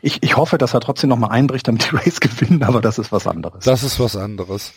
ich, 0.01 0.21
ich 0.23 0.37
hoffe, 0.37 0.57
dass 0.57 0.73
er 0.73 0.81
trotzdem 0.81 1.09
noch 1.09 1.17
mal 1.17 1.29
einbricht, 1.29 1.67
damit 1.67 1.89
die 1.89 1.95
Race 1.95 2.19
gewinnen, 2.19 2.63
aber 2.63 2.81
das 2.81 2.99
ist 2.99 3.11
was 3.11 3.27
anderes. 3.27 3.65
Das 3.65 3.83
ist 3.83 3.99
was 3.99 4.15
anderes. 4.15 4.73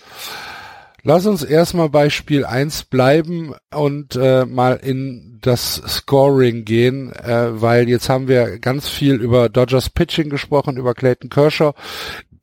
Lass 1.05 1.27
uns 1.27 1.43
erstmal 1.43 1.89
bei 1.89 2.11
Spiel 2.11 2.45
1 2.45 2.85
bleiben 2.85 3.57
und 3.75 4.15
äh, 4.15 4.45
mal 4.45 4.77
in 4.77 5.39
das 5.41 5.83
Scoring 5.85 6.65
gehen, 6.65 7.13
äh, 7.13 7.61
weil 7.61 7.89
jetzt 7.89 8.09
haben 8.09 8.29
wir 8.29 8.61
ganz 8.61 8.89
viel 8.89 9.17
über 9.17 9.49
Dodgers 9.49 9.91
Pitching 9.91 10.31
gesprochen, 10.31 10.77
über 10.77 10.95
Clayton 10.95 11.29
Kershaw. 11.29 11.73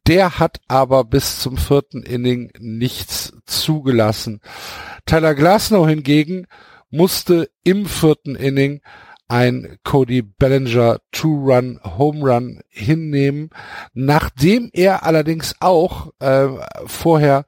Der 0.08 0.40
hat 0.40 0.60
aber 0.68 1.06
bis 1.06 1.40
zum 1.40 1.56
vierten 1.56 2.04
Inning 2.04 2.52
nichts 2.60 3.32
zugelassen. 3.46 4.42
Tyler 5.06 5.36
Glasnow 5.36 5.88
hingegen 5.88 6.46
musste 6.90 7.50
im 7.64 7.86
vierten 7.86 8.36
Inning 8.36 8.82
ein 9.30 9.78
Cody 9.86 10.22
Bellinger 10.22 11.00
Two-Run 11.14 11.80
Home 11.98 12.30
Run 12.30 12.60
hinnehmen, 12.68 13.52
nachdem 13.94 14.70
er 14.74 15.04
allerdings 15.04 15.56
auch 15.62 16.12
äh, 16.20 16.48
vorher 16.88 17.46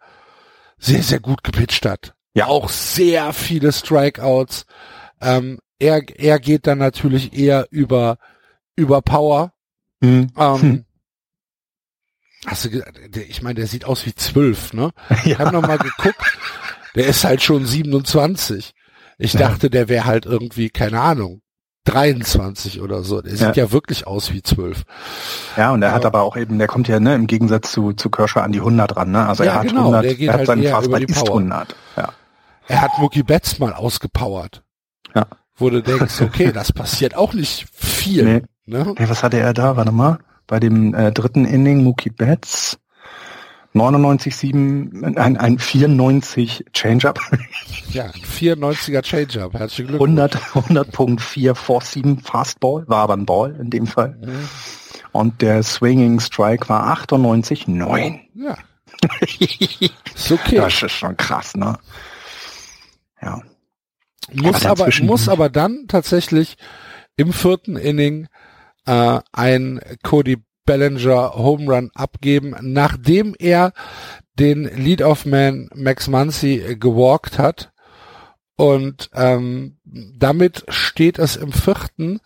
sehr, 0.82 1.04
sehr 1.04 1.20
gut 1.20 1.44
gepitcht 1.44 1.86
hat. 1.86 2.14
Ja. 2.34 2.48
Auch 2.48 2.70
sehr 2.70 3.34
viele 3.34 3.72
Strikeouts. 3.72 4.66
Ähm, 5.22 5.60
er, 5.80 6.02
er 6.18 6.40
geht 6.40 6.68
dann 6.68 6.80
natürlich 6.80 7.34
eher 7.34 7.68
über, 7.70 8.18
über 8.76 9.02
Power. 9.02 9.54
Mhm. 10.02 10.32
Ähm, 10.38 10.62
hm. 10.62 10.86
Hast 12.46 12.66
du, 12.66 12.84
ich 13.16 13.44
meine, 13.44 13.56
der 13.56 13.68
sieht 13.68 13.86
aus 13.86 14.06
wie 14.06 14.16
zwölf, 14.16 14.74
ne? 14.74 14.92
Ja. 15.10 15.18
Ich 15.26 15.40
habe 15.40 15.52
noch 15.52 15.62
mal 15.62 15.78
geguckt. 15.78 16.38
Der 16.96 17.06
ist 17.06 17.24
halt 17.24 17.42
schon 17.42 17.66
27. 17.66 18.74
Ich 19.18 19.34
dachte, 19.34 19.70
der 19.70 19.88
wäre 19.88 20.06
halt 20.06 20.26
irgendwie, 20.26 20.70
keine 20.72 21.00
Ahnung, 21.00 21.42
23 21.86 22.82
oder 22.82 23.04
so. 23.04 23.22
Der 23.22 23.32
sieht 23.32 23.56
ja, 23.56 23.66
ja 23.66 23.72
wirklich 23.72 24.06
aus 24.06 24.32
wie 24.32 24.44
12. 24.44 24.84
Ja, 25.58 25.72
und 25.72 25.82
er 25.82 25.94
hat 25.94 26.06
aber 26.06 26.22
auch 26.22 26.38
eben, 26.38 26.58
der 26.60 26.68
kommt 26.68 26.88
ja 26.88 27.00
ne, 27.00 27.16
im 27.16 27.28
Gegensatz 27.28 27.72
zu, 27.72 27.94
zu 27.94 28.10
Kershaw 28.10 28.42
an 28.42 28.52
die 28.52 28.60
100 28.60 28.96
ran. 28.96 29.12
Ne? 29.12 29.28
Also 29.28 29.44
ja, 29.44 29.54
er 29.54 29.60
hat 29.60 29.68
genau, 29.68 29.94
100, 29.94 30.06
er 30.06 30.30
hat 30.30 30.38
halt 30.38 30.48
seinen 30.48 30.64
Fastball 30.64 31.04
ist 31.04 31.28
100. 31.28 31.76
Ja. 31.98 32.10
Er 32.68 32.82
hat 32.82 32.92
Mookie 33.00 33.24
Betts 33.24 33.60
mal 33.60 33.74
ausgepowert. 33.74 34.64
Ja. 35.16 35.26
Wo 35.56 35.70
du 35.70 35.82
denkst, 35.82 36.22
okay, 36.22 36.52
das 36.52 36.72
passiert 36.72 37.16
auch 37.16 37.34
nicht 37.34 37.68
viel. 37.74 38.24
Nee. 38.24 38.44
Ne? 38.66 38.96
Nee, 38.98 39.10
was 39.10 39.24
hatte 39.24 39.40
er 39.40 39.54
da? 39.54 39.76
Warte 39.76 39.92
mal. 39.92 40.20
Bei 40.48 40.60
dem 40.60 40.94
äh, 40.94 41.12
dritten 41.12 41.46
Inning 41.46 41.84
Mookie 41.84 42.10
Betts 42.10 42.78
99,7, 43.74 45.18
ein, 45.18 45.38
ein 45.38 45.58
94 45.58 46.66
Change-Up. 46.74 47.20
Ja, 47.92 48.08
94er 48.08 49.02
Change-Up. 49.02 49.54
Herzlichen 49.54 49.90
Glückwunsch. 49.90 50.36
100, 50.54 50.88
100.447 50.90 52.24
Fastball, 52.24 52.88
war 52.88 53.04
aber 53.04 53.16
ein 53.16 53.26
Ball 53.26 53.56
in 53.60 53.70
dem 53.70 53.88
Fall. 53.88 54.18
Mhm. 54.22 54.50
Und 55.12 55.42
der 55.42 55.64
Swinging 55.64 56.20
Strike 56.20 56.70
war 56.70 56.98
98,9. 56.98 58.20
Ja. 58.36 58.58
ist 60.16 60.32
okay. 60.32 60.56
Das 60.56 60.84
ist 60.84 60.92
schon 60.92 61.18
krass, 61.18 61.56
ne? 61.56 61.78
Ja. 63.22 63.42
Muss 64.34 64.66
aber, 64.66 64.86
aber 64.86 65.04
muss 65.04 65.28
aber 65.28 65.50
dann 65.50 65.86
tatsächlich 65.88 66.56
im 67.18 67.34
vierten 67.34 67.76
Inning 67.76 68.28
äh, 68.86 69.20
ein 69.32 69.82
Cody 70.04 70.38
Bellinger 70.66 71.36
Home 71.36 71.72
Run 71.72 71.92
abgeben, 71.94 72.56
nachdem 72.62 73.36
er 73.38 73.74
den 74.40 74.64
Lead-Off-Man 74.64 75.70
Max 75.76 76.08
Muncy 76.08 76.78
gewalkt 76.80 77.38
hat. 77.38 77.72
Und 78.56 79.10
ähm, 79.14 79.78
damit 79.84 80.66
steht 80.70 81.18
es 81.18 81.36
im 81.36 81.52
vierten 81.52 82.20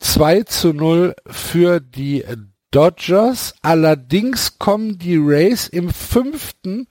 2 0.00 0.42
zu 0.42 0.72
0 0.72 1.14
für 1.26 1.80
die 1.80 2.24
Dodgers. 2.72 3.54
Allerdings 3.62 4.58
kommen 4.58 4.98
die 4.98 5.16
Rays 5.16 5.68
im 5.68 5.90
fünften 5.90 6.88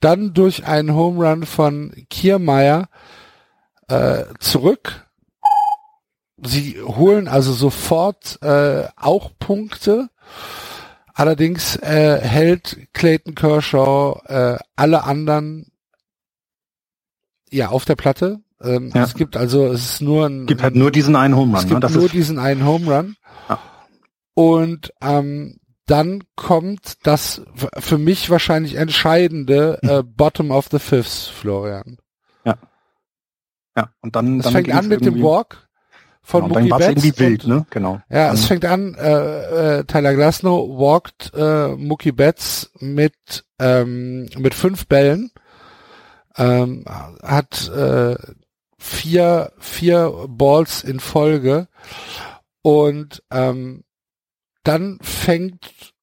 dann 0.00 0.34
durch 0.34 0.66
einen 0.66 0.94
Home 0.94 1.26
Run 1.26 1.46
von 1.46 1.92
Kiermeier 2.08 2.88
äh, 3.88 4.24
zurück 4.38 5.08
sie 6.42 6.80
holen 6.80 7.28
also 7.28 7.52
sofort 7.52 8.40
äh, 8.42 8.84
auch 8.96 9.30
Punkte. 9.38 10.08
Allerdings 11.14 11.76
äh, 11.76 12.20
hält 12.20 12.78
Clayton 12.92 13.34
Kershaw 13.34 14.20
äh, 14.26 14.58
alle 14.76 15.04
anderen 15.04 15.72
ja 17.50 17.68
auf 17.70 17.84
der 17.84 17.96
Platte. 17.96 18.40
Ähm, 18.62 18.92
ja. 18.94 19.04
Es 19.04 19.14
gibt 19.14 19.36
also 19.36 19.66
es 19.66 19.94
ist 19.94 20.00
nur 20.00 20.26
ein 20.26 20.46
gibt 20.46 20.62
halt 20.62 20.76
nur 20.76 20.90
diesen 20.90 21.16
einen 21.16 21.34
Home 21.36 21.56
Run. 21.56 21.64
Es 21.64 21.68
gibt 21.68 21.82
ne? 21.82 21.90
nur 21.90 22.08
diesen 22.08 22.38
einen 22.38 22.64
Home 22.64 22.94
Run. 22.94 23.16
Ja. 23.48 23.58
Und 24.34 24.92
ähm, 25.00 25.58
dann 25.86 26.22
kommt 26.36 26.98
das 27.04 27.42
für 27.78 27.98
mich 27.98 28.30
wahrscheinlich 28.30 28.74
entscheidende 28.74 29.78
äh, 29.82 30.02
Bottom 30.04 30.50
of 30.50 30.68
the 30.70 30.78
Fifth, 30.78 31.32
Florian. 31.32 31.96
Ja. 32.44 32.58
Ja. 33.76 33.90
Und 34.02 34.14
dann, 34.14 34.38
es 34.38 34.44
dann 34.44 34.52
fängt 34.52 34.70
an 34.70 34.88
mit 34.88 35.04
dem 35.04 35.22
Walk 35.22 35.67
von 36.28 36.42
genau, 36.42 36.60
Mookie 36.60 36.68
Betts. 36.68 36.86
irgendwie 36.86 37.18
wild, 37.18 37.46
ne? 37.46 37.66
Genau. 37.70 38.02
Ja, 38.10 38.30
es 38.34 38.44
fängt 38.44 38.66
an, 38.66 38.94
äh, 38.96 39.78
äh, 39.78 39.84
Tyler 39.84 40.14
Glasnow 40.14 40.78
walkt 40.78 41.32
äh, 41.34 41.68
Mookie 41.68 42.12
Betts 42.12 42.70
mit 42.80 43.46
ähm, 43.58 44.28
mit 44.36 44.52
fünf 44.52 44.86
Bällen, 44.88 45.30
ähm, 46.36 46.84
hat 47.22 47.70
äh, 47.74 48.14
vier 48.76 49.52
vier 49.58 50.26
Balls 50.28 50.84
in 50.84 51.00
Folge 51.00 51.68
und 52.60 53.22
ähm, 53.30 53.84
dann 54.64 54.98
fängt 55.00 55.94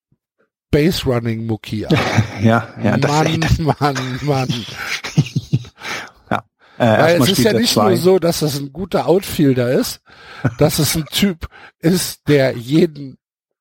Base 0.71 1.05
Running 1.05 1.45
Mookie 1.45 1.86
an. 1.86 1.95
ja, 2.41 2.67
ja, 2.84 2.97
das 2.97 3.11
Mann, 3.11 3.45
Mann, 3.80 4.19
Mann. 4.23 4.49
Äh, 6.78 6.86
Weil 6.86 7.21
es 7.21 7.30
ist 7.30 7.43
ja 7.43 7.53
nicht 7.53 7.73
zwei. 7.73 7.89
nur 7.89 7.97
so, 7.97 8.19
dass 8.19 8.41
es 8.41 8.59
ein 8.59 8.73
guter 8.73 9.07
Outfielder 9.07 9.71
ist, 9.71 10.01
dass 10.57 10.80
es 10.80 10.95
ein 10.95 11.05
Typ 11.05 11.47
ist, 11.80 12.28
der 12.28 12.53
jeden 12.53 13.17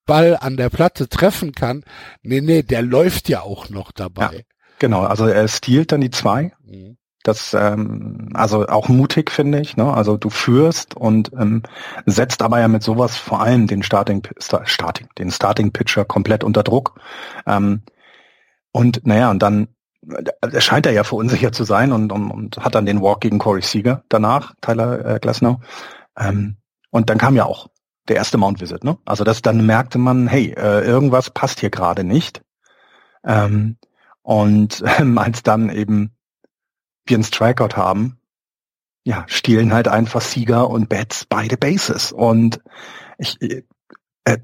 Ball 0.06 0.36
an 0.40 0.56
der 0.56 0.70
Platte 0.70 1.08
treffen 1.08 1.52
kann. 1.52 1.84
Nee, 2.22 2.40
nee, 2.40 2.62
der 2.62 2.82
läuft 2.82 3.28
ja 3.28 3.42
auch 3.42 3.70
noch 3.70 3.92
dabei. 3.92 4.36
Ja, 4.36 4.42
genau, 4.78 5.02
also 5.02 5.26
er 5.26 5.48
stiehlt 5.48 5.92
dann 5.92 6.00
die 6.00 6.10
zwei. 6.10 6.52
Mhm. 6.64 6.96
Das 7.22 7.54
ähm, 7.54 8.28
also 8.34 8.66
auch 8.66 8.88
mutig 8.88 9.30
finde 9.30 9.58
ich. 9.58 9.78
Ne? 9.78 9.90
Also 9.90 10.18
du 10.18 10.28
führst 10.28 10.94
und 10.94 11.32
ähm, 11.32 11.62
setzt 12.04 12.42
aber 12.42 12.60
ja 12.60 12.68
mit 12.68 12.82
sowas 12.82 13.16
vor 13.16 13.40
allem 13.40 13.66
den 13.66 13.82
Starting, 13.82 14.22
Starting, 14.38 15.08
den 15.16 15.30
Starting 15.30 15.72
Pitcher 15.72 16.04
komplett 16.04 16.44
unter 16.44 16.62
Druck. 16.62 17.00
Ähm, 17.46 17.80
und 18.72 19.06
naja, 19.06 19.30
und 19.30 19.42
dann 19.42 19.68
äh, 20.40 20.60
scheint 20.60 20.86
er 20.86 20.92
ja 20.92 21.04
verunsichert 21.04 21.54
zu 21.54 21.64
sein 21.64 21.92
und, 21.92 22.12
und, 22.12 22.30
und 22.30 22.58
hat 22.58 22.74
dann 22.74 22.86
den 22.86 23.00
Walk 23.00 23.20
gegen 23.20 23.38
Corey 23.38 23.62
Seager 23.62 24.04
danach, 24.08 24.54
Tyler 24.60 25.14
äh, 25.16 25.18
Glasnow. 25.18 25.58
Ähm, 26.18 26.56
und 26.90 27.10
dann 27.10 27.18
kam 27.18 27.36
ja 27.36 27.44
auch 27.44 27.68
der 28.08 28.16
erste 28.16 28.38
Mount 28.38 28.60
Visit. 28.60 28.84
Ne? 28.84 28.98
Also 29.04 29.24
das 29.24 29.42
dann 29.42 29.64
merkte 29.64 29.98
man, 29.98 30.26
hey, 30.26 30.54
äh, 30.56 30.84
irgendwas 30.84 31.30
passt 31.30 31.60
hier 31.60 31.70
gerade 31.70 32.04
nicht. 32.04 32.42
Ähm, 33.24 33.76
und 34.22 34.82
ähm, 34.98 35.18
als 35.18 35.42
dann 35.42 35.70
eben 35.70 36.14
wir 37.06 37.16
einen 37.16 37.24
Strikeout 37.24 37.76
haben, 37.76 38.18
ja, 39.04 39.24
stehlen 39.28 39.74
halt 39.74 39.88
einfach 39.88 40.22
Sieger 40.22 40.70
und 40.70 40.88
Bats 40.88 41.26
beide 41.26 41.58
Bases. 41.58 42.10
Und 42.10 42.60
ich, 43.18 43.40
äh, 43.42 43.64
äh 44.24 44.38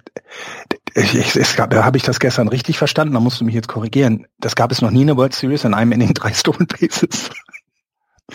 ich, 0.95 1.15
ich, 1.15 1.37
es 1.37 1.57
gab, 1.57 1.71
da 1.71 1.85
habe 1.85 1.97
ich 1.97 2.03
das 2.03 2.21
gestern 2.21 2.49
richtig 2.49 2.79
verstanden, 2.79 3.15
da 3.15 3.21
musst 3.21 3.41
du 3.41 3.45
mich 3.45 3.55
jetzt 3.55 3.69
korrigieren. 3.69 4.27
Das 4.39 4.55
gab 4.55 4.73
es 4.73 4.83
noch 4.83 4.91
nie 4.91 5.03
in 5.03 5.09
der 5.09 5.17
World 5.17 5.35
Series 5.35 5.65
in 5.65 5.75
einem 5.75 5.93
Inning 5.93 6.15
drei 6.15 6.33
Stolen 6.35 6.67
Bases. 6.67 7.31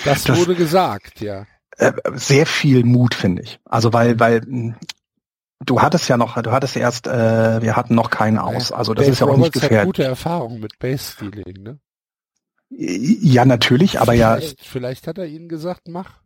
Das, 0.04 0.24
das 0.24 0.38
wurde 0.38 0.56
gesagt, 0.56 1.22
ja. 1.22 1.46
Äh, 1.78 1.94
sehr 2.14 2.46
viel 2.46 2.84
Mut, 2.84 3.16
finde 3.16 3.44
ich. 3.44 3.60
Also 3.66 3.94
weil, 3.94 4.20
weil 4.20 4.42
hm, 4.42 4.76
du 5.66 5.82
hattest 5.82 6.08
ja 6.08 6.18
noch, 6.18 6.42
du 6.42 6.52
hattest 6.52 6.76
erst, 6.76 7.08
äh, 7.08 7.62
wir 7.62 7.76
hatten 7.76 7.96
noch 7.96 8.10
keinen 8.10 8.38
aus. 8.38 8.72
Also 8.72 8.94
das 8.94 9.06
Dave 9.06 9.14
ist 9.14 9.20
ja 9.20 9.28
auch 9.28 9.38
nicht 9.38 9.54
gefährlich. 9.54 9.80
Hat 9.80 9.86
gute 9.86 10.04
Erfahrung 10.04 10.60
mit 10.60 10.78
Base 10.80 11.14
Stealing, 11.14 11.64
ne? 11.64 11.80
Ja, 12.70 13.46
natürlich, 13.46 14.00
aber 14.00 14.14
vielleicht, 14.14 14.60
ja. 14.60 14.66
Vielleicht 14.70 15.08
hat 15.08 15.18
er 15.18 15.28
ihnen 15.28 15.48
gesagt, 15.48 15.88
mach. 15.88 16.25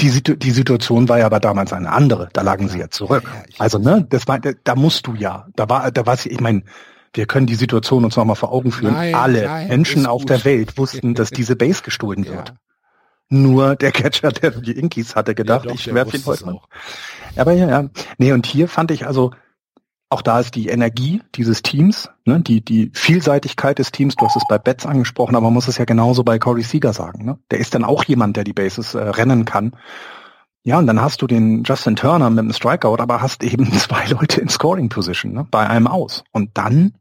Die, 0.00 0.22
die 0.22 0.50
Situation 0.50 1.08
war 1.08 1.18
ja 1.18 1.26
aber 1.26 1.40
damals 1.40 1.72
eine 1.72 1.90
andere. 1.90 2.28
Da 2.32 2.42
lagen 2.42 2.66
ja. 2.66 2.72
sie 2.72 2.78
ja 2.78 2.90
zurück. 2.90 3.24
Ja, 3.24 3.42
also 3.58 3.78
ne, 3.78 4.06
das 4.08 4.28
war, 4.28 4.38
da 4.38 4.74
musst 4.74 5.06
du 5.06 5.14
ja. 5.14 5.48
Da 5.56 5.68
war, 5.68 5.90
da 5.90 6.06
war 6.06 6.14
ich 6.24 6.40
meine, 6.40 6.62
wir 7.14 7.26
können 7.26 7.46
die 7.46 7.54
Situation 7.54 8.04
uns 8.04 8.16
nochmal 8.16 8.36
vor 8.36 8.52
Augen 8.52 8.70
führen. 8.70 8.94
Nein, 8.94 9.14
Alle 9.14 9.44
nein, 9.44 9.68
Menschen 9.68 10.06
auf 10.06 10.24
der 10.24 10.44
Welt 10.44 10.78
wussten, 10.78 11.14
dass 11.14 11.30
diese 11.30 11.56
Base 11.56 11.82
gestohlen 11.82 12.26
wird. 12.28 12.54
Nur 13.30 13.76
der 13.76 13.92
Catcher, 13.92 14.32
der 14.32 14.52
die 14.52 14.72
Inkies 14.72 15.14
hatte, 15.14 15.34
gedacht, 15.34 15.66
doch, 15.66 15.74
ich 15.74 15.92
werfe 15.92 16.16
ihn 16.16 16.24
heute 16.24 16.46
noch. 16.46 16.68
Aber 17.36 17.52
ja, 17.52 17.68
ja. 17.68 17.88
Nee, 18.16 18.32
und 18.32 18.46
hier 18.46 18.68
fand 18.68 18.90
ich 18.90 19.06
also, 19.06 19.32
auch 20.10 20.22
da 20.22 20.40
ist 20.40 20.54
die 20.54 20.68
Energie 20.68 21.22
dieses 21.34 21.62
Teams, 21.62 22.10
ne, 22.24 22.40
die, 22.40 22.64
die 22.64 22.90
Vielseitigkeit 22.94 23.78
des 23.78 23.92
Teams, 23.92 24.16
du 24.16 24.24
hast 24.24 24.36
es 24.36 24.44
bei 24.48 24.58
Betts 24.58 24.86
angesprochen, 24.86 25.36
aber 25.36 25.44
man 25.44 25.54
muss 25.54 25.68
es 25.68 25.76
ja 25.76 25.84
genauso 25.84 26.24
bei 26.24 26.38
Corey 26.38 26.62
Seager 26.62 26.92
sagen. 26.92 27.24
Ne? 27.24 27.38
Der 27.50 27.58
ist 27.58 27.74
dann 27.74 27.84
auch 27.84 28.04
jemand, 28.04 28.36
der 28.36 28.44
die 28.44 28.54
Bases 28.54 28.94
äh, 28.94 29.00
rennen 29.00 29.44
kann. 29.44 29.76
Ja, 30.64 30.78
und 30.78 30.86
dann 30.86 31.00
hast 31.00 31.22
du 31.22 31.26
den 31.26 31.62
Justin 31.64 31.96
Turner 31.96 32.30
mit 32.30 32.38
dem 32.38 32.52
Strikeout, 32.52 32.96
aber 32.98 33.20
hast 33.20 33.42
eben 33.42 33.70
zwei 33.78 34.06
Leute 34.06 34.40
in 34.40 34.48
Scoring 34.48 34.88
Position, 34.88 35.32
ne, 35.32 35.46
bei 35.50 35.68
einem 35.68 35.86
aus. 35.86 36.24
Und 36.32 36.56
dann, 36.56 36.94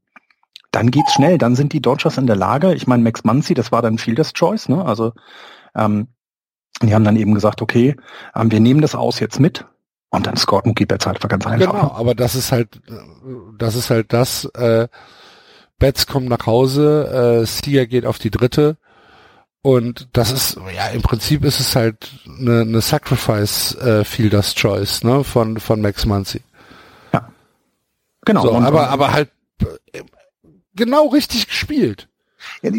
dann 0.71 0.91
geht's 0.91 1.13
schnell. 1.13 1.37
Dann 1.37 1.55
sind 1.55 1.71
die 1.71 1.81
Dodgers 1.81 2.17
in 2.17 2.27
der 2.27 2.35
Lage. 2.35 2.73
Ich 2.73 2.87
meine, 2.87 3.03
Max 3.03 3.23
Muncy, 3.23 3.53
das 3.53 3.71
war 3.71 3.81
dann 3.81 3.97
Fielders 3.97 4.33
Choice, 4.33 4.67
ne? 4.67 4.83
Also 4.83 5.13
ähm, 5.75 6.09
die 6.81 6.93
haben 6.93 7.03
dann 7.03 7.15
eben 7.15 7.33
gesagt, 7.33 7.61
okay, 7.61 7.95
ähm, 8.35 8.51
wir 8.51 8.59
nehmen 8.59 8.81
das 8.81 8.95
aus 8.95 9.19
jetzt 9.19 9.39
mit 9.39 9.65
und 10.17 10.27
dann 10.27 10.37
scored 10.37 10.65
Mookie 10.65 10.85
Betts 10.85 11.05
halt 11.05 11.19
ganz 11.27 11.45
einfach. 11.45 11.71
Genau, 11.71 11.91
aber 11.91 12.15
das 12.15 12.35
ist 12.35 12.51
halt, 12.51 12.81
das 13.57 13.75
ist 13.75 13.89
halt 13.89 14.13
das, 14.13 14.45
äh, 14.55 14.87
Betts 15.79 16.07
kommt 16.07 16.27
nach 16.27 16.45
Hause, 16.45 17.41
äh, 17.41 17.45
Sia 17.45 17.85
geht 17.85 18.05
auf 18.05 18.17
die 18.17 18.31
dritte 18.31 18.77
und 19.61 20.09
das 20.13 20.31
ist, 20.31 20.59
ja, 20.75 20.87
im 20.87 21.01
Prinzip 21.01 21.43
ist 21.43 21.59
es 21.59 21.75
halt 21.75 22.09
eine, 22.39 22.61
eine 22.61 22.81
Sacrifice 22.81 23.75
äh, 23.75 24.03
Fielders 24.03 24.55
Choice, 24.55 25.03
ne, 25.03 25.23
von, 25.23 25.59
von 25.59 25.81
Max 25.81 26.05
Muncy. 26.05 26.41
Ja. 27.13 27.29
Genau. 28.25 28.43
So, 28.43 28.55
aber, 28.55 28.89
aber 28.89 29.13
halt 29.13 29.29
äh, 29.91 30.01
genau 30.75 31.07
richtig 31.07 31.47
gespielt. 31.47 32.07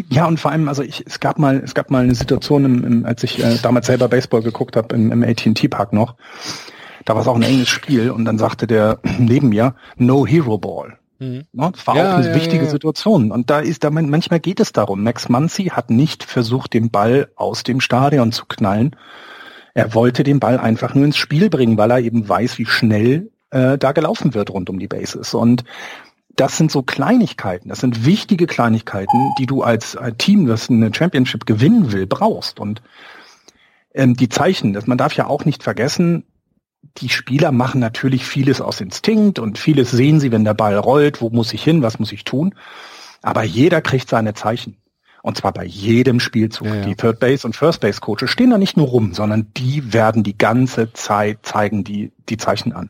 Ja, 0.09 0.25
und 0.25 0.39
vor 0.39 0.51
allem, 0.51 0.67
also 0.67 0.81
ich, 0.81 1.05
es 1.05 1.19
gab 1.19 1.37
mal, 1.37 1.61
es 1.63 1.73
gab 1.73 1.91
mal 1.91 2.03
eine 2.03 2.15
Situation, 2.15 2.65
im, 2.65 2.83
im, 2.83 3.05
als 3.05 3.23
ich 3.23 3.41
äh, 3.43 3.57
damals 3.61 3.87
selber 3.87 4.07
Baseball 4.07 4.41
geguckt 4.41 4.75
habe, 4.75 4.95
im, 4.95 5.11
im 5.11 5.23
AT&T 5.23 5.67
Park 5.67 5.93
noch, 5.93 6.15
da 7.09 7.15
war 7.15 7.23
es 7.23 7.27
auch 7.27 7.37
ein 7.37 7.41
enges 7.41 7.69
Spiel 7.69 8.11
und 8.11 8.23
dann 8.25 8.37
sagte 8.37 8.67
der 8.67 8.99
neben 9.17 9.49
mir, 9.49 9.73
no 9.97 10.27
hero 10.27 10.59
ball. 10.59 10.99
Mhm. 11.17 11.47
das 11.51 11.87
war 11.87 11.97
ja, 11.97 12.13
auch 12.13 12.17
eine 12.19 12.29
ja, 12.29 12.35
wichtige 12.35 12.65
ja, 12.65 12.69
Situation. 12.69 13.31
Und 13.31 13.49
da 13.49 13.59
ist, 13.59 13.83
da 13.83 13.89
manchmal 13.89 14.39
geht 14.39 14.59
es 14.59 14.73
darum. 14.73 15.03
Max 15.03 15.27
Muncy 15.27 15.65
hat 15.65 15.89
nicht 15.89 16.23
versucht, 16.23 16.73
den 16.75 16.91
Ball 16.91 17.29
aus 17.35 17.63
dem 17.63 17.81
Stadion 17.81 18.31
zu 18.31 18.45
knallen. 18.45 18.95
Er 19.73 19.95
wollte 19.95 20.23
den 20.23 20.39
Ball 20.39 20.59
einfach 20.59 20.93
nur 20.93 21.03
ins 21.03 21.17
Spiel 21.17 21.49
bringen, 21.49 21.79
weil 21.79 21.89
er 21.89 21.99
eben 21.99 22.29
weiß, 22.29 22.59
wie 22.59 22.67
schnell 22.67 23.31
äh, 23.49 23.79
da 23.79 23.91
gelaufen 23.91 24.35
wird 24.35 24.51
rund 24.51 24.69
um 24.69 24.77
die 24.77 24.87
Bases. 24.87 25.33
Und 25.33 25.63
das 26.35 26.57
sind 26.57 26.71
so 26.71 26.83
Kleinigkeiten, 26.83 27.69
das 27.69 27.79
sind 27.79 28.05
wichtige 28.05 28.45
Kleinigkeiten, 28.45 29.33
die 29.39 29.47
du 29.47 29.63
als, 29.63 29.97
Team, 30.19 30.45
das 30.45 30.69
eine 30.69 30.93
Championship 30.93 31.47
gewinnen 31.47 31.91
will, 31.91 32.05
brauchst. 32.05 32.59
Und 32.59 32.83
ähm, 33.95 34.15
die 34.15 34.29
Zeichen, 34.29 34.73
das, 34.73 34.85
man 34.85 34.99
darf 34.99 35.13
ja 35.13 35.25
auch 35.25 35.43
nicht 35.43 35.63
vergessen, 35.63 36.23
die 36.97 37.09
Spieler 37.09 37.51
machen 37.51 37.79
natürlich 37.79 38.25
vieles 38.25 38.61
aus 38.61 38.81
Instinkt 38.81 39.39
und 39.39 39.57
vieles 39.57 39.91
sehen 39.91 40.19
sie, 40.19 40.31
wenn 40.31 40.43
der 40.43 40.53
Ball 40.53 40.77
rollt, 40.77 41.21
wo 41.21 41.29
muss 41.29 41.53
ich 41.53 41.63
hin, 41.63 41.81
was 41.81 41.99
muss 41.99 42.11
ich 42.11 42.23
tun. 42.23 42.55
Aber 43.21 43.43
jeder 43.43 43.81
kriegt 43.81 44.09
seine 44.09 44.33
Zeichen. 44.33 44.77
Und 45.21 45.37
zwar 45.37 45.51
bei 45.51 45.65
jedem 45.65 46.19
Spielzug. 46.19 46.67
Ja, 46.67 46.75
ja. 46.75 46.85
Die 46.85 46.95
Third 46.95 47.19
Base 47.19 47.45
und 47.45 47.55
First 47.55 47.81
Base 47.81 47.99
Coaches 47.99 48.29
stehen 48.29 48.51
da 48.51 48.57
nicht 48.57 48.77
nur 48.77 48.87
rum, 48.87 49.13
sondern 49.13 49.51
die 49.57 49.93
werden 49.93 50.23
die 50.23 50.37
ganze 50.37 50.93
Zeit 50.93 51.39
zeigen 51.43 51.83
die, 51.83 52.13
die 52.29 52.37
Zeichen 52.37 52.71
an. 52.71 52.89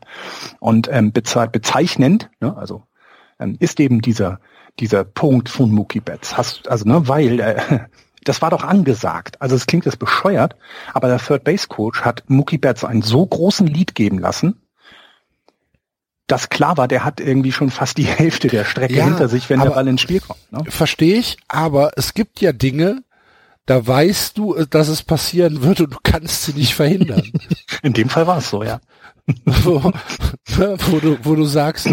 Und 0.60 0.88
ähm, 0.92 1.12
bezeichnend, 1.12 2.30
ne, 2.40 2.56
also 2.56 2.84
ähm, 3.40 3.56
ist 3.58 3.80
eben 3.80 4.00
dieser, 4.00 4.38
dieser 4.78 5.02
Punkt 5.02 5.48
von 5.48 5.72
Mookie 5.72 6.00
Betts. 6.00 6.36
Hast, 6.36 6.68
also, 6.68 6.88
ne, 6.88 7.08
weil 7.08 7.40
äh, 7.40 7.80
das 8.24 8.42
war 8.42 8.50
doch 8.50 8.64
angesagt. 8.64 9.40
Also 9.40 9.56
es 9.56 9.66
klingt 9.66 9.86
jetzt 9.86 9.98
bescheuert, 9.98 10.56
aber 10.92 11.08
der 11.08 11.18
Third 11.18 11.44
Base 11.44 11.68
Coach 11.68 12.02
hat 12.02 12.24
Mookie 12.28 12.58
Betts 12.58 12.84
einen 12.84 13.02
so 13.02 13.24
großen 13.26 13.66
Lead 13.66 13.94
geben 13.94 14.18
lassen, 14.18 14.60
dass 16.26 16.48
klar 16.48 16.76
war, 16.76 16.86
der 16.86 17.04
hat 17.04 17.20
irgendwie 17.20 17.52
schon 17.52 17.70
fast 17.70 17.98
die 17.98 18.04
Hälfte 18.06 18.48
der 18.48 18.64
Strecke 18.64 18.94
ja, 18.94 19.04
hinter 19.04 19.28
sich, 19.28 19.48
wenn 19.50 19.60
der 19.60 19.70
Ball 19.70 19.88
ins 19.88 20.00
Spiel 20.00 20.20
kommt. 20.20 20.52
Ne? 20.52 20.64
Verstehe 20.68 21.16
ich, 21.16 21.38
aber 21.48 21.92
es 21.96 22.14
gibt 22.14 22.40
ja 22.40 22.52
Dinge, 22.52 23.02
da 23.66 23.86
weißt 23.86 24.36
du, 24.36 24.64
dass 24.64 24.88
es 24.88 25.02
passieren 25.02 25.62
wird 25.62 25.80
und 25.80 25.94
du 25.94 25.98
kannst 26.02 26.44
sie 26.44 26.52
nicht 26.52 26.74
verhindern. 26.74 27.22
In 27.82 27.92
dem 27.92 28.08
Fall 28.08 28.26
war 28.26 28.38
es 28.38 28.50
so, 28.50 28.62
ja. 28.62 28.80
wo, 29.44 29.92
wo, 30.56 30.98
du, 30.98 31.18
wo 31.22 31.34
du 31.36 31.44
sagst, 31.44 31.88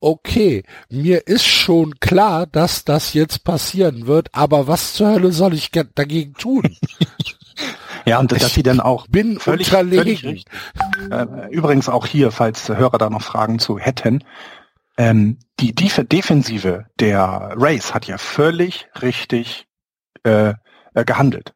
okay, 0.00 0.64
mir 0.88 1.26
ist 1.26 1.46
schon 1.46 1.98
klar, 2.00 2.46
dass 2.46 2.84
das 2.84 3.14
jetzt 3.14 3.44
passieren 3.44 4.06
wird, 4.06 4.28
aber 4.32 4.66
was 4.66 4.94
zur 4.94 5.08
Hölle 5.08 5.32
soll 5.32 5.54
ich 5.54 5.70
dagegen 5.94 6.34
tun? 6.34 6.76
Ja, 8.06 8.18
und 8.18 8.32
dass 8.32 8.54
sie 8.54 8.62
dann 8.62 8.80
auch 8.80 9.06
bin 9.08 9.38
völlig, 9.38 9.68
völlig 9.68 10.24
äh, 10.24 11.50
Übrigens 11.50 11.90
auch 11.90 12.06
hier, 12.06 12.32
falls 12.32 12.68
Hörer 12.68 12.96
da 12.96 13.10
noch 13.10 13.20
Fragen 13.20 13.58
zu 13.58 13.78
hätten, 13.78 14.24
ähm, 14.96 15.38
die 15.60 15.74
Def 15.74 16.00
Defensive 16.08 16.86
der 16.98 17.52
Race 17.56 17.94
hat 17.94 18.06
ja 18.06 18.18
völlig 18.18 18.88
richtig 19.02 19.66
äh, 20.24 20.54
äh, 20.94 21.04
gehandelt. 21.04 21.54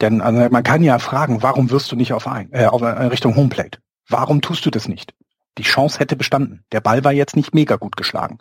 Denn 0.00 0.20
also 0.20 0.48
man 0.50 0.62
kann 0.62 0.82
ja 0.82 0.98
fragen, 0.98 1.42
warum 1.42 1.70
wirst 1.70 1.90
du 1.90 1.96
nicht 1.96 2.12
auf 2.12 2.26
ein, 2.26 2.52
äh, 2.52 2.66
auf 2.66 2.82
äh, 2.82 2.86
Richtung 2.86 3.36
Homeplate? 3.36 3.78
Warum 4.08 4.40
tust 4.40 4.66
du 4.66 4.70
das 4.70 4.88
nicht? 4.88 5.14
Die 5.58 5.62
Chance 5.62 5.98
hätte 5.98 6.16
bestanden. 6.16 6.64
Der 6.72 6.80
Ball 6.80 7.04
war 7.04 7.12
jetzt 7.12 7.36
nicht 7.36 7.54
mega 7.54 7.76
gut 7.76 7.96
geschlagen. 7.96 8.38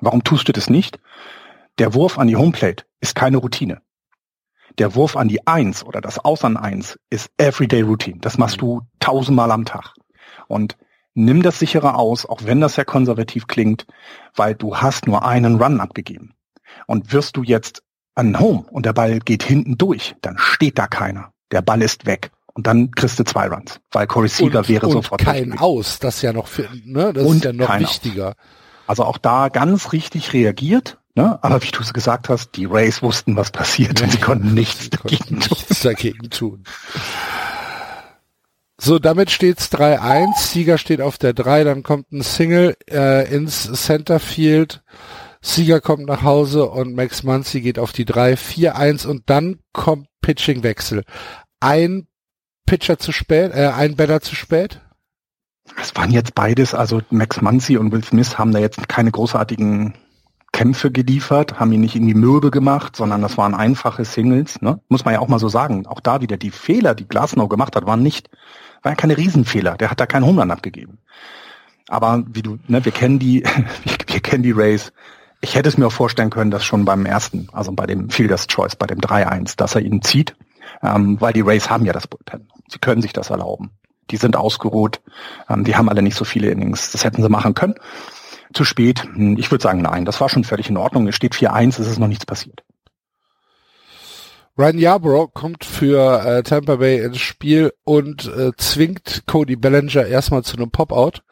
Warum 0.00 0.24
tust 0.24 0.48
du 0.48 0.52
das 0.52 0.70
nicht? 0.70 0.98
Der 1.78 1.94
Wurf 1.94 2.18
an 2.18 2.28
die 2.28 2.36
Homeplate 2.36 2.84
ist 3.00 3.14
keine 3.14 3.36
Routine. 3.36 3.82
Der 4.78 4.94
Wurf 4.94 5.16
an 5.16 5.28
die 5.28 5.46
Eins 5.46 5.84
oder 5.84 6.00
das 6.00 6.18
Aus 6.18 6.44
an 6.44 6.56
Eins 6.56 6.98
ist 7.10 7.30
Everyday 7.38 7.82
Routine. 7.82 8.18
Das 8.20 8.38
machst 8.38 8.60
du 8.60 8.82
tausendmal 9.00 9.50
am 9.50 9.64
Tag. 9.64 9.94
Und 10.48 10.76
nimm 11.14 11.42
das 11.42 11.58
sichere 11.58 11.94
aus, 11.94 12.26
auch 12.26 12.44
wenn 12.44 12.60
das 12.60 12.74
sehr 12.74 12.84
konservativ 12.84 13.46
klingt, 13.46 13.86
weil 14.34 14.54
du 14.54 14.76
hast 14.76 15.06
nur 15.06 15.24
einen 15.24 15.62
Run 15.62 15.80
abgegeben. 15.80 16.34
Und 16.86 17.12
wirst 17.12 17.36
du 17.36 17.42
jetzt 17.42 17.82
an 18.14 18.38
Home 18.38 18.66
und 18.70 18.86
der 18.86 18.92
Ball 18.92 19.18
geht 19.20 19.42
hinten 19.42 19.78
durch, 19.78 20.14
dann 20.22 20.38
steht 20.38 20.78
da 20.78 20.86
keiner. 20.86 21.32
Der 21.52 21.62
Ball 21.62 21.82
ist 21.82 22.06
weg. 22.06 22.30
Und 22.56 22.66
dann 22.66 22.90
kriegst 22.90 23.18
du 23.18 23.24
zwei 23.24 23.48
Runs, 23.48 23.80
weil 23.92 24.06
Corey 24.06 24.30
Seager 24.30 24.60
und, 24.60 24.68
wäre 24.70 24.86
und 24.86 24.92
sofort. 24.92 25.20
Kein 25.20 25.58
Aus, 25.58 25.98
das 25.98 26.16
ist 26.16 26.22
ja 26.22 26.32
noch, 26.32 26.46
für, 26.46 26.66
ne, 26.84 27.12
das 27.12 27.22
und 27.22 27.36
ist 27.36 27.44
ja 27.44 27.52
noch 27.52 27.78
wichtiger. 27.78 28.28
Aus. 28.28 28.34
Also 28.86 29.04
auch 29.04 29.18
da 29.18 29.50
ganz 29.50 29.92
richtig 29.92 30.32
reagiert, 30.32 30.96
ne? 31.14 31.38
aber 31.42 31.62
wie 31.62 31.70
du 31.70 31.82
es 31.82 31.92
gesagt 31.92 32.30
hast, 32.30 32.52
die 32.56 32.64
Rays 32.64 33.02
wussten, 33.02 33.36
was 33.36 33.50
passiert 33.50 34.00
und 34.00 34.10
sie 34.10 34.18
konnten 34.22 34.54
nichts, 34.54 34.84
sie 34.84 34.90
dagegen, 34.90 35.18
konnten 35.18 35.34
nichts 35.50 35.80
dagegen 35.82 36.30
tun. 36.30 36.64
So, 38.78 38.98
damit 38.98 39.30
steht's 39.30 39.70
3-1. 39.72 40.38
Sieger 40.38 40.78
steht 40.78 41.02
auf 41.02 41.18
der 41.18 41.34
3, 41.34 41.64
dann 41.64 41.82
kommt 41.82 42.10
ein 42.12 42.22
Single 42.22 42.74
äh, 42.90 43.30
ins 43.34 43.70
Centerfield. 43.70 44.82
Sieger 45.42 45.82
kommt 45.82 46.06
nach 46.06 46.22
Hause 46.22 46.70
und 46.70 46.94
Max 46.94 47.22
Muncy 47.22 47.60
geht 47.60 47.78
auf 47.78 47.92
die 47.92 48.06
3, 48.06 48.34
4-1 48.34 49.06
und 49.06 49.28
dann 49.28 49.58
kommt 49.74 50.08
Pitching-Wechsel. 50.22 51.04
Ein 51.60 52.06
Pitcher 52.66 52.98
zu 52.98 53.12
spät, 53.12 53.52
äh, 53.54 53.68
ein 53.68 53.96
Batter 53.96 54.20
zu 54.20 54.34
spät? 54.34 54.80
Es 55.80 55.94
waren 55.96 56.10
jetzt 56.10 56.34
beides, 56.34 56.74
also 56.74 57.00
Max 57.10 57.40
Muncy 57.40 57.76
und 57.76 57.92
Will 57.92 58.04
Smith 58.04 58.38
haben 58.38 58.52
da 58.52 58.58
jetzt 58.58 58.88
keine 58.88 59.10
großartigen 59.10 59.94
Kämpfe 60.52 60.90
geliefert, 60.90 61.60
haben 61.60 61.72
ihn 61.72 61.80
nicht 61.80 61.96
irgendwie 61.96 62.14
mürbe 62.14 62.50
gemacht, 62.50 62.96
sondern 62.96 63.20
das 63.20 63.36
waren 63.36 63.54
einfache 63.54 64.04
Singles, 64.04 64.62
ne? 64.62 64.80
Muss 64.88 65.04
man 65.04 65.12
ja 65.12 65.20
auch 65.20 65.28
mal 65.28 65.38
so 65.38 65.48
sagen. 65.48 65.86
Auch 65.86 66.00
da 66.00 66.20
wieder 66.22 66.36
die 66.36 66.50
Fehler, 66.50 66.94
die 66.94 67.06
Glasnow 67.06 67.48
gemacht 67.48 67.76
hat, 67.76 67.86
waren 67.86 68.02
nicht, 68.02 68.30
waren 68.82 68.92
ja 68.92 68.96
keine 68.96 69.18
Riesenfehler. 69.18 69.76
Der 69.76 69.90
hat 69.90 70.00
da 70.00 70.06
keinen 70.06 70.24
Homeland 70.24 70.50
abgegeben. 70.50 70.98
Aber 71.88 72.24
wie 72.26 72.42
du, 72.42 72.58
ne, 72.68 72.84
wir 72.84 72.92
kennen 72.92 73.18
die, 73.18 73.44
wir 74.06 74.20
kennen 74.20 74.42
die 74.42 74.52
Race. 74.52 74.92
Ich 75.42 75.54
hätte 75.54 75.68
es 75.68 75.76
mir 75.76 75.88
auch 75.88 75.92
vorstellen 75.92 76.30
können, 76.30 76.50
dass 76.50 76.64
schon 76.64 76.84
beim 76.84 77.04
ersten, 77.04 77.48
also 77.52 77.72
bei 77.72 77.86
dem 77.86 78.08
Fielders 78.08 78.46
Choice, 78.46 78.76
bei 78.76 78.86
dem 78.86 79.00
3-1, 79.00 79.56
dass 79.56 79.74
er 79.74 79.82
ihn 79.82 80.00
zieht, 80.00 80.34
ähm, 80.82 81.20
weil 81.20 81.32
die 81.32 81.40
Rays 81.40 81.70
haben 81.70 81.84
ja 81.84 81.92
das 81.92 82.06
Bullpen. 82.06 82.48
Sie 82.68 82.78
können 82.78 83.02
sich 83.02 83.12
das 83.12 83.30
erlauben. 83.30 83.70
Die 84.10 84.16
sind 84.16 84.36
ausgeruht, 84.36 85.00
ähm, 85.48 85.64
die 85.64 85.76
haben 85.76 85.88
alle 85.88 86.02
nicht 86.02 86.16
so 86.16 86.24
viele 86.24 86.48
Innings. 86.48 86.92
Das 86.92 87.04
hätten 87.04 87.22
sie 87.22 87.28
machen 87.28 87.54
können. 87.54 87.74
Zu 88.54 88.64
spät. 88.64 89.02
Hm, 89.02 89.36
ich 89.38 89.50
würde 89.50 89.62
sagen, 89.62 89.82
nein. 89.82 90.04
Das 90.04 90.20
war 90.20 90.28
schon 90.28 90.44
völlig 90.44 90.70
in 90.70 90.76
Ordnung. 90.76 91.08
Es 91.08 91.16
steht 91.16 91.34
4-1, 91.34 91.80
es 91.80 91.88
ist 91.88 91.98
noch 91.98 92.08
nichts 92.08 92.26
passiert. 92.26 92.62
Ryan 94.58 94.78
Yarborough 94.78 95.34
kommt 95.34 95.64
für 95.64 96.24
äh, 96.24 96.42
Tampa 96.42 96.76
Bay 96.76 97.04
ins 97.04 97.18
Spiel 97.18 97.74
und 97.84 98.26
äh, 98.26 98.52
zwingt 98.56 99.24
Cody 99.26 99.56
Bellinger 99.56 100.06
erstmal 100.06 100.44
zu 100.44 100.56
einem 100.56 100.70
Pop-Out. 100.70 101.22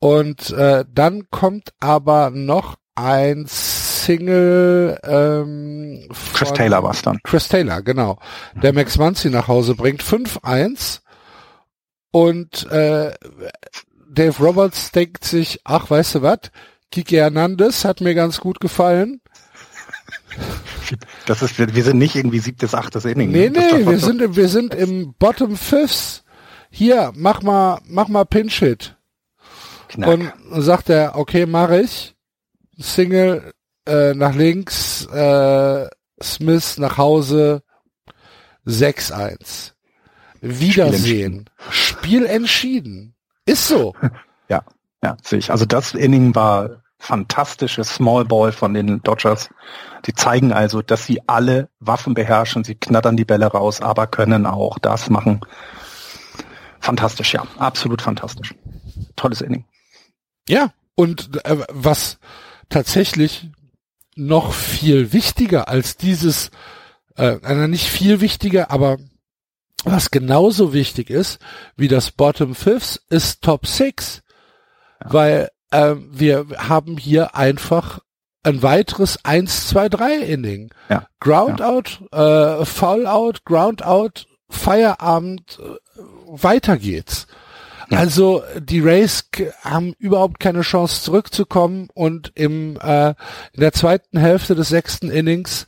Und 0.00 0.50
äh, 0.50 0.84
dann 0.92 1.30
kommt 1.30 1.72
aber 1.80 2.30
noch 2.30 2.76
ein 2.94 3.46
Single 4.06 4.98
ähm, 5.02 6.08
Chris 6.32 6.52
Taylor 6.52 6.82
war's 6.82 7.02
dann. 7.02 7.18
Chris 7.24 7.48
Taylor, 7.48 7.82
genau. 7.82 8.18
Der 8.62 8.72
Max 8.72 8.98
Muncy 8.98 9.30
nach 9.30 9.48
Hause 9.48 9.74
bringt 9.74 10.00
5-1 10.00 11.00
und 12.12 12.70
äh, 12.70 13.12
Dave 14.08 14.38
Roberts 14.38 14.92
denkt 14.92 15.24
sich, 15.24 15.60
ach, 15.64 15.90
weißt 15.90 16.16
du 16.16 16.22
was, 16.22 16.38
Kiki 16.92 17.16
Hernandez 17.16 17.84
hat 17.84 18.00
mir 18.00 18.14
ganz 18.14 18.40
gut 18.40 18.60
gefallen. 18.60 19.20
Das 21.26 21.42
ist, 21.42 21.58
wir 21.58 21.82
sind 21.82 21.98
nicht 21.98 22.14
irgendwie 22.14 22.38
siebtes, 22.38 22.72
achtes 22.72 23.04
Inning. 23.04 23.32
Nee, 23.32 23.50
nee, 23.50 23.84
wir 23.84 23.98
sind, 23.98 24.36
wir 24.36 24.48
sind 24.48 24.72
im 24.72 25.14
Bottom 25.18 25.56
Fifths. 25.56 26.22
Hier, 26.70 27.10
mach 27.16 27.42
mal, 27.42 27.80
mach 27.88 28.06
mal 28.06 28.24
Pinch 28.24 28.60
Hit. 28.60 28.94
Knack. 29.88 30.08
Und 30.08 30.32
sagt 30.62 30.88
er, 30.88 31.16
okay, 31.16 31.44
mache 31.44 31.80
ich. 31.80 32.14
Single 32.78 33.52
äh, 33.86 34.14
nach 34.14 34.34
links, 34.34 35.06
äh, 35.06 35.88
Smith 36.22 36.78
nach 36.78 36.98
Hause, 36.98 37.62
6-1. 38.66 39.72
Wiedersehen. 40.40 40.70
Spiel 40.70 40.86
entschieden. 40.86 41.50
Spiel 41.70 42.26
entschieden. 42.26 43.14
Ist 43.44 43.68
so. 43.68 43.94
Ja, 44.48 44.62
ja, 45.02 45.16
sehe 45.24 45.40
ich. 45.40 45.50
Also 45.50 45.64
das 45.66 45.92
Inning 45.92 46.36
war 46.36 46.82
fantastisches 47.00 47.96
Small 47.96 48.24
Ball 48.24 48.52
von 48.52 48.74
den 48.74 49.02
Dodgers. 49.02 49.50
Die 50.06 50.14
zeigen 50.14 50.52
also, 50.52 50.82
dass 50.82 51.04
sie 51.04 51.20
alle 51.26 51.68
Waffen 51.80 52.14
beherrschen. 52.14 52.62
Sie 52.62 52.76
knattern 52.76 53.16
die 53.16 53.24
Bälle 53.24 53.46
raus, 53.46 53.80
aber 53.80 54.06
können 54.06 54.46
auch 54.46 54.78
das 54.78 55.10
machen. 55.10 55.40
Fantastisch, 56.78 57.34
ja. 57.34 57.44
Absolut 57.58 58.02
fantastisch. 58.02 58.54
Tolles 59.16 59.40
Inning. 59.40 59.64
Ja, 60.48 60.72
und 60.94 61.44
äh, 61.44 61.56
was 61.68 62.18
tatsächlich 62.68 63.50
noch 64.16 64.52
viel 64.52 65.12
wichtiger 65.12 65.68
als 65.68 65.96
dieses, 65.96 66.50
äh, 67.16 67.36
nicht 67.68 67.88
viel 67.88 68.20
wichtiger, 68.20 68.70
aber 68.70 68.98
was 69.84 70.10
genauso 70.10 70.72
wichtig 70.72 71.10
ist 71.10 71.38
wie 71.76 71.88
das 71.88 72.10
Bottom 72.10 72.54
Fifth 72.54 73.02
ist 73.08 73.42
Top 73.42 73.66
Six, 73.66 74.22
ja. 75.04 75.12
weil 75.12 75.50
äh, 75.70 75.94
wir 76.10 76.46
haben 76.56 76.96
hier 76.96 77.36
einfach 77.36 78.00
ein 78.42 78.62
weiteres 78.62 79.24
1, 79.24 79.68
2, 79.68 79.88
3 79.88 80.16
Inning. 80.18 80.70
Ja. 80.88 81.06
Ground 81.20 81.60
ja. 81.60 81.68
out, 81.68 82.00
äh, 82.12 82.64
Foul 82.64 83.06
out, 83.06 83.44
Ground 83.44 83.84
out, 83.84 84.26
Feierabend, 84.48 85.58
äh, 85.60 86.00
weiter 86.26 86.76
geht's. 86.78 87.26
Also 87.90 88.42
die 88.58 88.80
Rays 88.80 89.28
haben 89.62 89.94
überhaupt 89.98 90.40
keine 90.40 90.62
Chance 90.62 91.02
zurückzukommen 91.02 91.88
und 91.94 92.32
im 92.34 92.78
äh, 92.82 93.10
in 93.52 93.60
der 93.60 93.72
zweiten 93.72 94.18
Hälfte 94.18 94.54
des 94.54 94.68
sechsten 94.68 95.10
Innings 95.10 95.66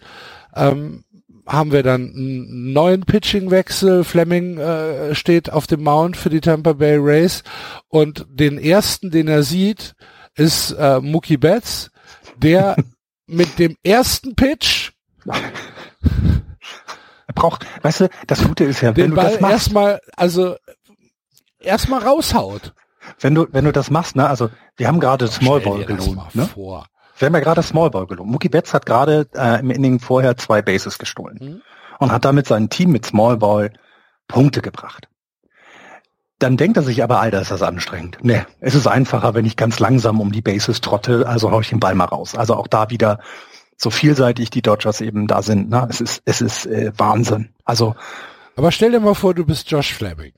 ähm, 0.55 1.05
haben 1.47 1.73
wir 1.73 1.83
dann 1.83 2.13
einen 2.15 2.73
neuen 2.73 3.03
Pitching-Wechsel. 3.03 4.05
Fleming 4.05 4.59
äh, 4.59 5.15
steht 5.15 5.51
auf 5.51 5.67
dem 5.67 5.83
Mount 5.83 6.17
für 6.17 6.29
die 6.29 6.41
Tampa 6.41 6.75
Bay 6.75 6.97
Rays 6.99 7.43
und 7.89 8.27
den 8.29 8.59
ersten, 8.59 9.11
den 9.11 9.29
er 9.29 9.43
sieht, 9.43 9.95
ist 10.35 10.73
äh, 10.73 11.01
Mookie 11.01 11.39
Betts, 11.39 11.91
der 12.37 12.77
mit 13.27 13.59
dem 13.59 13.77
ersten 13.83 14.35
Pitch 14.35 14.93
braucht, 17.35 17.67
weißt 17.83 18.01
du, 18.01 18.09
das 18.27 18.43
Gute 18.43 18.65
ist 18.65 18.81
ja, 18.81 18.97
wenn 18.97 19.11
den 19.11 19.15
Ball 19.15 19.39
erstmal, 19.41 20.01
also 20.17 20.57
erstmal 21.61 22.03
raushaut. 22.03 22.75
Wenn 23.21 23.35
du, 23.35 23.47
wenn 23.53 23.65
du 23.65 23.73
das 23.73 23.91
machst, 23.91 24.17
ne, 24.17 24.29
also 24.29 24.51
wir 24.77 24.89
haben 24.89 25.01
gerade 25.01 25.29
Small 25.29 25.61
Ball 25.61 25.85
gelohnt. 25.85 26.35
Ne? 26.35 26.47
Vor. 26.47 26.87
Wir 27.19 27.27
haben 27.27 27.35
ja 27.35 27.41
gerade 27.41 27.63
Small 27.63 27.91
Ball 27.91 28.07
gelohnt. 28.07 28.31
Mookie 28.31 28.49
Betts 28.49 28.75
hat 28.75 28.87
gerade 28.87 29.29
äh, 29.35 29.61
im 29.61 29.71
Inning 29.71 29.99
vorher 29.99 30.37
zwei 30.37 30.63
Bases 30.63 30.99
gestohlen 30.99 31.39
mhm. 31.41 31.63
und 31.99 32.13
hat 32.13 32.25
damit 32.25 32.47
sein 32.47 32.69
Team 32.69 32.93
mit 32.93 33.07
Small 33.07 33.39
Ball 33.39 33.73
Punkte 34.27 34.61
gebracht. 34.61 35.09
Dann 36.39 36.57
denkt 36.57 36.77
er 36.77 36.85
sich 36.85 37.03
aber, 37.03 37.19
Alter, 37.21 37.41
ist 37.41 37.51
das 37.51 37.63
anstrengend. 37.63 38.23
Ne, 38.23 38.47
es 38.61 38.75
ist 38.75 38.87
einfacher, 38.87 39.35
wenn 39.35 39.45
ich 39.45 39.57
ganz 39.57 39.81
langsam 39.81 40.21
um 40.21 40.31
die 40.31 40.43
Bases 40.43 40.81
trotte, 40.81 41.27
also 41.27 41.51
hau 41.51 41.61
ich 41.61 41.71
den 41.71 41.81
Ball 41.81 41.95
mal 41.95 42.05
raus. 42.05 42.37
Also 42.37 42.55
auch 42.55 42.69
da 42.69 42.91
wieder 42.91 43.19
so 43.77 43.91
vielseitig 43.91 44.51
die 44.51 44.63
Dodgers 44.63 45.01
eben 45.01 45.27
da 45.27 45.43
sind. 45.43 45.71
Ne? 45.71 45.87
Es 45.89 46.01
ist, 46.01 46.23
es 46.25 46.41
ist 46.41 46.67
äh, 46.67 46.93
Wahnsinn. 46.97 47.51
Also. 47.65 47.95
Aber 48.57 48.73
stell 48.73 48.91
dir 48.91 49.01
mal 49.01 49.15
vor, 49.15 49.35
du 49.35 49.45
bist 49.45 49.71
Josh 49.71 49.95
Fleming. 49.95 50.33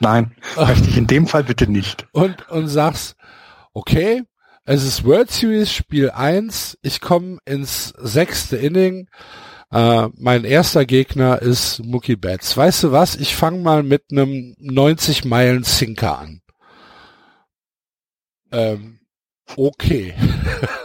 Nein, 0.00 0.32
möchte 0.56 0.88
ich 0.88 0.96
in 0.96 1.06
dem 1.06 1.26
Fall 1.26 1.44
bitte 1.44 1.70
nicht. 1.70 2.06
Und, 2.12 2.48
und 2.50 2.68
sagst, 2.68 3.16
okay, 3.72 4.22
es 4.64 4.84
ist 4.84 5.04
World 5.04 5.30
Series 5.30 5.72
Spiel 5.72 6.10
1, 6.10 6.78
ich 6.82 7.00
komme 7.00 7.38
ins 7.44 7.88
sechste 7.98 8.56
Inning, 8.56 9.08
äh, 9.70 10.08
mein 10.16 10.44
erster 10.44 10.86
Gegner 10.86 11.42
ist 11.42 11.84
Mookie 11.84 12.16
Betts. 12.16 12.56
Weißt 12.56 12.84
du 12.84 12.92
was, 12.92 13.16
ich 13.16 13.34
fange 13.34 13.60
mal 13.62 13.82
mit 13.82 14.04
einem 14.10 14.54
90 14.58 15.24
Meilen 15.24 15.64
Sinker 15.64 16.18
an. 16.18 16.40
Ähm, 18.50 19.00
okay. 19.56 20.14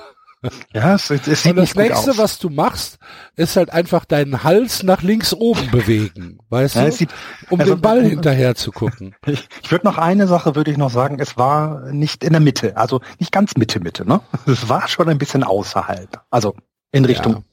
Ja, 0.74 0.96
es, 0.96 1.10
es 1.10 1.44
sieht 1.44 1.52
Und 1.52 1.58
das 1.58 1.76
nächste, 1.76 2.12
aus. 2.12 2.18
was 2.18 2.40
du 2.40 2.50
machst, 2.50 2.98
ist 3.36 3.56
halt 3.56 3.70
einfach 3.70 4.06
deinen 4.06 4.44
Hals 4.44 4.84
nach 4.84 5.02
links 5.02 5.34
oben 5.34 5.70
bewegen, 5.72 6.40
weißt 6.50 6.76
ja, 6.76 6.86
du, 6.86 6.92
sieht, 6.92 7.10
um 7.50 7.60
also, 7.60 7.76
den 7.76 7.82
Ball 7.82 8.04
hinterher 8.04 8.56
zu 8.56 8.72
gucken. 8.72 9.16
Ich, 9.26 9.48
ich 9.64 9.72
würde 9.72 9.86
noch 9.86 9.98
eine 9.98 10.28
Sache, 10.28 10.56
würde 10.56 10.70
ich 10.70 10.78
noch 10.78 10.92
sagen, 10.92 11.20
es 11.20 11.38
war 11.38 11.92
nicht 11.92 12.24
in 12.24 12.34
der 12.34 12.42
Mitte, 12.42 12.76
also 12.78 13.02
nicht 13.20 13.32
ganz 13.32 13.56
Mitte, 13.56 13.80
Mitte, 13.80 14.06
ne? 14.08 14.22
Es 14.46 14.68
war 14.70 14.88
schon 14.88 15.10
ein 15.10 15.18
bisschen 15.18 15.44
außerhalb, 15.44 16.22
also 16.30 16.56
in 16.92 17.06
Richtung 17.06 17.46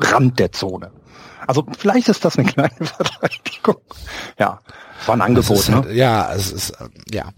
ja. 0.00 0.10
Rand 0.10 0.38
der 0.38 0.52
Zone. 0.52 0.90
Also 1.46 1.64
vielleicht 1.78 2.08
ist 2.08 2.24
das 2.24 2.38
eine 2.38 2.48
kleine 2.50 2.74
Verteidigung. 2.80 3.76
Ja, 4.38 4.60
war 5.06 5.14
ein 5.14 5.20
Angebot, 5.20 5.68
ne? 5.68 5.76
Halt, 5.76 5.92
ja, 5.92 6.32
es 6.32 6.52
ist, 6.52 6.72
ja. 7.10 7.30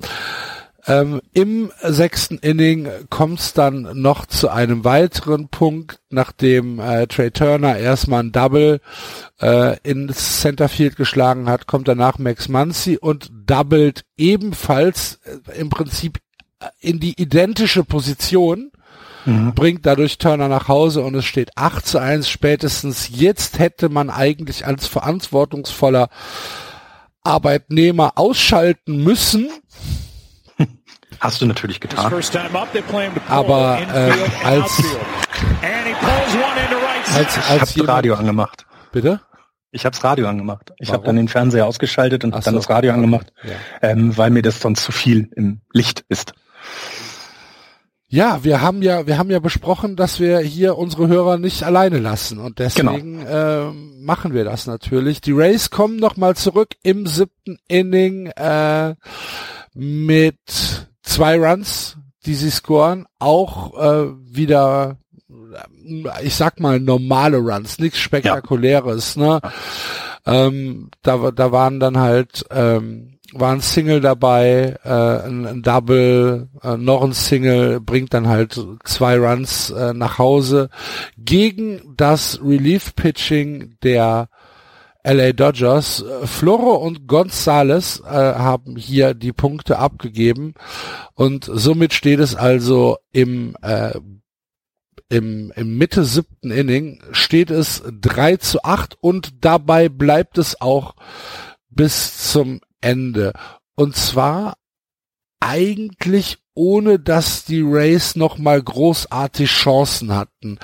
Ähm, 0.88 1.20
Im 1.32 1.72
sechsten 1.82 2.38
Inning 2.38 2.88
kommt 3.10 3.40
es 3.40 3.52
dann 3.52 3.88
noch 4.00 4.26
zu 4.26 4.48
einem 4.48 4.84
weiteren 4.84 5.48
Punkt, 5.48 5.98
nachdem 6.10 6.78
äh, 6.78 7.08
Trey 7.08 7.32
Turner 7.32 7.76
erstmal 7.76 8.22
ein 8.22 8.32
Double 8.32 8.80
äh, 9.40 9.78
ins 9.80 10.40
Centerfield 10.40 10.94
geschlagen 10.94 11.48
hat, 11.48 11.66
kommt 11.66 11.88
danach 11.88 12.18
Max 12.18 12.48
Muncy 12.48 12.98
und 12.98 13.32
doublet 13.46 14.04
ebenfalls 14.16 15.18
äh, 15.24 15.58
im 15.58 15.70
Prinzip 15.70 16.20
äh, 16.60 16.66
in 16.80 17.00
die 17.00 17.20
identische 17.20 17.82
Position. 17.84 18.70
Mhm. 19.24 19.54
bringt 19.56 19.84
dadurch 19.84 20.18
Turner 20.18 20.46
nach 20.46 20.68
Hause 20.68 21.02
und 21.02 21.16
es 21.16 21.24
steht 21.24 21.50
8 21.56 21.84
zu 21.84 21.98
1 21.98 22.28
spätestens. 22.28 23.10
Jetzt 23.12 23.58
hätte 23.58 23.88
man 23.88 24.08
eigentlich 24.08 24.64
als 24.64 24.86
verantwortungsvoller 24.86 26.10
Arbeitnehmer 27.24 28.12
ausschalten 28.14 29.02
müssen, 29.02 29.50
Hast 31.20 31.40
du 31.40 31.46
natürlich 31.46 31.80
getan. 31.80 32.12
Aber 33.28 33.78
äh, 33.94 34.12
als, 34.44 34.82
als, 37.14 37.50
als 37.50 37.70
ich 37.70 37.78
habe 37.78 37.88
Radio 37.88 38.14
angemacht. 38.14 38.66
Bitte? 38.92 39.20
Ich 39.70 39.84
habe 39.84 39.94
das 39.94 40.04
Radio 40.04 40.28
angemacht. 40.28 40.72
Ich 40.78 40.92
habe 40.92 41.04
dann 41.04 41.16
den 41.16 41.28
Fernseher 41.28 41.66
ausgeschaltet 41.66 42.24
und 42.24 42.34
so. 42.34 42.40
dann 42.40 42.54
das 42.54 42.70
Radio 42.70 42.92
angemacht, 42.92 43.32
ja. 43.44 43.90
ähm, 43.90 44.16
weil 44.16 44.30
mir 44.30 44.42
das 44.42 44.60
sonst 44.60 44.84
zu 44.84 44.92
viel 44.92 45.28
im 45.36 45.60
Licht 45.72 46.04
ist. 46.08 46.32
Ja, 48.08 48.44
wir 48.44 48.62
haben 48.62 48.82
ja, 48.82 49.06
wir 49.06 49.18
haben 49.18 49.30
ja 49.30 49.40
besprochen, 49.40 49.96
dass 49.96 50.20
wir 50.20 50.38
hier 50.38 50.78
unsere 50.78 51.08
Hörer 51.08 51.38
nicht 51.38 51.64
alleine 51.64 51.98
lassen 51.98 52.38
und 52.38 52.60
deswegen 52.60 53.20
genau. 53.24 53.68
äh, 53.68 53.72
machen 54.00 54.32
wir 54.32 54.44
das 54.44 54.66
natürlich. 54.66 55.20
Die 55.20 55.32
Rays 55.32 55.70
kommen 55.70 55.96
noch 55.96 56.16
mal 56.16 56.36
zurück 56.36 56.70
im 56.84 57.06
siebten 57.06 57.58
Inning 57.66 58.28
äh, 58.28 58.94
mit 59.74 60.75
zwei 61.16 61.38
Runs, 61.38 61.96
die 62.24 62.34
sie 62.34 62.50
scoren, 62.50 63.06
auch 63.18 63.78
äh, 63.78 64.12
wieder 64.22 64.98
ich 66.22 66.34
sag 66.34 66.60
mal 66.60 66.80
normale 66.80 67.38
Runs, 67.38 67.78
nichts 67.78 67.98
spektakuläres, 67.98 69.14
ja. 69.14 69.22
ne? 69.22 69.40
Ähm, 70.26 70.90
da, 71.02 71.30
da 71.30 71.52
waren 71.52 71.78
dann 71.78 71.98
halt 71.98 72.44
ähm, 72.50 73.16
war 73.32 73.52
ein 73.52 73.60
Single 73.60 74.00
dabei, 74.00 74.76
äh, 74.84 74.88
ein, 74.88 75.46
ein 75.46 75.62
Double, 75.62 76.48
äh, 76.62 76.76
noch 76.76 77.02
ein 77.02 77.12
Single, 77.12 77.80
bringt 77.80 78.14
dann 78.14 78.28
halt 78.28 78.60
zwei 78.84 79.18
Runs 79.18 79.70
äh, 79.70 79.92
nach 79.94 80.18
Hause 80.18 80.70
gegen 81.16 81.94
das 81.96 82.40
Relief-Pitching 82.42 83.76
der 83.82 84.28
LA 85.06 85.32
Dodgers. 85.32 86.04
Floro 86.24 86.74
und 86.74 87.06
Gonzales 87.06 88.00
äh, 88.00 88.10
haben 88.10 88.76
hier 88.76 89.14
die 89.14 89.32
Punkte 89.32 89.78
abgegeben 89.78 90.54
und 91.14 91.48
somit 91.50 91.94
steht 91.94 92.18
es 92.20 92.34
also 92.34 92.98
im 93.12 93.56
äh, 93.62 93.98
im, 95.08 95.52
im 95.54 95.78
Mitte 95.78 96.04
siebten 96.04 96.50
Inning 96.50 97.00
steht 97.12 97.50
es 97.50 97.82
3 97.88 98.38
zu 98.38 98.64
8 98.64 98.96
und 99.00 99.44
dabei 99.44 99.88
bleibt 99.88 100.36
es 100.36 100.60
auch 100.60 100.96
bis 101.70 102.32
zum 102.32 102.60
Ende. 102.80 103.32
Und 103.76 103.94
zwar 103.94 104.56
eigentlich 105.46 106.38
ohne 106.54 106.98
dass 106.98 107.44
die 107.44 107.60
Rays 107.60 108.16
noch 108.16 108.38
mal 108.38 108.60
großartig 108.60 109.50
Chancen 109.50 110.14
hatten. 110.14 110.58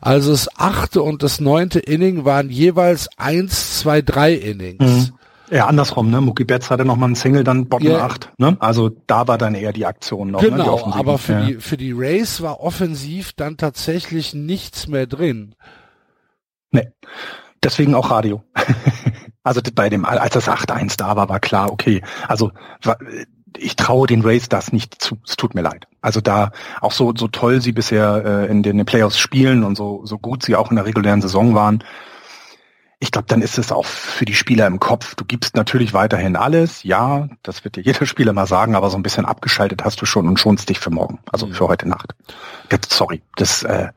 Also 0.00 0.32
das 0.32 0.48
achte 0.58 1.02
und 1.02 1.22
das 1.22 1.40
neunte 1.40 1.78
Inning 1.78 2.24
waren 2.24 2.50
jeweils 2.50 3.08
eins, 3.16 3.78
zwei, 3.78 4.02
drei 4.02 4.34
Innings. 4.34 5.10
Mhm. 5.10 5.12
Ja, 5.48 5.66
andersrum, 5.66 6.10
ne? 6.10 6.20
Mookie 6.20 6.44
Betts 6.44 6.70
hatte 6.70 6.84
noch 6.84 6.96
mal 6.96 7.06
einen 7.06 7.14
Single, 7.14 7.44
dann 7.44 7.68
Bottom 7.68 7.86
ja. 7.86 8.04
8, 8.04 8.32
ne? 8.38 8.56
Also 8.58 8.90
da 9.06 9.28
war 9.28 9.38
dann 9.38 9.54
eher 9.54 9.72
die 9.72 9.86
Aktion 9.86 10.32
noch. 10.32 10.42
Ne, 10.42 10.50
genau, 10.50 10.88
ne? 10.88 10.94
aber 10.96 11.18
für 11.18 11.32
ja. 11.32 11.44
die 11.46 11.54
für 11.54 11.76
die 11.76 11.92
Rays 11.92 12.42
war 12.42 12.58
offensiv 12.58 13.32
dann 13.32 13.56
tatsächlich 13.56 14.34
nichts 14.34 14.88
mehr 14.88 15.06
drin. 15.06 15.54
Nee. 16.72 16.88
Deswegen 17.62 17.94
auch 17.94 18.10
Radio. 18.10 18.42
Also 19.46 19.60
bei 19.76 19.88
dem, 19.88 20.04
als 20.04 20.34
das 20.34 20.48
8-1 20.48 20.96
da 20.96 21.14
war, 21.14 21.28
war 21.28 21.38
klar, 21.38 21.70
okay, 21.70 22.02
also 22.26 22.50
ich 23.58 23.76
traue 23.76 24.06
den 24.06 24.22
Rays 24.22 24.48
das 24.48 24.72
nicht 24.72 25.00
zu. 25.02 25.18
Es 25.26 25.36
tut 25.36 25.54
mir 25.54 25.62
leid. 25.62 25.86
Also 26.00 26.20
da 26.20 26.52
auch 26.80 26.92
so 26.92 27.12
so 27.16 27.28
toll 27.28 27.60
sie 27.60 27.72
bisher 27.72 28.24
äh, 28.24 28.50
in 28.50 28.62
den 28.62 28.84
Playoffs 28.84 29.18
spielen 29.18 29.64
und 29.64 29.76
so 29.76 30.02
so 30.04 30.18
gut 30.18 30.42
sie 30.42 30.56
auch 30.56 30.70
in 30.70 30.76
der 30.76 30.86
regulären 30.86 31.22
Saison 31.22 31.54
waren. 31.54 31.82
Ich 32.98 33.10
glaube, 33.10 33.26
dann 33.28 33.42
ist 33.42 33.58
es 33.58 33.72
auch 33.72 33.84
für 33.84 34.24
die 34.24 34.34
Spieler 34.34 34.66
im 34.66 34.80
Kopf. 34.80 35.14
Du 35.16 35.24
gibst 35.26 35.54
natürlich 35.54 35.92
weiterhin 35.92 36.34
alles, 36.34 36.82
ja, 36.82 37.28
das 37.42 37.62
wird 37.62 37.76
dir 37.76 37.82
jeder 37.84 38.06
Spieler 38.06 38.32
mal 38.32 38.46
sagen, 38.46 38.74
aber 38.74 38.90
so 38.90 38.96
ein 38.96 39.02
bisschen 39.02 39.26
abgeschaltet 39.26 39.84
hast 39.84 40.00
du 40.00 40.06
schon 40.06 40.26
und 40.26 40.40
schonst 40.40 40.68
dich 40.68 40.78
für 40.78 40.90
morgen, 40.90 41.18
also 41.30 41.46
mhm. 41.46 41.52
für 41.52 41.68
heute 41.68 41.88
Nacht. 41.88 42.14
Jetzt, 42.70 42.92
sorry, 42.92 43.22
das 43.36 43.62
äh, 43.64 43.88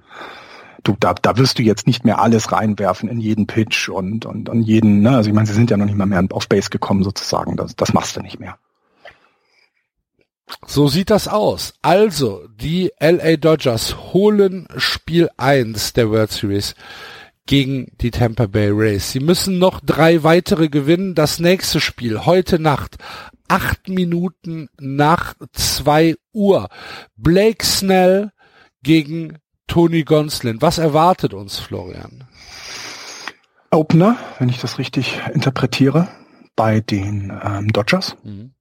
du, 0.84 0.96
da, 1.00 1.14
da 1.14 1.38
wirst 1.38 1.60
du 1.60 1.64
jetzt 1.64 1.88
nicht 1.88 2.06
mehr 2.06 2.20
alles 2.20 2.52
reinwerfen 2.52 3.10
in 3.10 3.20
jeden 3.20 3.48
Pitch 3.48 3.90
und, 3.90 4.26
und, 4.26 4.50
und 4.50 4.62
jeden, 4.64 5.02
ne? 5.02 5.16
Also 5.16 5.30
ich 5.30 5.36
meine, 5.36 5.48
sie 5.48 5.54
sind 5.54 5.70
ja 5.70 5.78
noch 5.78 5.86
nicht 5.86 5.98
mal 5.98 6.06
mehr 6.06 6.24
auf 6.32 6.48
Base 6.48 6.70
gekommen 6.70 7.04
sozusagen. 7.04 7.56
Das, 7.56 7.76
das 7.76 7.94
machst 7.94 8.16
du 8.18 8.22
nicht 8.22 8.40
mehr. 8.40 8.58
So 10.70 10.88
sieht 10.88 11.10
das 11.10 11.28
aus. 11.28 11.74
Also, 11.82 12.48
die 12.56 12.92
LA 13.00 13.38
Dodgers 13.38 14.14
holen 14.14 14.68
Spiel 14.78 15.28
1 15.36 15.94
der 15.94 16.12
World 16.12 16.32
Series 16.32 16.76
gegen 17.48 17.88
die 18.02 18.12
Tampa 18.12 18.46
Bay 18.46 18.70
Rays. 18.72 19.12
Sie 19.12 19.20
müssen 19.20 19.58
noch 19.58 19.80
drei 19.80 20.22
weitere 20.22 20.70
gewinnen. 20.70 21.16
Das 21.16 21.40
nächste 21.40 21.80
Spiel 21.80 22.24
heute 22.24 22.60
Nacht, 22.60 22.98
acht 23.48 23.90
Minuten 23.90 24.70
nach 24.80 25.34
zwei 25.54 26.14
Uhr. 26.34 26.70
Blake 27.16 27.66
Snell 27.66 28.32
gegen 28.84 29.40
Tony 29.66 30.04
Gonslin. 30.04 30.62
Was 30.62 30.78
erwartet 30.78 31.34
uns, 31.34 31.58
Florian? 31.58 32.26
Opener, 33.72 34.18
wenn 34.38 34.50
ich 34.50 34.60
das 34.60 34.78
richtig 34.78 35.20
interpretiere, 35.34 36.10
bei 36.56 36.80
den 36.80 37.34
ähm, 37.44 37.74
Dodgers. 37.74 38.16
Mhm. 38.24 38.52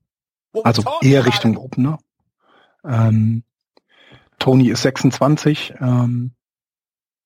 Also 0.65 0.85
eher 1.01 1.27
Richtung 1.27 1.57
Opener. 1.57 1.99
Ähm, 2.85 3.45
Tony 4.39 4.69
ist 4.69 4.83
26. 4.83 5.75
Ähm, 5.81 6.33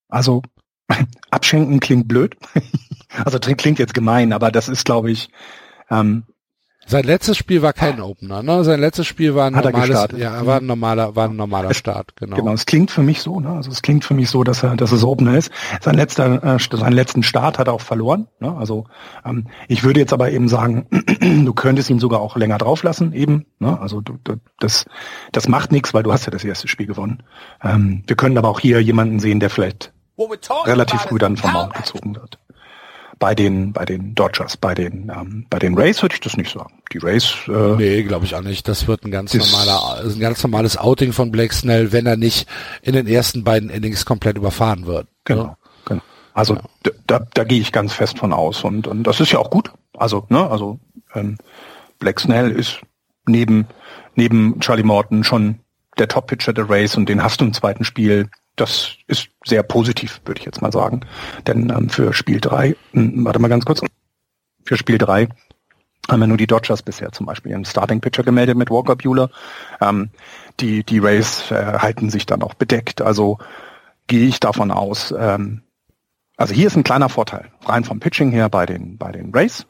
also 0.09 0.43
abschenken 1.31 1.81
klingt 1.81 2.09
blöd. 2.09 2.37
also 3.25 3.39
klingt 3.57 3.79
jetzt 3.79 3.95
gemein, 3.95 4.33
aber 4.33 4.51
das 4.51 4.69
ist, 4.69 4.85
glaube 4.85 5.11
ich, 5.11 5.31
ähm, 5.91 6.25
sein 6.87 7.05
letztes 7.05 7.37
Spiel 7.37 7.63
war 7.63 7.73
kein 7.73 8.01
Opener, 8.01 8.43
ne? 8.43 8.65
Sein 8.65 8.81
letztes 8.81 9.07
Spiel 9.07 9.35
war 9.35 9.47
ein 9.47 9.57
Hat 9.57 9.65
normales, 9.65 10.09
ja, 10.17 10.45
war 10.45 10.59
ein 10.59 10.67
normaler, 10.67 11.15
war 11.15 11.29
ein 11.29 11.37
normaler 11.37 11.71
es, 11.71 11.77
Start, 11.77 12.17
genau. 12.17 12.37
Genau, 12.37 12.53
es 12.53 12.67
klingt 12.67 12.91
für 12.91 13.03
mich 13.03 13.23
so, 13.23 13.41
ne? 13.41 13.51
Also 13.51 13.71
es 13.71 13.83
klingt 13.83 14.05
für 14.05 14.15
mich 14.15 14.31
so, 14.31 14.43
dass 14.43 14.63
er, 14.63 14.77
dass 14.77 14.91
es 14.93 15.05
Opener 15.05 15.39
ist. 15.39 15.51
Sein 15.81 15.95
letzter, 15.95 16.43
äh, 16.43 16.59
seinen 16.59 16.93
letzten 16.93 17.23
Start 17.23 17.59
hat 17.59 17.69
er 17.69 17.75
auch 17.75 17.81
verloren, 17.81 18.27
ne? 18.41 18.55
Also 18.57 18.87
ähm, 19.25 19.47
ich 19.69 19.85
würde 19.85 20.01
jetzt 20.01 20.13
aber 20.13 20.31
eben 20.33 20.49
sagen, 20.49 20.87
du 21.21 21.53
könntest 21.53 21.89
ihn 21.89 22.01
sogar 22.01 22.21
auch 22.21 22.37
länger 22.37 22.59
drauflassen, 22.59 23.13
eben, 23.13 23.47
ne? 23.59 23.81
Also 23.81 24.01
du, 24.01 24.19
du, 24.25 24.37
das, 24.59 24.85
das 25.31 25.49
macht 25.49 25.73
nichts, 25.73 25.95
weil 25.95 26.03
du 26.03 26.13
hast 26.13 26.27
ja 26.27 26.31
das 26.31 26.45
erste 26.45 26.69
Spiel 26.69 26.87
gewonnen. 26.87 27.23
Ähm, 27.63 28.03
wir 28.07 28.17
können 28.17 28.37
aber 28.37 28.49
auch 28.49 28.61
hier 28.61 28.83
jemanden 28.83 29.21
sehen, 29.21 29.41
der 29.41 29.51
vielleicht 29.51 29.93
relativ 30.67 31.01
früh 31.03 31.19
dann 31.19 31.37
vom 31.37 31.53
Mount 31.53 31.75
gezogen 31.75 32.15
wird 32.17 32.39
bei 33.23 33.37
den 33.37 33.73
bei 33.73 33.85
den 33.85 34.17
Dodgers, 34.17 34.57
bei 34.57 34.75
den 34.75 35.09
ähm, 35.17 35.47
bei 35.49 35.61
den 35.61 35.79
Rays 35.79 36.03
würde 36.03 36.17
ich 36.17 36.21
das 36.21 36.37
nicht 36.37 36.53
sagen. 36.53 36.83
Die 36.93 36.99
Rays 36.99 37.37
äh, 37.47 37.77
Nee, 37.77 38.03
glaube 38.03 38.25
ich 38.25 38.35
auch 38.35 38.43
nicht. 38.43 38.67
Das 38.67 38.89
wird 38.89 39.05
ein 39.05 39.13
ganz 39.13 39.33
normaler 39.33 40.03
ein 40.05 40.19
ganz 40.19 40.43
normales 40.43 40.77
Outing 40.77 41.13
von 41.13 41.31
Blake 41.31 41.55
Snell, 41.55 41.93
wenn 41.93 42.05
er 42.05 42.17
nicht 42.17 42.49
in 42.83 42.95
den 42.95 43.07
ersten 43.07 43.45
beiden 43.45 43.71
Innings 43.71 44.05
komplett 44.05 44.37
überfahren 44.37 44.87
wird. 44.87 45.07
Genau. 45.25 45.45
Ja. 45.45 45.57
genau. 45.85 46.03
Also 46.35 46.55
ja. 46.55 46.91
da, 47.07 47.21
da 47.33 47.45
gehe 47.45 47.61
ich 47.61 47.71
ganz 47.71 47.93
fest 47.93 48.19
von 48.19 48.33
aus 48.33 48.65
und 48.65 48.89
und 48.89 49.05
das 49.05 49.21
ist 49.21 49.31
ja 49.31 49.39
auch 49.39 49.51
gut. 49.51 49.71
Also, 49.97 50.27
ne, 50.29 50.51
also 50.51 50.81
ähm, 51.15 51.39
Black 52.01 52.19
Snell 52.19 52.51
ist 52.51 52.81
neben 53.25 53.69
neben 54.17 54.59
Charlie 54.59 54.83
Morton 54.83 55.23
schon 55.23 55.61
der 55.97 56.09
Top 56.09 56.27
Pitcher 56.27 56.53
der 56.53 56.69
Rays 56.69 56.97
und 56.97 57.09
den 57.09 57.23
hast 57.23 57.41
du 57.41 57.45
im 57.45 57.53
zweiten 57.53 57.85
Spiel 57.85 58.29
das 58.57 58.97
ist 59.07 59.29
sehr 59.45 59.63
positiv, 59.63 60.21
würde 60.25 60.41
ich 60.41 60.45
jetzt 60.45 60.63
mal 60.63 60.73
sagen. 60.73 61.01
Denn 61.47 61.71
ähm, 61.71 61.89
für 61.89 62.13
Spiel 62.13 62.41
drei, 62.41 62.77
hm, 62.93 63.25
warte 63.25 63.39
mal 63.39 63.49
ganz 63.49 63.65
kurz, 63.65 63.81
für 64.65 64.77
Spiel 64.77 64.99
drei 64.99 65.29
haben 66.11 66.21
wir 66.21 66.27
nur 66.27 66.37
die 66.37 66.47
Dodgers 66.47 66.83
bisher 66.83 67.13
zum 67.13 67.27
Beispiel 67.27 67.55
einen 67.55 67.65
Starting 67.65 68.01
Pitcher 68.01 68.25
gemeldet 68.25 68.57
mit 68.57 68.71
Walker 68.71 68.97
Bueller. 68.97 69.31
Ähm, 69.81 70.11
die, 70.61 70.85
die 70.85 70.99
Rays 70.99 71.51
äh, 71.51 71.79
halten 71.79 72.11
sich 72.11 72.27
dann 72.27 72.43
auch 72.43 72.55
bedeckt. 72.55 73.01
Also 73.01 73.39
gehe 74.09 74.27
ich 74.27 74.41
davon 74.41 74.71
aus, 74.71 75.15
ähm, 75.17 75.63
also 76.37 76.55
hier 76.55 76.67
ist 76.67 76.77
ein 76.77 76.83
kleiner 76.83 77.09
Vorteil, 77.09 77.53
rein 77.65 77.85
vom 77.85 78.01
Pitching 78.01 78.33
her 78.33 78.49
bei 78.49 78.67
den, 78.67 78.99
bei 78.99 79.13
den 79.13 79.33
Rays. 79.33 79.67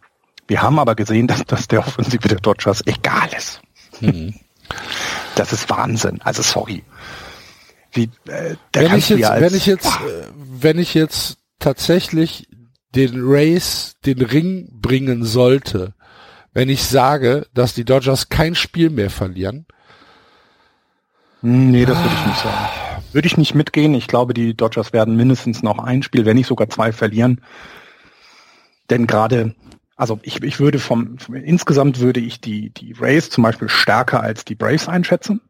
Wir 0.49 0.63
haben 0.63 0.79
aber 0.79 0.95
gesehen, 0.95 1.27
dass, 1.29 1.45
dass 1.45 1.69
der 1.69 1.81
Offensive 1.81 2.29
der 2.29 2.39
Dodgers 2.39 2.83
egal 2.87 3.29
ist. 3.37 3.61
Mhm. 4.01 4.35
Das 5.37 5.53
ist 5.53 5.69
Wahnsinn. 5.71 6.21
Also 6.23 6.43
sorry 6.43 6.83
wie 7.93 8.11
äh, 8.27 8.57
wenn 8.73 8.97
ich 8.97 9.09
jetzt, 9.09 9.25
als, 9.25 9.41
wenn 9.41 9.55
ich 9.55 9.67
jetzt, 9.67 9.87
äh, 9.87 10.27
wenn 10.35 10.79
ich 10.79 10.95
jetzt 10.95 11.39
tatsächlich 11.59 12.49
den 12.95 13.13
Race 13.17 13.97
den 14.05 14.21
Ring 14.23 14.69
bringen 14.73 15.25
sollte, 15.25 15.95
wenn 16.53 16.69
ich 16.69 16.85
sage, 16.85 17.47
dass 17.55 17.75
die 17.75 17.85
Dodgers 17.85 18.29
kein 18.29 18.55
Spiel 18.55 18.91
mehr 18.91 19.11
verlieren. 19.11 19.67
Nee, 21.41 21.85
das 21.85 21.99
würde 21.99 22.15
ich 22.15 22.27
nicht 22.27 22.41
sagen. 22.41 22.69
Würde 23.13 23.27
ich 23.27 23.37
nicht 23.37 23.55
mitgehen. 23.55 23.95
Ich 23.95 24.07
glaube, 24.07 24.35
die 24.35 24.55
Dodgers 24.55 24.93
werden 24.93 25.17
mindestens 25.17 25.63
noch 25.63 25.79
ein 25.79 26.03
Spiel, 26.03 26.25
wenn 26.25 26.37
nicht 26.37 26.47
sogar 26.47 26.69
zwei 26.69 26.93
verlieren. 26.93 27.41
Denn 28.91 29.07
gerade, 29.07 29.55
also 29.97 30.19
ich, 30.23 30.43
ich 30.43 30.61
würde 30.61 30.79
vom, 30.79 31.17
insgesamt 31.33 32.01
würde 32.01 32.21
ich 32.21 32.41
die, 32.41 32.71
die 32.71 32.93
Rays 32.93 33.31
zum 33.31 33.43
Beispiel 33.43 33.69
stärker 33.69 34.23
als 34.23 34.45
die 34.45 34.55
Braves 34.55 34.89
einschätzen 34.89 35.41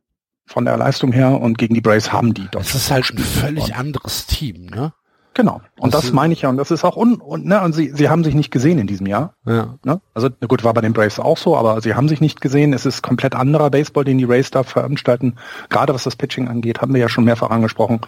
von 0.53 0.65
der 0.65 0.77
Leistung 0.77 1.13
her 1.13 1.41
und 1.41 1.59
gegen 1.59 1.75
die 1.75 1.81
Braves 1.81 2.13
haben 2.13 2.35
die 2.35 2.47
doch. 2.51 2.61
Das 2.61 2.75
ist 2.75 2.91
halt 2.91 3.11
ein 3.11 3.19
völlig 3.19 3.65
und 3.65 3.79
anderes 3.79 4.27
Team, 4.27 4.67
ne? 4.67 4.93
Genau. 5.35 5.63
Und 5.79 5.95
das, 5.95 6.03
das 6.03 6.13
meine 6.13 6.35
ich 6.35 6.43
ja. 6.43 6.51
Und 6.51 6.59
das 6.59 6.71
ist 6.71 6.85
auch 6.85 6.97
un, 6.97 7.15
und, 7.15 7.47
ne, 7.47 7.63
und 7.63 7.73
sie, 7.73 7.91
sie 7.95 8.11
haben 8.11 8.23
sich 8.23 8.35
nicht 8.35 8.51
gesehen 8.51 8.79
in 8.79 8.87
diesem 8.87 9.07
Jahr. 9.07 9.35
Ja. 9.47 9.79
Ne? 9.83 10.01
Also, 10.13 10.29
gut, 10.47 10.63
war 10.63 10.75
bei 10.75 10.83
den 10.83 10.93
Braves 10.93 11.19
auch 11.19 11.39
so, 11.39 11.57
aber 11.57 11.81
sie 11.81 11.95
haben 11.95 12.09
sich 12.09 12.21
nicht 12.21 12.43
gesehen. 12.43 12.75
Es 12.75 12.85
ist 12.85 13.03
komplett 13.03 13.35
anderer 13.35 13.71
Baseball, 13.71 14.05
den 14.05 14.19
die 14.19 14.25
Rays 14.25 14.51
da 14.51 14.63
veranstalten. 14.63 15.37
Gerade 15.71 15.95
was 15.95 16.05
das 16.05 16.17
Pitching 16.17 16.49
angeht, 16.49 16.83
haben 16.83 16.93
wir 16.93 17.01
ja 17.01 17.09
schon 17.09 17.25
mehrfach 17.25 17.51
angesprochen. 17.51 18.01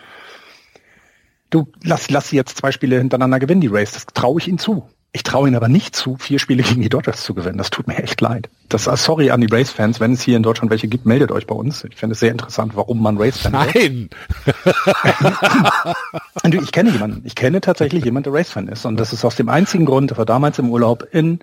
Du, 1.49 1.69
lass, 1.83 2.11
lass 2.11 2.29
sie 2.29 2.37
jetzt 2.37 2.59
zwei 2.59 2.73
Spiele 2.73 2.99
hintereinander 2.99 3.39
gewinnen, 3.39 3.63
die 3.63 3.69
Rays. 3.69 3.93
Das 3.93 4.07
traue 4.07 4.41
ich 4.41 4.49
ihnen 4.49 4.59
zu. 4.59 4.89
Ich 5.17 5.23
traue 5.23 5.47
ihnen 5.47 5.55
aber 5.55 5.69
nicht 5.69 5.95
zu, 5.95 6.17
vier 6.17 6.41
Spiele 6.41 6.65
gegen 6.65 6.83
die 6.83 6.89
Dodgers 6.89 7.23
zu 7.23 7.35
gewinnen. 7.35 7.57
Das 7.57 7.71
tut 7.71 7.87
mir 7.87 8.03
echt 8.03 8.21
leid. 8.21 8.49
Das, 8.69 8.89
uh, 8.89 8.97
sorry 8.97 9.31
an 9.31 9.41
die 9.41 9.47
Race-Fans. 9.47 10.01
Wenn 10.01 10.15
es 10.15 10.23
hier 10.23 10.37
in 10.37 10.43
Deutschland 10.43 10.73
welche 10.73 10.89
gibt, 10.89 11.07
meldet 11.07 11.31
euch 11.31 11.47
bei 11.47 11.55
uns. 11.55 11.85
Ich 11.85 11.95
finde 11.95 12.15
es 12.15 12.21
sehr 12.21 12.33
interessant, 12.33 12.75
warum 12.75 13.01
man 13.01 13.17
Race-Fan 13.17 13.53
Nein! 13.53 14.11
ich 16.65 16.73
kenne 16.73 16.91
jemanden. 16.91 17.23
Ich 17.25 17.37
kenne 17.37 17.61
tatsächlich 17.61 18.05
jemanden, 18.05 18.33
der 18.33 18.41
Race-Fan 18.41 18.67
ist. 18.67 18.87
Und 18.87 18.99
das 18.99 19.13
ist 19.13 19.25
aus 19.25 19.37
dem 19.37 19.49
einzigen 19.49 19.85
Grund, 19.85 20.11
dass 20.11 20.19
er 20.19 20.25
damals 20.25 20.59
im 20.59 20.69
Urlaub 20.69 21.07
in 21.13 21.39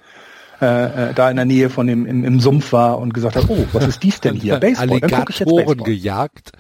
äh, 0.61 1.11
äh, 1.11 1.13
da 1.13 1.30
in 1.30 1.38
der 1.38 1.45
Nähe 1.45 1.69
von 1.69 1.88
dem 1.88 2.05
im, 2.05 2.26
im 2.26 2.41
Sumpf 2.41 2.74
war 2.74 2.99
und 2.99 3.13
gesagt 3.13 3.38
hat, 3.38 3.45
oh, 3.47 3.65
was 3.72 3.88
ist 3.88 4.03
dies 4.03 4.19
denn 4.19 4.36
hier? 4.36 4.57
Baseball. 4.59 4.99
Dann 4.99 5.11
gucke 5.11 5.32
ich 5.32 5.39
jetzt 5.39 5.49
Baseball. 5.49 5.78
gejagt. 5.78 6.51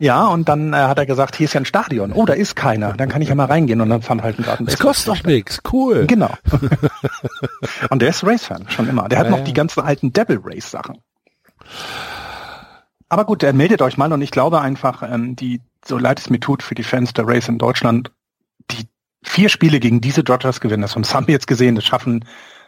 Ja, 0.00 0.28
und 0.28 0.48
dann 0.48 0.72
äh, 0.72 0.76
hat 0.76 0.98
er 0.98 1.04
gesagt, 1.04 1.36
hier 1.36 1.44
ist 1.44 1.52
ja 1.52 1.60
ein 1.60 1.66
Stadion. 1.66 2.12
Oh, 2.12 2.24
da 2.24 2.32
ist 2.32 2.56
keiner. 2.56 2.94
Dann 2.94 3.10
kann 3.10 3.20
ich 3.20 3.28
ja 3.28 3.34
mal 3.34 3.44
reingehen 3.44 3.82
und 3.82 3.90
dann 3.90 4.00
fand 4.00 4.22
halt 4.22 4.38
ein 4.38 4.44
Garten. 4.44 4.64
Das 4.64 4.78
kostet 4.78 5.08
doch 5.08 5.24
nichts. 5.24 5.60
Cool. 5.70 6.06
Genau. 6.06 6.30
und 7.90 8.00
der 8.00 8.08
ist 8.08 8.24
Race-Fan, 8.24 8.70
schon 8.70 8.88
immer. 8.88 9.10
Der 9.10 9.18
hat 9.18 9.26
ja, 9.26 9.30
noch 9.30 9.44
die 9.44 9.52
ganzen 9.52 9.82
alten 9.82 10.10
Devil 10.14 10.40
Race-Sachen. 10.42 11.02
Aber 13.10 13.26
gut, 13.26 13.42
er 13.42 13.52
meldet 13.52 13.82
euch 13.82 13.98
mal 13.98 14.10
und 14.14 14.22
ich 14.22 14.30
glaube 14.30 14.62
einfach, 14.62 15.02
ähm, 15.02 15.36
die, 15.36 15.60
so 15.84 15.98
leid 15.98 16.18
es 16.18 16.30
mir 16.30 16.40
tut 16.40 16.62
für 16.62 16.74
die 16.74 16.82
Fans 16.82 17.12
der 17.12 17.28
Race 17.28 17.48
in 17.48 17.58
Deutschland, 17.58 18.10
die 18.70 18.88
vier 19.22 19.50
Spiele 19.50 19.80
gegen 19.80 20.00
diese 20.00 20.24
Dodgers 20.24 20.62
gewinnen, 20.62 20.82
das 20.82 20.94
haben 21.14 21.26
wir 21.26 21.34
jetzt 21.34 21.46
gesehen, 21.46 21.74
das 21.74 21.84
schaffen 21.84 22.24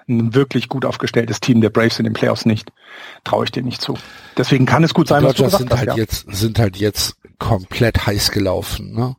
ein 0.09 0.34
wirklich 0.34 0.68
gut 0.68 0.84
aufgestelltes 0.84 1.40
Team 1.40 1.61
der 1.61 1.70
Braves 1.70 1.98
in 1.98 2.05
den 2.05 2.12
Playoffs 2.12 2.44
nicht. 2.44 2.72
Traue 3.24 3.44
ich 3.44 3.53
dir 3.53 3.62
nicht 3.62 3.80
zu. 3.80 3.98
Deswegen 4.36 4.66
kann 4.66 4.84
es 4.84 4.94
gut 4.94 5.09
sein, 5.09 5.22
was 5.24 5.34
du 5.34 5.44
gesagt 5.44 5.61
sind 5.61 5.70
hast, 5.70 5.78
halt 5.78 5.88
ja. 5.90 5.96
jetzt 5.96 6.26
sind 6.28 6.59
halt 6.59 6.76
jetzt 6.76 7.16
komplett 7.38 8.07
heiß 8.07 8.30
gelaufen. 8.30 8.92
Ne? 8.92 9.16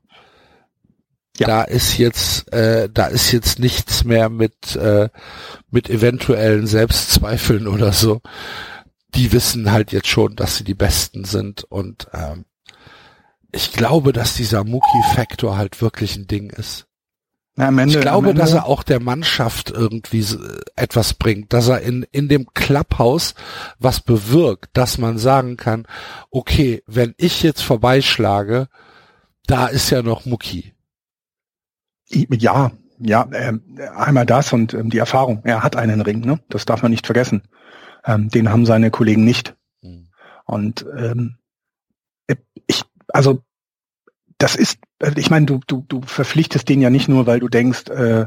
Ja. 1.37 1.47
Da 1.47 1.63
ist 1.63 1.97
jetzt 1.97 2.51
äh, 2.53 2.89
da 2.93 3.07
ist 3.07 3.31
jetzt 3.31 3.59
nichts 3.59 4.03
mehr 4.03 4.29
mit 4.29 4.75
äh, 4.75 5.09
mit 5.71 5.89
eventuellen 5.89 6.67
Selbstzweifeln 6.67 7.67
oder 7.67 7.91
so. 7.91 8.21
Die 9.15 9.31
wissen 9.31 9.71
halt 9.71 9.91
jetzt 9.91 10.07
schon, 10.07 10.35
dass 10.35 10.57
sie 10.57 10.63
die 10.63 10.73
Besten 10.73 11.23
sind 11.23 11.63
und 11.63 12.07
ähm, 12.13 12.45
ich 13.51 13.71
glaube, 13.71 14.13
dass 14.13 14.33
dieser 14.33 14.63
Mookie-Faktor 14.63 15.57
halt 15.57 15.79
wirklich 15.81 16.15
ein 16.15 16.25
Ding 16.25 16.49
ist. 16.49 16.87
Ja, 17.55 17.67
Ende, 17.67 17.85
ich 17.85 17.99
glaube, 17.99 18.33
dass 18.33 18.53
er 18.53 18.65
auch 18.65 18.81
der 18.81 18.99
Mannschaft 18.99 19.69
irgendwie 19.69 20.25
etwas 20.75 21.13
bringt, 21.13 21.53
dass 21.53 21.67
er 21.67 21.81
in, 21.81 22.03
in 22.11 22.27
dem 22.27 22.47
Clubhouse 22.53 23.35
was 23.77 23.99
bewirkt, 23.99 24.71
dass 24.73 24.97
man 24.97 25.19
sagen 25.19 25.55
kann, 25.55 25.85
okay, 26.31 26.81
wenn 26.87 27.13
ich 27.17 27.43
jetzt 27.43 27.61
vorbeischlage, 27.61 28.69
da 29.45 29.67
ist 29.67 29.91
ja 29.91 30.01
noch 30.01 30.25
Mucki. 30.25 30.73
Ja, 32.09 32.71
ja, 32.99 33.27
äh, 33.31 33.53
einmal 33.95 34.25
das 34.25 34.53
und 34.53 34.73
ähm, 34.73 34.89
die 34.89 34.97
Erfahrung. 34.97 35.41
Er 35.43 35.61
hat 35.63 35.75
einen 35.75 36.01
Ring, 36.01 36.21
ne? 36.21 36.39
Das 36.49 36.65
darf 36.65 36.81
man 36.81 36.91
nicht 36.91 37.05
vergessen. 37.05 37.43
Ähm, 38.05 38.29
den 38.29 38.49
haben 38.49 38.65
seine 38.65 38.91
Kollegen 38.91 39.25
nicht. 39.25 39.55
Mhm. 39.81 40.07
Und 40.45 40.85
ähm, 40.97 41.37
ich, 42.67 42.83
also 43.09 43.43
das 44.43 44.55
ist, 44.55 44.77
äh, 44.99 45.13
ich 45.15 45.29
meine, 45.29 45.45
du, 45.45 45.61
du, 45.67 45.85
du 45.87 46.01
verpflichtest 46.01 46.67
den 46.67 46.81
ja 46.81 46.89
nicht 46.89 47.07
nur, 47.07 47.25
weil 47.27 47.39
du 47.39 47.47
denkst, 47.47 47.87
äh, 47.87 48.25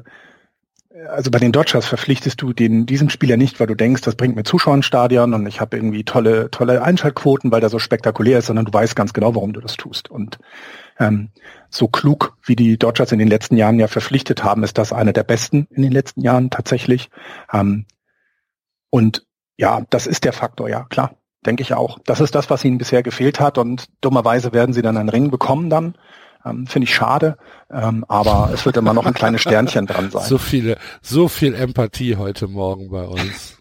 also 1.10 1.30
bei 1.30 1.38
den 1.38 1.52
Dodgers 1.52 1.84
verpflichtest 1.84 2.40
du 2.40 2.54
den, 2.54 2.86
diesen 2.86 3.10
Spieler 3.10 3.36
nicht, 3.36 3.60
weil 3.60 3.66
du 3.66 3.74
denkst, 3.74 4.00
das 4.00 4.14
bringt 4.14 4.34
mir 4.34 4.42
Zuschauer 4.42 4.76
ins 4.76 4.86
Stadion 4.86 5.34
und 5.34 5.46
ich 5.46 5.60
habe 5.60 5.76
irgendwie 5.76 6.04
tolle, 6.04 6.50
tolle 6.50 6.82
Einschaltquoten, 6.82 7.52
weil 7.52 7.60
der 7.60 7.68
so 7.68 7.78
spektakulär 7.78 8.38
ist, 8.38 8.46
sondern 8.46 8.64
du 8.64 8.72
weißt 8.72 8.96
ganz 8.96 9.12
genau, 9.12 9.34
warum 9.34 9.52
du 9.52 9.60
das 9.60 9.76
tust. 9.76 10.10
Und 10.10 10.38
ähm, 10.98 11.28
so 11.68 11.86
klug, 11.86 12.38
wie 12.42 12.56
die 12.56 12.78
Dodgers 12.78 13.12
in 13.12 13.18
den 13.18 13.28
letzten 13.28 13.58
Jahren 13.58 13.78
ja 13.78 13.86
verpflichtet 13.86 14.42
haben, 14.42 14.62
ist 14.62 14.78
das 14.78 14.94
einer 14.94 15.12
der 15.12 15.24
besten 15.24 15.66
in 15.68 15.82
den 15.82 15.92
letzten 15.92 16.22
Jahren 16.22 16.48
tatsächlich. 16.48 17.10
Ähm, 17.52 17.84
und 18.88 19.26
ja, 19.58 19.82
das 19.90 20.06
ist 20.06 20.24
der 20.24 20.32
Faktor, 20.32 20.70
ja, 20.70 20.84
klar 20.84 21.14
denke 21.46 21.62
ich 21.62 21.74
auch. 21.74 21.98
Das 22.04 22.20
ist 22.20 22.34
das, 22.34 22.50
was 22.50 22.64
ihnen 22.64 22.78
bisher 22.78 23.02
gefehlt 23.02 23.40
hat 23.40 23.58
und 23.58 23.86
dummerweise 24.00 24.52
werden 24.52 24.72
sie 24.72 24.82
dann 24.82 24.96
einen 24.96 25.08
Ring 25.08 25.30
bekommen 25.30 25.70
dann. 25.70 25.96
Ähm, 26.44 26.66
Finde 26.66 26.84
ich 26.84 26.94
schade, 26.94 27.36
ähm, 27.70 28.04
aber 28.08 28.50
es 28.52 28.64
wird 28.66 28.76
immer 28.76 28.94
noch 28.94 29.06
ein 29.06 29.14
kleines 29.14 29.40
Sternchen 29.40 29.86
dran 29.86 30.10
sein. 30.10 30.24
So 30.24 30.38
viele, 30.38 30.78
so 31.02 31.28
viel 31.28 31.54
Empathie 31.54 32.16
heute 32.16 32.46
Morgen 32.46 32.90
bei 32.90 33.04
uns. 33.04 33.58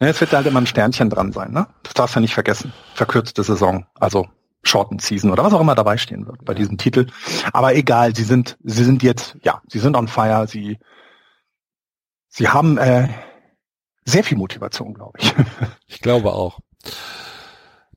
Ja, 0.00 0.08
es 0.08 0.20
wird 0.20 0.32
halt 0.32 0.46
immer 0.46 0.60
ein 0.60 0.66
Sternchen 0.66 1.10
dran 1.10 1.32
sein, 1.32 1.52
ne? 1.52 1.66
Das 1.82 1.94
darfst 1.94 2.16
du 2.16 2.20
nicht 2.20 2.34
vergessen. 2.34 2.72
Verkürzte 2.94 3.42
Saison, 3.42 3.84
also 3.98 4.28
Shortened 4.62 5.02
Season 5.02 5.30
oder 5.30 5.44
was 5.44 5.52
auch 5.52 5.60
immer 5.60 5.74
dabei 5.74 5.96
stehen 5.96 6.26
wird 6.26 6.44
bei 6.44 6.54
diesem 6.54 6.78
Titel. 6.78 7.06
Aber 7.52 7.74
egal, 7.74 8.14
sie 8.14 8.24
sind, 8.24 8.56
sie 8.62 8.84
sind 8.84 9.02
jetzt, 9.02 9.36
ja, 9.42 9.60
sie 9.68 9.78
sind 9.78 9.96
on 9.96 10.08
fire, 10.08 10.46
sie, 10.46 10.78
sie 12.28 12.48
haben 12.48 12.78
äh, 12.78 13.08
sehr 14.04 14.24
viel 14.24 14.38
Motivation, 14.38 14.94
glaube 14.94 15.18
ich. 15.18 15.34
Ich 15.86 16.00
glaube 16.00 16.32
auch. 16.32 16.60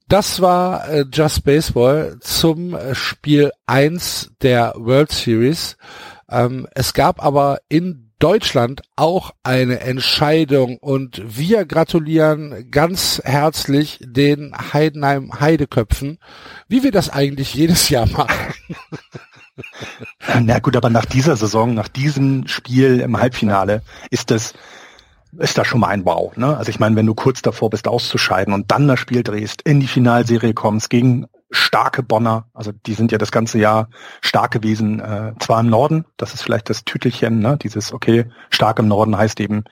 Das 0.08 0.42
war 0.42 0.88
äh, 0.90 1.06
Just 1.12 1.44
Baseball 1.44 2.18
zum 2.20 2.76
äh, 2.76 2.94
Spiel 2.94 3.52
1 3.66 4.32
der 4.42 4.74
World 4.76 5.12
Series. 5.12 5.78
Ähm, 6.30 6.68
es 6.76 6.94
gab 6.94 7.24
aber 7.24 7.62
in 7.70 8.12
Deutschland 8.20 8.84
auch 8.96 9.32
eine 9.44 9.82
Entscheidung 9.82 10.78
und 10.78 11.22
wir 11.26 11.66
gratulieren 11.66 12.72
ganz 12.72 13.22
herzlich 13.26 14.00
den 14.02 14.54
Heidenheim 14.72 15.40
Heideköpfen, 15.40 16.20
wie 16.70 16.84
wir 16.84 16.92
das 16.92 17.10
eigentlich 17.10 17.54
jedes 17.54 17.90
Jahr 17.90 18.08
machen. 18.08 18.54
Na 20.42 20.60
gut, 20.60 20.78
aber 20.78 20.90
nach 20.90 21.06
dieser 21.06 21.36
Saison, 21.36 21.74
nach 21.74 21.88
diesem 21.90 22.48
Spiel 22.48 23.02
im 23.02 23.20
Halbfinale 23.20 23.82
ist 24.10 24.32
das 24.32 24.54
ist 25.38 25.58
das 25.58 25.68
schon 25.68 25.80
mal 25.80 25.88
ein 25.88 26.06
Wow. 26.06 26.36
Ne? 26.38 26.58
Also 26.58 26.70
ich 26.70 26.80
meine, 26.80 26.96
wenn 26.96 27.06
du 27.06 27.16
kurz 27.16 27.42
davor 27.42 27.70
bist, 27.70 27.88
auszuscheiden 27.88 28.54
und 28.54 28.72
dann 28.72 28.88
das 28.88 29.00
Spiel 29.00 29.24
drehst, 29.24 29.62
in 29.64 29.80
die 29.80 29.88
Finalserie 29.88 30.54
kommst 30.54 30.90
gegen 30.90 31.28
starke 31.52 32.04
Bonner, 32.04 32.48
also 32.54 32.72
die 32.72 32.94
sind 32.94 33.12
ja 33.12 33.18
das 33.18 33.32
ganze 33.32 33.60
Jahr 33.60 33.90
stark 34.22 34.52
gewesen, 34.52 35.00
äh, 35.00 35.34
zwar 35.40 35.60
im 35.60 35.70
Norden, 35.70 36.06
das 36.18 36.34
ist 36.34 36.42
vielleicht 36.42 36.70
das 36.70 36.84
Tütelchen, 36.84 37.40
ne? 37.40 37.58
dieses, 37.62 37.94
okay, 37.94 38.26
stark 38.50 38.80
im 38.80 38.88
Norden 38.88 39.18
heißt 39.18 39.40
eben, 39.40 39.64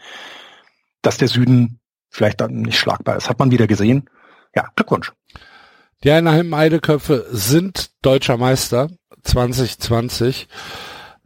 dass 1.01 1.17
der 1.17 1.27
Süden 1.27 1.79
vielleicht 2.09 2.41
dann 2.41 2.61
nicht 2.61 2.77
schlagbar 2.77 3.15
ist. 3.17 3.29
Hat 3.29 3.39
man 3.39 3.51
wieder 3.51 3.67
gesehen. 3.67 4.09
Ja, 4.55 4.67
Glückwunsch. 4.75 5.11
Die 6.03 6.11
Einheim 6.11 6.53
Eideköpfe 6.53 7.27
sind 7.31 7.91
deutscher 8.01 8.37
Meister 8.37 8.89
2020. 9.23 10.47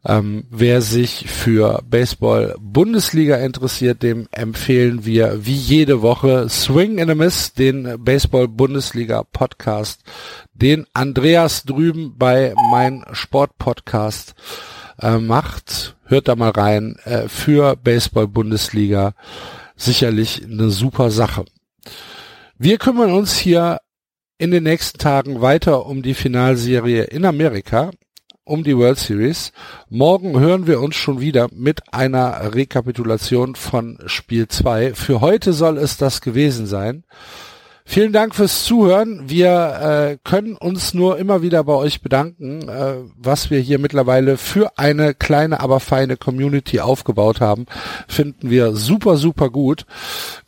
Ähm, 0.08 0.46
wer 0.52 0.82
sich 0.82 1.28
für 1.28 1.82
Baseball 1.90 2.56
Bundesliga 2.60 3.38
interessiert, 3.38 4.04
dem 4.04 4.28
empfehlen 4.32 5.04
wir 5.04 5.46
wie 5.46 5.56
jede 5.56 6.04
Woche 6.04 6.48
Swing 6.48 7.00
in 7.00 7.10
a 7.10 7.16
Miss, 7.16 7.54
den 7.54 8.04
Baseball 8.04 8.48
Bundesliga 8.48 9.24
Podcast, 9.24 10.04
den 10.54 10.86
Andreas 10.94 11.64
drüben 11.64 12.14
bei 12.18 12.54
mein 12.70 13.04
Sport 13.14 13.58
Podcast 13.58 14.36
äh, 15.02 15.18
macht. 15.18 15.98
Hört 16.06 16.28
da 16.28 16.36
mal 16.36 16.52
rein. 16.52 16.98
Äh, 17.06 17.28
für 17.28 17.76
Baseball 17.76 18.28
Bundesliga 18.28 19.14
sicherlich 19.76 20.44
eine 20.44 20.70
super 20.70 21.10
Sache. 21.10 21.46
Wir 22.60 22.78
kümmern 22.78 23.12
uns 23.12 23.36
hier 23.36 23.80
in 24.38 24.52
den 24.52 24.64
nächsten 24.64 25.00
Tagen 25.00 25.42
weiter 25.42 25.88
um 25.88 26.04
die 26.04 26.14
Finalserie 26.14 27.06
in 27.06 27.26
Amerika 27.26 27.90
um 28.46 28.64
die 28.64 28.78
World 28.78 29.00
Series. 29.00 29.52
Morgen 29.90 30.40
hören 30.40 30.68
wir 30.68 30.80
uns 30.80 30.96
schon 30.96 31.20
wieder 31.20 31.50
mit 31.52 31.94
einer 31.94 32.54
Rekapitulation 32.54 33.56
von 33.56 33.98
Spiel 34.06 34.48
2. 34.48 34.94
Für 34.94 35.20
heute 35.20 35.52
soll 35.52 35.78
es 35.78 35.98
das 35.98 36.22
gewesen 36.22 36.68
sein. 36.68 37.04
Vielen 37.88 38.14
Dank 38.14 38.34
fürs 38.34 38.64
Zuhören. 38.66 39.30
Wir 39.30 39.50
äh, 40.14 40.18
können 40.24 40.56
uns 40.58 40.96
nur 40.96 41.20
immer 41.20 41.44
wieder 41.44 41.64
bei 41.64 41.74
euch 41.74 42.02
bedanken, 42.02 42.68
äh, 42.68 42.96
was 43.16 43.52
wir 43.52 43.60
hier 43.60 43.78
mittlerweile 43.78 44.38
für 44.38 44.78
eine 44.78 45.14
kleine, 45.14 45.60
aber 45.60 45.80
feine 45.80 46.18
Community 46.18 46.80
aufgebaut 46.80 47.42
haben. 47.42 47.68
Finden 48.08 48.50
wir 48.50 48.76
super, 48.76 49.18
super 49.18 49.52
gut. 49.52 49.86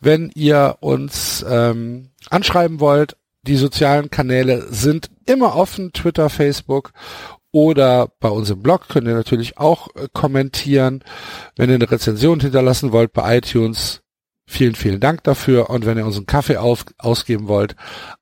Wenn 0.00 0.32
ihr 0.34 0.78
uns 0.80 1.44
ähm, 1.48 2.10
anschreiben 2.28 2.80
wollt, 2.80 3.16
die 3.46 3.56
sozialen 3.56 4.10
Kanäle 4.10 4.66
sind 4.70 5.08
immer 5.24 5.54
offen, 5.54 5.92
Twitter, 5.92 6.30
Facebook 6.30 6.92
oder 7.50 8.12
bei 8.20 8.28
uns 8.28 8.50
im 8.50 8.62
Blog 8.62 8.88
könnt 8.88 9.06
ihr 9.06 9.14
natürlich 9.14 9.58
auch 9.58 9.88
äh, 9.94 10.08
kommentieren. 10.12 11.02
Wenn 11.56 11.70
ihr 11.70 11.76
eine 11.76 11.90
Rezension 11.90 12.40
hinterlassen 12.40 12.92
wollt 12.92 13.12
bei 13.12 13.38
iTunes, 13.38 14.02
vielen, 14.46 14.74
vielen 14.74 15.00
Dank 15.00 15.24
dafür. 15.24 15.70
Und 15.70 15.86
wenn 15.86 15.96
ihr 15.98 16.06
uns 16.06 16.16
einen 16.16 16.26
Kaffee 16.26 16.58
auf, 16.58 16.84
ausgeben 16.98 17.48
wollt, 17.48 17.74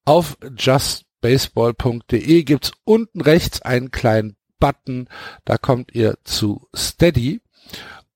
auf 0.04 0.36
justbaseball.de 0.56 2.42
gibt's 2.44 2.72
unten 2.84 3.20
rechts 3.20 3.62
einen 3.62 3.90
kleinen 3.90 4.36
Button. 4.58 5.08
Da 5.44 5.58
kommt 5.58 5.94
ihr 5.94 6.18
zu 6.24 6.68
Steady 6.74 7.40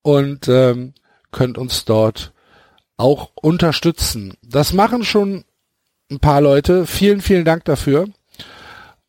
und 0.03 0.49
ähm, 0.49 0.95
könnt 1.33 1.59
uns 1.59 1.85
dort 1.85 2.33
auch 2.97 3.33
unterstützen. 3.35 4.35
Das 4.43 4.73
machen 4.73 5.05
schon 5.05 5.45
ein 6.11 6.21
paar 6.21 6.41
Leute. 6.41 6.87
Vielen, 6.87 7.21
vielen 7.21 7.45
Dank 7.45 7.65
dafür. 7.65 8.09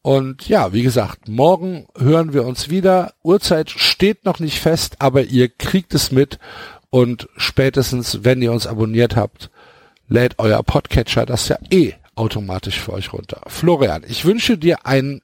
Und 0.01 0.47
ja, 0.49 0.73
wie 0.73 0.81
gesagt, 0.81 1.27
morgen 1.27 1.85
hören 1.95 2.33
wir 2.33 2.45
uns 2.45 2.69
wieder. 2.69 3.13
Uhrzeit 3.23 3.69
steht 3.69 4.25
noch 4.25 4.39
nicht 4.39 4.59
fest, 4.59 4.95
aber 4.99 5.23
ihr 5.23 5.49
kriegt 5.49 5.93
es 5.93 6.11
mit. 6.11 6.39
Und 6.89 7.29
spätestens, 7.37 8.23
wenn 8.23 8.41
ihr 8.41 8.51
uns 8.51 8.67
abonniert 8.67 9.15
habt, 9.15 9.51
lädt 10.07 10.39
euer 10.39 10.61
Podcatcher 10.63 11.25
das 11.25 11.47
ja 11.47 11.57
eh 11.69 11.93
automatisch 12.15 12.79
für 12.79 12.93
euch 12.93 13.13
runter. 13.13 13.41
Florian, 13.47 14.03
ich 14.07 14.25
wünsche 14.25 14.57
dir 14.57 14.85
einen 14.85 15.21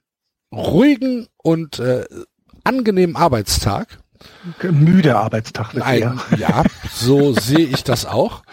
ruhigen 0.51 1.27
und 1.37 1.79
äh, 1.79 2.05
angenehmen 2.63 3.15
Arbeitstag. 3.15 3.99
Müde 4.61 5.15
Arbeitstag. 5.15 5.75
Ein, 5.81 6.19
ja, 6.37 6.63
so 6.91 7.33
sehe 7.33 7.65
ich 7.67 7.83
das 7.83 8.05
auch. 8.05 8.43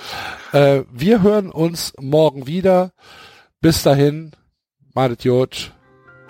Äh, 0.53 0.83
wir 0.91 1.23
hören 1.23 1.51
uns 1.51 1.93
morgen 2.01 2.47
wieder. 2.47 2.93
Bis 3.61 3.83
dahin, 3.83 4.33
Madet 4.95 5.25
Jod. 5.25 5.73